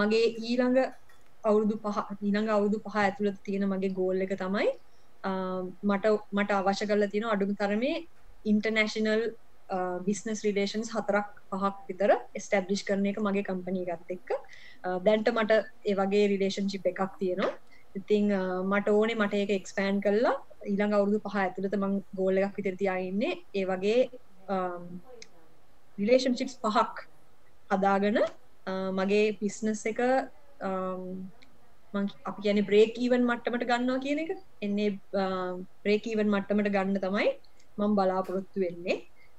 මගේ 0.00 0.26
ඊළඟ 0.48 0.78
අවුරුදු 1.44 1.76
පහ 1.78 1.98
ඊළඟ 2.18 2.48
අවුරුදු 2.48 2.78
පහ 2.80 2.96
ඇතුළත 2.96 3.38
තියෙන 3.42 3.64
මගේ 3.68 3.92
ගෝල් 3.92 4.26
එක 4.26 4.34
තමයි 4.36 4.68
මට 5.82 6.12
මට 6.32 6.50
අවශ්‍ය 6.52 6.86
කරලා 6.86 7.08
තියෙන 7.08 7.26
අඩුම 7.26 7.52
තරමේ 7.54 7.96
ඉන්ටර්නැශනල් 8.44 9.24
බිස්නස් 10.06 10.44
රිලේෂන්ස් 10.44 10.90
හතරක් 10.90 11.28
පහක් 11.50 11.74
විතර 11.88 12.10
ස්ටබ්ලිෂ් 12.36 12.84
කරන 12.84 13.06
එක 13.06 13.18
මගේ 13.18 13.44
කම්පනී 13.44 13.86
ගත් 13.86 14.10
එක්ක. 14.10 14.30
දැන්ට 15.00 15.28
මට 15.30 15.52
ඒ 15.84 15.94
වගේ 15.94 16.26
රිලේෂන්ශිප් 16.28 16.86
එකක් 16.86 17.00
තියෙනවා. 17.18 17.52
ඉතිං 17.94 18.28
මට 18.64 18.88
ඕනේ 18.90 19.16
මට 19.16 19.34
ඒක 19.34 19.50
එක්ස්පෑන් 19.50 20.00
කරලා 20.00 20.36
ඊළඟ 20.64 20.94
අවුරුදු 20.94 21.20
පහ 21.20 21.36
ඇතුළත 21.36 21.76
මං 21.76 21.98
ගෝල්ල 22.12 22.38
එකක් 22.38 22.56
විතර 22.58 22.76
තියාඉන්නේ 22.76 23.34
ඒ 23.54 23.64
වගේ 23.64 24.00
රිලේෂන්ශිප්ස් 25.98 26.56
පහක් 26.62 27.08
හදාගන 27.70 28.18
මගේ 28.98 29.26
පිස්නස් 29.40 29.86
එක 29.86 30.00
Um, 30.68 31.30
අපි 32.28 32.40
කියන 32.44 32.60
බ්‍රේකීවන් 32.68 33.24
මට්ටමට 33.30 33.66
ගන්නවා 33.70 34.04
කියන 34.04 34.20
එක. 34.24 34.30
එන්නේ 34.66 34.90
um, 35.22 35.66
බ්‍රේකීවන් 35.84 36.30
මට්ටමට 36.34 36.70
ගන්න 36.76 37.02
තමයි 37.04 37.28
මං 37.78 37.96
බලාපොරොත්තු 37.98 38.64
වෙන්නේ. 38.64 38.96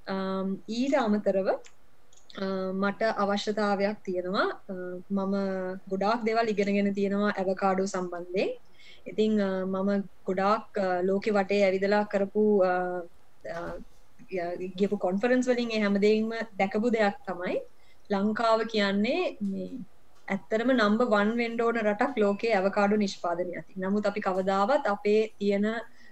Um, 0.07 0.49
ඊට 0.77 0.95
අමතරව 1.03 1.47
uh, 1.51 2.69
මට 2.83 3.09
අවශ්‍යතාවයක් 3.23 3.97
තියෙනවා. 4.07 4.47
Uh, 4.71 4.95
මම 5.09 5.35
ගොඩාක් 5.91 6.21
දෙවල් 6.27 6.53
ඉගෙනගෙන 6.53 6.93
තියෙනවා 6.99 7.33
ඇවකාඩු 7.33 7.87
සම්බන්ධයෙන්. 7.93 8.53
ඉතිං 9.11 9.33
uh, 9.47 9.63
මම 9.65 10.05
ගොඩාක් 10.29 10.79
ලෝකෙ 11.09 11.35
වටේ 11.37 11.63
ඇවිදලා 11.67 12.03
කරපු 12.13 12.45
ගියපු 14.79 14.97
කොන්ෆරන්ස් 15.07 15.49
වලින් 15.49 15.75
හැමදීම 15.83 16.31
දැකපු 16.61 16.93
දෙයක් 16.97 17.19
තමයි. 17.27 17.57
ලංකාව 18.09 18.59
කියන්නේ 18.71 19.21
ඇත්තරම 20.27 20.69
නම්බ 20.73 21.01
වන් 21.07 21.31
වෙන්ඩෝන 21.37 21.79
රටක් 21.81 22.17
ලෝකේ 22.17 22.53
ඇවකාඩු 22.53 22.97
නිෂ්පාදනය 22.97 23.51
ඇති. 23.53 23.73
නමුත් 23.77 24.05
අපි 24.05 24.21
කවදාවත් 24.21 24.87
අපේ 24.87 25.21
තියෙන 25.39 25.65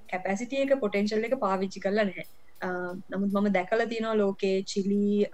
කැපැසිටිය 0.10 0.64
එක 0.65 0.73
පොටෙන්ශල් 0.80 1.27
එක 1.27 1.35
පාවිච්චි 1.40 1.84
කරලා 1.85 2.06
නැහැ. 2.06 2.27
නමුත් 3.11 3.31
මම 3.31 3.48
දැකල 3.52 3.85
තියෙනවා 3.85 4.15
ලෝකේ 4.15 4.57
චිලි 4.64 5.26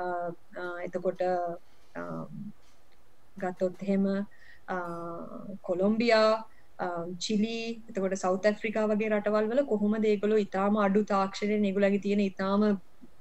එතකොට 0.86 1.24
ගත්තොත් 3.38 3.84
එහෙම 3.84 4.06
කොළොම්බියා 5.62 6.30
චිලි 7.18 7.58
එතකොට 7.90 8.18
සෞත 8.18 8.46
ඇෆ්‍රිකා 8.46 8.86
වගේ 8.88 9.10
රටවල් 9.10 9.50
වල 9.52 9.64
කොහොම 9.66 9.98
දේකොලො 10.02 10.38
ඉතාම 10.40 10.80
අඩු 10.80 11.04
තාක්ෂණය 11.06 11.60
නිගුලගේ 11.60 12.02
තියෙන 12.02 12.22
ඉතාම 12.22 12.66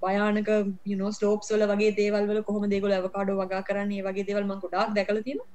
භයානක 0.03 0.49
යුනෝ 0.91 1.11
ස්ලෝප්ස් 1.19 1.49
වල 1.53 1.65
වගේ 1.73 1.93
දේවල් 2.01 2.25
වල 2.31 2.41
කොහොම 2.49 2.65
දේගොල 2.73 2.95
අවකාඩෝ 2.99 3.37
වගා 3.43 3.63
කරන්නේ 3.69 4.03
වගේ 4.09 4.27
දේවල් 4.29 4.45
මං 4.51 4.61
ගොඩාක් 4.65 4.91
දැකලා 4.97 5.27
තියෙනවා. 5.27 5.49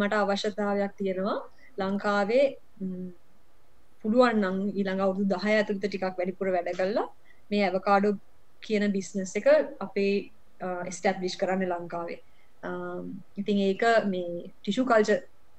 මට 0.00 0.14
අවශ්‍යතාවයක් 0.22 0.92
තියෙනවා. 1.00 1.38
ලංකාවේ 1.80 2.44
පුළුවන් 4.02 4.36
නම් 4.42 4.56
ඊළඟ 4.78 5.02
අවුරුදු 5.04 5.34
10 5.34 5.58
ඇතුළත 5.58 5.82
ටිකක් 5.84 6.04
වැඩිපුර 6.18 6.48
වැඩ 6.54 6.70
කළා 6.78 7.08
මේ 7.50 7.62
ඇවකාඩෝ 7.66 8.14
කියන 8.64 8.84
බිස්නස් 8.96 9.34
එක 9.40 9.46
අපේ 9.86 10.12
ස්ටබ්ලිෂ් 10.96 11.36
කරන්න 11.40 11.70
ලංකාවේ. 11.72 12.18
ඉතින් 13.40 13.58
ඒක 13.68 13.84
මේ 14.12 14.50
ටිෂු 14.54 14.84
කල්ච 14.90 15.10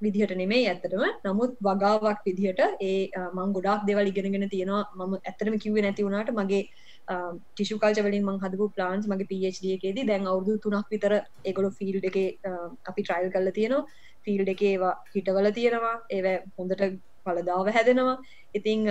විදිහට 0.02 0.34
නෙමේ 0.42 0.64
ඇත්තටම. 0.70 1.04
නමුත් 1.26 1.52
වගාවක් 1.68 2.20
විදිහට 2.28 2.62
ඒ 2.90 3.00
මං 3.38 3.54
ගොඩක් 3.56 3.86
දෙවල් 3.90 4.08
ඉගෙනගෙන 4.12 4.50
තියෙනවා. 4.54 4.84
මම 5.00 5.14
ඇත්තටම 5.20 5.56
කිව්වේ 5.64 5.84
නැති 5.86 6.06
වුණාට 6.08 6.32
මගේ 6.40 6.64
ටිෂු 7.10 7.80
කල්ච 7.84 8.00
වලින් 8.06 8.26
මං 8.28 8.42
හදපු 8.44 8.66
ප්ලාන්ස් 8.76 9.08
මගේ 9.12 9.30
PhD 9.32 9.74
එකේදී 9.78 10.08
දැන් 10.10 10.28
අවුරුදු 10.34 10.58
3ක් 10.66 10.86
විතර 10.94 11.14
ඒගොල්ලෝ 11.50 11.78
ෆීල්ඩ් 11.80 12.06
එකේ 12.12 12.28
අපි 12.90 13.02
ට්‍රයිල් 13.04 13.32
කරලා 13.36 13.58
තියෙනවා. 13.60 13.88
ෆීල්ඩ් 14.26 14.54
එකේ 14.54 14.72
ඒවා 14.76 14.94
හිටවල 15.16 15.50
තියෙනවා. 15.58 15.96
ඒවා 16.18 16.38
හොඳට 16.58 16.84
පලදාව 17.26 17.68
හැදෙනවා. 17.76 18.18
ඉතිං 18.58 18.82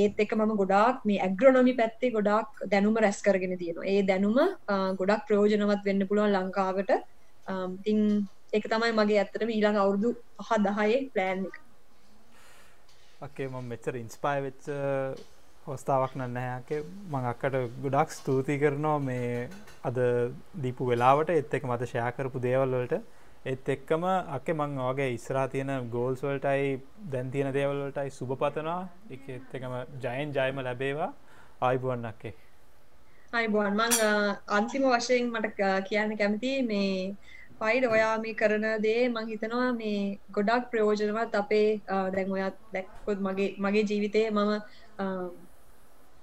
ඒත් 0.00 0.20
එක 0.24 0.32
මම 0.38 0.52
ගොඩාක් 0.60 1.02
මේ 1.08 1.22
ඇග්‍රොනොමි 1.26 1.74
පැත්තේ 1.80 2.14
ගොඩක් 2.16 2.62
දැනුම 2.72 2.96
රැස් 3.04 3.18
කරගෙන 3.26 3.58
තියෙනවා. 3.62 3.88
ඒ 3.92 4.02
දැනුම 4.10 4.38
ගොඩක් 5.00 5.26
ප්‍රයෝජනවත් 5.28 5.82
වෙන්න 5.88 6.06
පුළුවන් 6.08 6.34
ලංකාවට. 6.36 6.90
තිං 7.84 8.00
එක 8.56 8.64
තමයි 8.72 8.92
මගේ 8.98 9.20
ඇත්තටම 9.22 9.50
ඊළඟ 9.56 9.78
අවුරුදු 9.82 10.10
පහ 10.38 10.50
දහයේ 10.66 10.98
ප්ලෑන් 11.14 11.46
එක. 11.50 11.56
අකේ 13.26 13.48
මම 13.48 13.64
මෙච්චර 13.72 13.94
ඉන්ස්පාය 14.02 14.38
වෙච්ච 14.46 14.66
හොස්තාවක් 15.66 16.14
නන්නහැක 16.18 16.70
මං 17.10 17.26
අක්කට 17.30 17.54
ගොඩක් 17.82 18.10
ස්තුති 18.12 18.54
කරනවා 18.62 18.98
මේ 19.00 19.48
අද 19.82 19.98
දීපු 20.62 20.88
වෙලාවට. 20.88 21.30
එත් 21.32 21.54
එක 21.54 21.64
මත 21.64 21.86
ෂයා 21.86 22.10
කරපු 22.16 22.42
දේවල්වලට 22.46 22.94
එත් 23.44 23.68
එක්කම 23.74 24.04
අක්කේ 24.36 24.54
මං 24.54 24.74
වගේ 24.88 25.14
ඉස්රා 25.14 25.46
තියෙන 25.48 25.70
ගෝල්ස්වල්ටයි 25.94 26.66
දැන් 27.12 27.30
තියෙන 27.30 27.52
දේවල්වලටයි 27.56 28.12
සුභ 28.12 28.34
පතනවා. 28.42 28.82
එක 29.10 29.22
එත් 29.36 29.54
එකම 29.58 29.76
ජයන් 30.02 30.34
ජයම 30.36 30.60
ලැබේවා. 30.66 31.12
ආයිබුවන්නක්කේ 31.60 32.34
අයිබුවන් 33.32 33.78
මං 33.78 33.94
අන්තිම 34.58 34.84
වශයෙන් 34.90 35.30
මට 35.32 35.70
කියන්න 35.88 36.12
කැමති 36.18 36.52
මේ 36.62 37.14
පයිඩ 37.60 37.86
ඔයා 37.88 38.12
මේ 38.18 38.34
කරන 38.34 38.66
දේ 38.84 39.08
මං 39.08 39.30
හිතනවා 39.32 39.70
මේ 39.72 40.18
ගොඩක් 40.36 40.68
ප්‍රයෝජනවත් 40.72 41.40
අපේ 41.40 41.68
දැන් 41.88 42.36
ඔයත් 42.36 42.60
දැක්කොත් 42.76 43.24
මගේ 43.28 43.48
මගේ 43.58 43.86
ජීවිතය 43.90 44.26
මම 44.30 44.52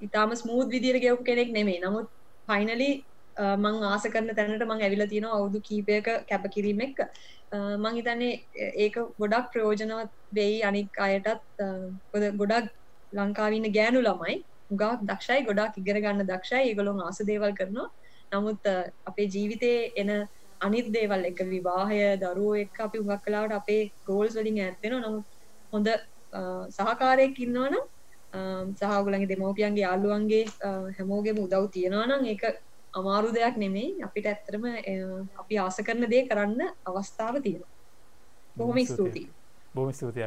ඉතාම 0.02 0.36
ස්මූද් 0.36 0.68
විදිර 0.70 0.98
ගෙවපු 0.98 1.24
කෙනෙක් 1.24 1.50
නෙමේ 1.52 1.80
නමුත් 1.80 2.08
ෆයිනලි 2.48 2.92
මං 3.38 3.84
ආස 3.84 4.04
කරන 4.06 4.36
තැනට 4.36 4.66
මං 4.66 4.82
ඇවිල 4.82 5.06
තියෙන 5.08 5.28
අවුදු 5.30 5.62
කීපයක 5.62 6.08
කැපකිරීමෙක් 6.30 7.00
මං 7.78 7.96
හිතන්නේ 7.96 8.34
ඒක 8.78 8.96
ගොඩක් 9.18 9.52
ප්‍රයෝජනවත් 9.54 10.12
වෙයි 10.32 10.62
අනික් 10.64 11.00
අයටත්. 11.00 11.42
ගොඩක් 12.38 12.70
ලංකාවන්න 13.14 13.74
ගෑනු 13.78 14.02
ළමයි 14.02 14.38
ගක් 14.74 14.92
දක්ෂයි 15.04 15.46
ගොඩක් 15.48 15.78
ඉගර 15.78 15.98
ගන්න 15.98 16.28
දක්ෂයි. 16.28 16.62
ඒගොලොන් 16.64 17.02
ආස 17.02 17.20
දේවල් 17.24 17.54
කරනවා. 17.54 17.90
නමුත් 18.32 18.72
අපේ 19.06 19.28
ජීවිතයේ 19.28 19.92
එන 19.98 20.12
අනිත් 20.62 20.88
දේවල් 20.94 21.26
එක 21.26 21.40
විවාහය 21.46 22.02
දරුවෝ 22.18 22.56
එක් 22.58 22.80
අපි 22.80 23.00
උගක් 23.00 23.24
කලාවට 23.26 23.58
අපේ 23.60 23.82
ගෝල්ස් 24.06 24.36
වලින් 24.36 24.60
ඇත්තෙන 24.60 24.96
නමුත් 25.00 25.26
හොඳ 25.74 25.88
සහකාරයක් 26.72 27.40
ඉන්නවනම් 27.40 27.84
සහගුලන්ගේ 28.34 29.30
දෙමෝපියන්ගේ 29.32 29.86
යාල්ලුවන්ගේ 29.86 30.46
හැමෝගෙම 30.98 31.42
උදව් 31.46 31.66
තියෙනවා 31.76 32.08
නම් 32.08 32.26
ඒක 32.26 32.44
අමාරු 32.94 33.30
දෙයක් 33.34 33.56
නෙමෙයි. 33.58 33.90
අපිට 34.08 34.26
ඇත්තරම 34.26 34.64
අපි 35.42 35.58
ආස 35.58 35.78
කරන 35.88 36.10
දේ 36.14 36.24
කරන්න 36.30 36.62
අවස්ථාව 36.86 37.36
තියෙනවා. 37.46 37.72
බොහොම 38.58 38.80
ස්තුතියි. 38.86 39.28
බොහොම 39.76 39.94
ස්තුතියි 39.94 40.26